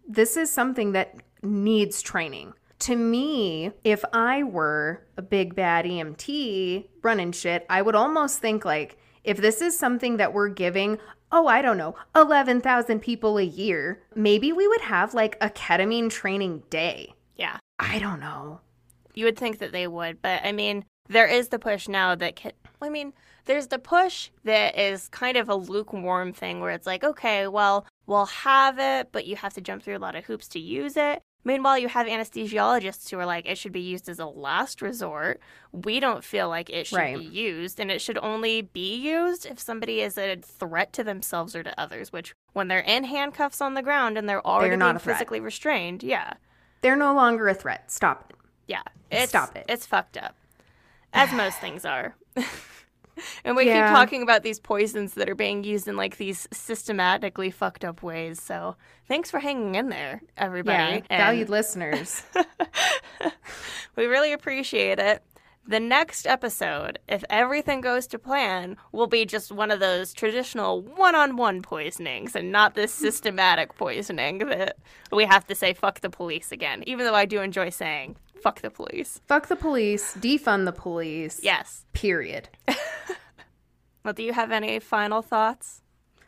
This 0.08 0.36
is 0.36 0.50
something 0.50 0.92
that 0.92 1.14
needs 1.42 2.02
training. 2.02 2.52
To 2.80 2.96
me, 2.96 3.70
if 3.84 4.04
I 4.12 4.42
were 4.42 5.06
a 5.16 5.22
big 5.22 5.54
bad 5.54 5.84
EMT 5.84 6.88
running 7.02 7.32
shit, 7.32 7.64
I 7.70 7.80
would 7.80 7.94
almost 7.94 8.40
think 8.40 8.64
like, 8.64 8.98
if 9.24 9.38
this 9.38 9.60
is 9.60 9.76
something 9.76 10.18
that 10.18 10.32
we're 10.32 10.48
giving 10.48 10.98
oh, 11.34 11.48
I 11.48 11.62
don't 11.62 11.76
know, 11.76 11.96
11,000 12.14 13.00
people 13.00 13.38
a 13.38 13.42
year, 13.42 14.00
maybe 14.14 14.52
we 14.52 14.68
would 14.68 14.82
have 14.82 15.14
like 15.14 15.36
a 15.40 15.50
ketamine 15.50 16.08
training 16.08 16.62
day. 16.70 17.12
Yeah. 17.34 17.58
I 17.80 17.98
don't 17.98 18.20
know. 18.20 18.60
You 19.14 19.24
would 19.24 19.36
think 19.36 19.58
that 19.58 19.72
they 19.72 19.88
would, 19.88 20.22
but 20.22 20.42
I 20.44 20.52
mean, 20.52 20.84
there 21.08 21.26
is 21.26 21.48
the 21.48 21.58
push 21.58 21.88
now 21.88 22.14
that 22.14 22.36
can, 22.36 22.52
I 22.80 22.88
mean, 22.88 23.12
there's 23.46 23.66
the 23.66 23.80
push 23.80 24.30
that 24.44 24.78
is 24.78 25.08
kind 25.08 25.36
of 25.36 25.48
a 25.48 25.56
lukewarm 25.56 26.32
thing 26.32 26.60
where 26.60 26.70
it's 26.70 26.86
like, 26.86 27.02
okay, 27.02 27.48
well, 27.48 27.84
we'll 28.06 28.26
have 28.26 28.78
it, 28.78 29.10
but 29.10 29.26
you 29.26 29.34
have 29.34 29.54
to 29.54 29.60
jump 29.60 29.82
through 29.82 29.96
a 29.96 29.98
lot 29.98 30.14
of 30.14 30.24
hoops 30.24 30.46
to 30.48 30.60
use 30.60 30.96
it. 30.96 31.20
Meanwhile, 31.44 31.78
you 31.78 31.88
have 31.88 32.06
anesthesiologists 32.06 33.10
who 33.10 33.18
are 33.18 33.26
like, 33.26 33.46
it 33.46 33.58
should 33.58 33.72
be 33.72 33.80
used 33.80 34.08
as 34.08 34.18
a 34.18 34.26
last 34.26 34.80
resort. 34.80 35.40
We 35.72 36.00
don't 36.00 36.24
feel 36.24 36.48
like 36.48 36.70
it 36.70 36.86
should 36.86 36.96
Right. 36.96 37.18
be 37.18 37.24
used, 37.24 37.78
and 37.78 37.90
it 37.90 38.00
should 38.00 38.18
only 38.18 38.62
be 38.62 38.94
used 38.96 39.44
if 39.44 39.58
somebody 39.60 40.00
is 40.00 40.16
a 40.16 40.36
threat 40.36 40.92
to 40.94 41.04
themselves 41.04 41.54
or 41.54 41.62
to 41.62 41.78
others, 41.78 42.12
which 42.12 42.34
when 42.54 42.68
they're 42.68 42.80
in 42.80 43.04
handcuffs 43.04 43.60
on 43.60 43.74
the 43.74 43.82
ground 43.82 44.16
and 44.16 44.26
they're 44.28 44.46
already 44.46 44.76
being 44.76 44.98
physically 44.98 45.40
restrained, 45.40 46.02
yeah. 46.02 46.32
They're 46.80 46.96
no 46.96 47.14
longer 47.14 47.46
a 47.48 47.54
threat. 47.54 47.90
Stop 47.90 48.30
it. 48.30 48.36
Yeah. 48.66 48.82
It's, 49.10 49.28
Stop 49.30 49.54
it. 49.56 49.66
It's 49.68 49.86
fucked 49.86 50.16
up. 50.16 50.34
As 51.12 51.32
most 51.32 51.58
things 51.58 51.84
are. 51.84 52.16
and 53.44 53.56
we 53.56 53.66
Yeah. 53.66 53.86
keep 53.88 53.94
talking 53.96 54.22
about 54.22 54.42
these 54.42 54.58
poisons 54.60 55.14
that 55.14 55.28
are 55.28 55.34
being 55.34 55.64
used 55.64 55.88
in 55.88 55.96
like 55.96 56.16
these 56.16 56.48
systematically 56.52 57.50
fucked 57.50 57.84
up 57.84 58.02
ways. 58.02 58.40
So 58.42 58.76
thanks 59.08 59.30
for 59.30 59.38
hanging 59.40 59.74
in 59.74 59.88
there, 59.88 60.22
everybody. 60.36 60.76
Yeah, 60.76 61.00
And 61.10 61.20
valued 61.22 61.48
listeners. 61.48 62.22
we 63.96 64.06
really 64.06 64.32
appreciate 64.32 64.98
it. 64.98 65.22
The 65.66 65.80
next 65.80 66.26
episode, 66.26 66.98
if 67.08 67.24
everything 67.30 67.80
goes 67.80 68.06
to 68.08 68.18
plan, 68.18 68.76
will 68.92 69.06
be 69.06 69.24
just 69.24 69.50
one 69.50 69.70
of 69.70 69.80
those 69.80 70.12
traditional 70.12 70.82
one 70.82 71.14
on 71.14 71.36
one 71.36 71.62
poisonings 71.62 72.36
and 72.36 72.52
not 72.52 72.74
this 72.74 72.92
systematic 73.06 73.74
poisoning 73.74 74.38
that 74.38 74.76
we 75.10 75.24
have 75.24 75.46
to 75.46 75.54
say 75.54 75.72
fuck 75.72 76.00
the 76.00 76.10
police 76.10 76.52
again, 76.52 76.84
even 76.86 77.06
though 77.06 77.14
I 77.14 77.24
do 77.24 77.40
enjoy 77.40 77.70
saying 77.70 78.16
fuck 78.44 78.60
the 78.60 78.70
police. 78.70 79.20
Fuck 79.26 79.48
the 79.48 79.56
police, 79.56 80.14
defund 80.14 80.66
the 80.66 80.72
police. 80.72 81.40
Yes. 81.42 81.84
Period. 81.92 82.48
Well, 84.04 84.12
do 84.12 84.22
you 84.22 84.34
have 84.34 84.52
any 84.52 84.78
final 84.80 85.22
thoughts? 85.22 85.80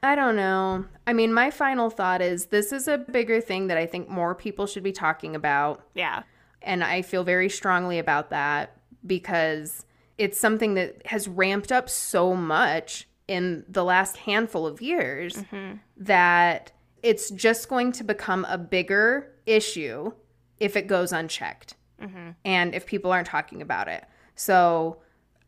I 0.02 0.14
don't 0.14 0.36
know. 0.36 0.86
I 1.06 1.12
mean, 1.12 1.32
my 1.32 1.50
final 1.50 1.90
thought 1.90 2.22
is 2.22 2.46
this 2.46 2.72
is 2.72 2.88
a 2.88 2.98
bigger 2.98 3.40
thing 3.40 3.66
that 3.66 3.76
I 3.76 3.86
think 3.86 4.08
more 4.08 4.34
people 4.34 4.66
should 4.66 4.82
be 4.82 4.92
talking 4.92 5.36
about. 5.36 5.82
Yeah. 5.94 6.22
And 6.62 6.82
I 6.82 7.02
feel 7.02 7.22
very 7.22 7.50
strongly 7.50 7.98
about 7.98 8.30
that 8.30 8.78
because 9.06 9.84
it's 10.16 10.40
something 10.40 10.74
that 10.74 11.06
has 11.06 11.28
ramped 11.28 11.70
up 11.70 11.90
so 11.90 12.34
much 12.34 13.08
in 13.28 13.64
the 13.68 13.84
last 13.84 14.16
handful 14.16 14.66
of 14.66 14.80
years 14.80 15.36
mm-hmm. 15.36 15.76
that 15.98 16.72
it's 17.02 17.30
just 17.30 17.68
going 17.68 17.92
to 17.92 18.04
become 18.04 18.46
a 18.48 18.56
bigger 18.56 19.32
issue 19.44 20.12
if 20.58 20.76
it 20.76 20.86
goes 20.86 21.12
unchecked 21.12 21.75
Mm-hmm. 22.00 22.30
and 22.44 22.74
if 22.74 22.84
people 22.86 23.10
aren't 23.10 23.26
talking 23.26 23.62
about 23.62 23.88
it. 23.88 24.04
So 24.34 24.98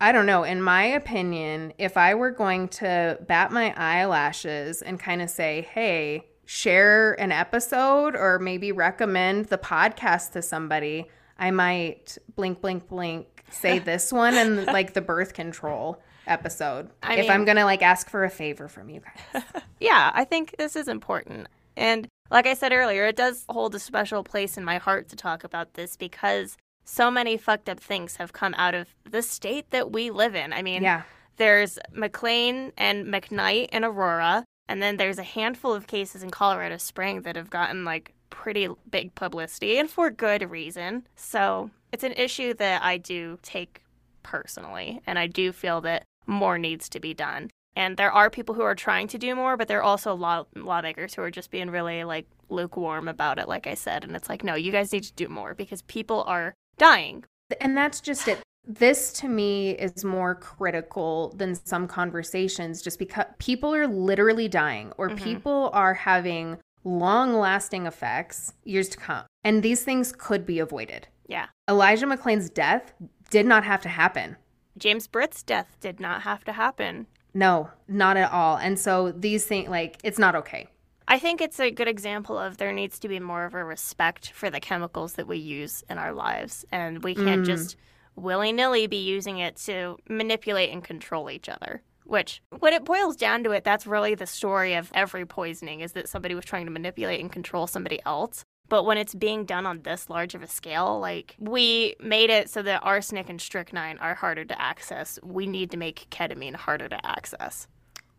I 0.01 0.13
don't 0.13 0.27
know. 0.27 0.45
In 0.45 0.63
my 0.63 0.85
opinion, 0.85 1.73
if 1.77 1.97
I 1.97 2.15
were 2.15 2.31
going 2.31 2.69
to 2.69 3.19
bat 3.27 3.51
my 3.53 3.75
eyelashes 3.77 4.81
and 4.81 4.99
kind 4.99 5.21
of 5.21 5.29
say, 5.29 5.69
hey, 5.73 6.25
share 6.47 7.13
an 7.21 7.33
episode 7.33 8.17
or 8.17 8.39
maybe 8.39 8.73
recommend 8.73 9.47
the 9.47 9.59
podcast 9.59 10.33
to 10.33 10.41
somebody, 10.43 11.07
I 11.39 11.51
might 11.51 12.17
blink, 12.37 12.61
blink, 12.61 12.89
blink, 12.89 13.45
say 13.51 13.79
this 13.91 14.13
one 14.13 14.35
and 14.35 14.65
like 14.67 14.95
the 14.95 15.03
birth 15.03 15.35
control 15.35 16.01
episode. 16.27 16.89
I 17.03 17.17
if 17.17 17.23
mean- 17.25 17.31
I'm 17.33 17.45
going 17.45 17.57
to 17.59 17.65
like 17.65 17.83
ask 17.83 18.09
for 18.09 18.25
a 18.25 18.31
favor 18.31 18.69
from 18.69 18.89
you 18.89 19.01
guys. 19.33 19.43
Yeah, 19.81 20.11
I 20.15 20.25
think 20.25 20.57
this 20.59 20.75
is 20.77 20.89
important. 20.89 21.47
And 21.77 22.09
like 22.31 22.47
I 22.47 22.55
said 22.55 22.73
earlier, 22.73 23.07
it 23.07 23.17
does 23.17 23.45
hold 23.49 23.75
a 23.75 23.79
special 23.79 24.23
place 24.23 24.57
in 24.57 24.65
my 24.65 24.79
heart 24.79 25.09
to 25.09 25.17
talk 25.17 25.45
about 25.45 25.75
this 25.75 25.97
because 25.97 26.57
so 26.85 27.11
many 27.11 27.37
fucked 27.37 27.69
up 27.69 27.81
things 27.81 28.17
have 28.17 28.33
come 28.33 28.55
out 28.55 28.75
of 28.75 28.89
the 29.09 29.23
state 29.23 29.71
that 29.71 29.93
we 29.93 30.11
live 30.11 30.35
in. 30.35 30.53
I 30.53 30.63
mean, 30.63 30.83
yeah. 30.83 31.03
there's 31.37 31.79
McClain 31.95 32.73
and 32.77 33.07
McKnight 33.07 33.69
in 33.71 33.85
Aurora, 33.85 34.45
and 34.69 34.83
then 34.83 34.97
there's 34.97 35.19
a 35.19 35.23
handful 35.23 35.75
of 35.75 35.87
cases 35.87 36.23
in 36.23 36.31
Colorado 36.31 36.77
Spring 36.77 37.23
that 37.23 37.37
have 37.37 37.51
gotten 37.51 37.85
like 37.85 38.15
pretty 38.31 38.69
big 38.91 39.15
publicity 39.15 39.79
and 39.79 39.91
for 39.91 40.11
good 40.11 40.51
reason. 40.51 41.07
So 41.17 41.71
it's 41.93 42.05
an 42.05 42.13
issue 42.13 42.55
that 42.55 42.83
I 42.83 42.99
do 42.99 43.39
take 43.43 43.83
personally, 44.23 45.01
and 45.07 45.19
I 45.19 45.27
do 45.27 45.53
feel 45.53 45.81
that 45.83 46.05
more 46.27 46.59
needs 46.59 46.89
to 46.91 47.01
be 47.01 47.15
done. 47.15 47.51
And 47.79 47.97
there 47.97 48.11
are 48.11 48.29
people 48.29 48.57
who 48.57 48.63
are 48.63 48.75
trying 48.75 49.07
to 49.07 49.19
do 49.19 49.37
more, 49.37 49.57
but 49.57 49.69
there 49.69 49.79
are 49.79 49.85
also 49.85 50.13
law- 50.13 50.47
lawmakers 50.57 51.15
who 51.15 51.23
are 51.23 51.31
just 51.31 51.53
being 51.53 51.71
really 51.71 52.03
like 52.03 52.27
lukewarm 52.49 53.07
about 53.07 53.39
it, 53.39 53.47
like 53.47 53.69
I 53.69 53.75
said. 53.75 54.03
And 54.03 54.17
it's 54.17 54.29
like, 54.29 54.43
no, 54.43 54.57
you 54.57 54.73
guys 54.73 54.93
need 54.93 55.05
to 55.05 55.13
do 55.13 55.29
more 55.29 55.55
because 55.55 55.83
people 55.83 56.25
are 56.27 56.55
dying. 56.77 57.23
And 57.61 57.77
that's 57.77 58.01
just 58.01 58.27
it. 58.27 58.41
This 58.67 59.13
to 59.21 59.29
me 59.29 59.71
is 59.71 60.05
more 60.05 60.35
critical 60.35 61.33
than 61.37 61.55
some 61.55 61.87
conversations 61.87 62.83
just 62.83 62.99
because 62.99 63.27
people 63.39 63.73
are 63.73 63.87
literally 63.87 64.49
dying 64.49 64.93
or 64.99 65.09
mm-hmm. 65.09 65.23
people 65.25 65.71
are 65.73 65.95
having 65.95 66.59
long 66.83 67.35
lasting 67.35 67.87
effects 67.87 68.55
years 68.65 68.89
to 68.89 68.99
come. 68.99 69.25
And 69.45 69.63
these 69.63 69.85
things 69.85 70.11
could 70.11 70.45
be 70.45 70.59
avoided. 70.59 71.07
Yeah. 71.29 71.47
Elijah 71.71 72.07
McClain's 72.07 72.51
death 72.51 72.93
did 73.31 73.47
not 73.47 73.63
have 73.63 73.83
to 73.83 73.89
happen. 73.89 74.37
James 74.77 75.07
Britt's 75.07 75.45
death 75.45 75.77
did 75.81 76.01
not 76.01 76.23
have 76.23 76.43
to 76.43 76.53
happen. 76.53 77.07
No, 77.35 77.71
not 77.87 78.17
at 78.17 78.33
all. 78.33 78.57
And 78.57 78.79
so 78.79 79.13
these 79.13 79.45
things, 79.47 79.69
like, 79.69 79.99
it's 80.03 80.19
not 80.19 80.35
okay. 80.35 80.69
I 81.07 81.19
think 81.19 81.41
it's 81.41 81.59
a 81.59 81.71
good 81.71 81.89
example 81.89 82.39
of 82.39 82.59
there 82.59 82.73
needs 82.73 82.99
to 82.99 83.09
be 83.09 83.19
more 83.19 83.45
of 83.45 83.55
a 83.55 83.65
respect 83.65 84.33
for 84.33 84.51
the 84.51 84.61
chemicals 84.61 85.15
that 85.15 85.27
we 85.27 85.39
use 85.39 85.83
in 85.89 85.99
our 85.99 86.13
lives. 86.13 86.65
And 86.71 87.03
we 87.03 87.15
can't 87.15 87.43
mm. 87.43 87.47
just 87.47 87.77
willy 88.15 88.53
nilly 88.53 88.87
be 88.87 88.99
using 88.99 89.39
it 89.39 89.57
to 89.57 89.97
manipulate 90.09 90.71
and 90.71 90.85
control 90.85 91.31
each 91.31 91.49
other. 91.49 91.83
Which, 92.05 92.43
when 92.59 92.73
it 92.73 92.87
boils 92.87 93.17
down 93.17 93.45
to 93.45 93.51
it, 93.51 93.65
that's 93.65 93.87
really 93.87 94.15
the 94.15 94.27
story 94.27 94.75
of 94.75 94.91
every 94.95 95.27
poisoning 95.27 95.81
is 95.81 95.93
that 95.93 96.09
somebody 96.09 96.35
was 96.35 96.47
trying 96.47 96.65
to 96.65 96.73
manipulate 96.73 97.21
and 97.21 97.31
control 97.31 97.67
somebody 97.67 98.01
else. 98.07 98.45
But 98.69 98.85
when 98.85 98.99
it's 98.99 99.15
being 99.15 99.45
done 99.45 99.67
on 99.67 99.83
this 99.83 100.11
large 100.11 100.35
of 100.35 100.43
a 100.43 100.47
scale, 100.47 100.99
like 101.01 101.37
we 101.39 101.97
made 102.01 102.31
it 102.31 102.51
so 102.51 102.63
that 102.63 102.83
arsenic 102.83 103.29
and 103.29 103.41
strychnine 103.41 103.99
are 103.99 104.15
harder 104.15 104.45
to 104.45 104.61
access. 104.61 105.19
We 105.23 105.47
need 105.47 105.71
to 105.71 105.77
make 105.77 106.09
ketamine 106.11 106.55
harder 106.55 106.89
to 106.89 107.07
access. 107.07 107.67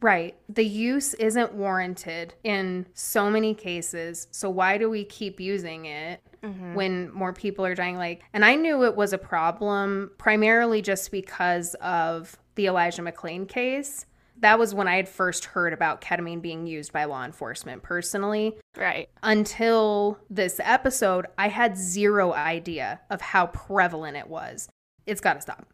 Right. 0.01 0.35
The 0.47 0.65
use 0.65 1.13
isn't 1.15 1.53
warranted 1.53 2.33
in 2.43 2.85
so 2.93 3.29
many 3.29 3.53
cases. 3.53 4.27
So 4.31 4.49
why 4.49 4.77
do 4.77 4.89
we 4.89 5.03
keep 5.03 5.41
using 5.41 5.85
it 5.85 6.21
mm-hmm. 6.41 6.73
when 6.73 7.11
more 7.13 7.33
people 7.33 7.65
are 7.65 7.75
dying? 7.75 7.97
Like, 7.97 8.23
and 8.33 8.45
I 8.45 8.55
knew 8.55 8.85
it 8.85 8.95
was 8.95 9.11
a 9.11 9.17
problem 9.17 10.11
primarily 10.17 10.81
just 10.81 11.11
because 11.11 11.75
of 11.75 12.37
the 12.55 12.67
Elijah 12.67 13.01
McClain 13.01 13.47
case. 13.47 14.05
That 14.39 14.57
was 14.57 14.73
when 14.73 14.87
I 14.87 14.95
had 14.95 15.09
first 15.09 15.45
heard 15.45 15.73
about 15.73 16.01
ketamine 16.01 16.41
being 16.41 16.65
used 16.65 16.93
by 16.93 17.05
law 17.05 17.25
enforcement 17.25 17.83
personally. 17.83 18.55
Right. 18.77 19.09
Until 19.21 20.17
this 20.29 20.59
episode, 20.63 21.25
I 21.37 21.49
had 21.49 21.77
zero 21.77 22.33
idea 22.33 23.01
of 23.09 23.21
how 23.21 23.47
prevalent 23.47 24.15
it 24.17 24.27
was. 24.27 24.69
It's 25.05 25.21
got 25.21 25.33
to 25.33 25.41
stop. 25.41 25.67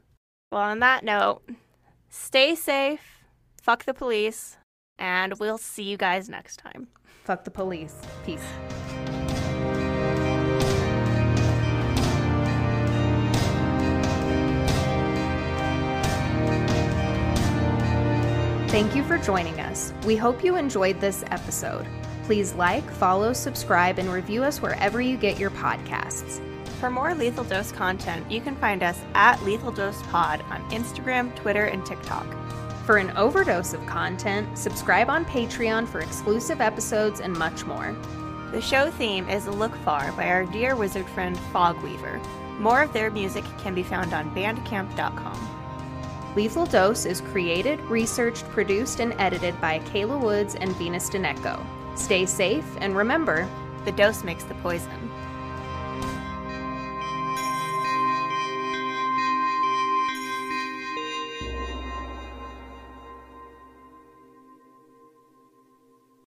Well, 0.51 0.61
on 0.61 0.79
that 0.79 1.03
note, 1.03 1.41
stay 2.09 2.55
safe, 2.55 3.01
fuck 3.61 3.85
the 3.85 3.93
police, 3.93 4.57
and 4.97 5.37
we'll 5.39 5.57
see 5.57 5.83
you 5.83 5.97
guys 5.97 6.29
next 6.29 6.57
time. 6.57 6.87
Fuck 7.23 7.43
the 7.43 7.51
police. 7.51 7.95
Peace. 8.25 8.45
Thank 18.75 18.93
you 18.93 19.05
for 19.05 19.17
joining 19.17 19.61
us. 19.61 19.93
We 20.05 20.17
hope 20.17 20.43
you 20.43 20.57
enjoyed 20.57 20.99
this 20.99 21.23
episode. 21.31 21.87
Please 22.25 22.51
like, 22.55 22.83
follow, 22.91 23.31
subscribe, 23.31 23.99
and 23.99 24.11
review 24.11 24.43
us 24.43 24.61
wherever 24.61 24.99
you 24.99 25.15
get 25.15 25.39
your 25.39 25.51
podcasts. 25.51 26.41
For 26.81 26.89
more 26.89 27.15
Lethal 27.15 27.45
Dose 27.45 27.71
content, 27.71 28.29
you 28.29 28.41
can 28.41 28.57
find 28.57 28.83
us 28.83 28.99
at 29.13 29.41
Lethal 29.45 29.71
Dose 29.71 30.01
Pod 30.07 30.41
on 30.49 30.69
Instagram, 30.71 31.33
Twitter, 31.37 31.67
and 31.67 31.85
TikTok. 31.85 32.27
For 32.85 32.97
an 32.97 33.11
overdose 33.11 33.71
of 33.71 33.85
content, 33.85 34.57
subscribe 34.57 35.09
on 35.09 35.23
Patreon 35.23 35.87
for 35.87 36.01
exclusive 36.01 36.59
episodes 36.59 37.21
and 37.21 37.31
much 37.31 37.65
more. 37.65 37.95
The 38.51 38.59
show 38.59 38.91
theme 38.91 39.29
is 39.29 39.47
Look 39.47 39.73
Far 39.85 40.11
by 40.11 40.27
our 40.27 40.43
dear 40.43 40.75
wizard 40.75 41.07
friend 41.07 41.37
Fogweaver. 41.53 42.21
More 42.59 42.81
of 42.81 42.91
their 42.91 43.09
music 43.09 43.45
can 43.57 43.73
be 43.73 43.83
found 43.83 44.13
on 44.13 44.35
bandcamp.com. 44.35 45.54
Lethal 46.35 46.65
Dose 46.65 47.05
is 47.05 47.21
created, 47.21 47.79
researched, 47.81 48.43
produced, 48.49 48.99
and 48.99 49.13
edited 49.13 49.59
by 49.61 49.79
Kayla 49.79 50.19
Woods 50.19 50.55
and 50.55 50.75
Venus 50.75 51.09
Deneco. 51.09 51.65
Stay 51.95 52.25
safe, 52.25 52.65
and 52.81 52.95
remember, 52.95 53.47
The 53.85 53.93
dose 53.93 54.23
makes 54.23 54.43
the 54.43 54.55
poison. 54.55 55.11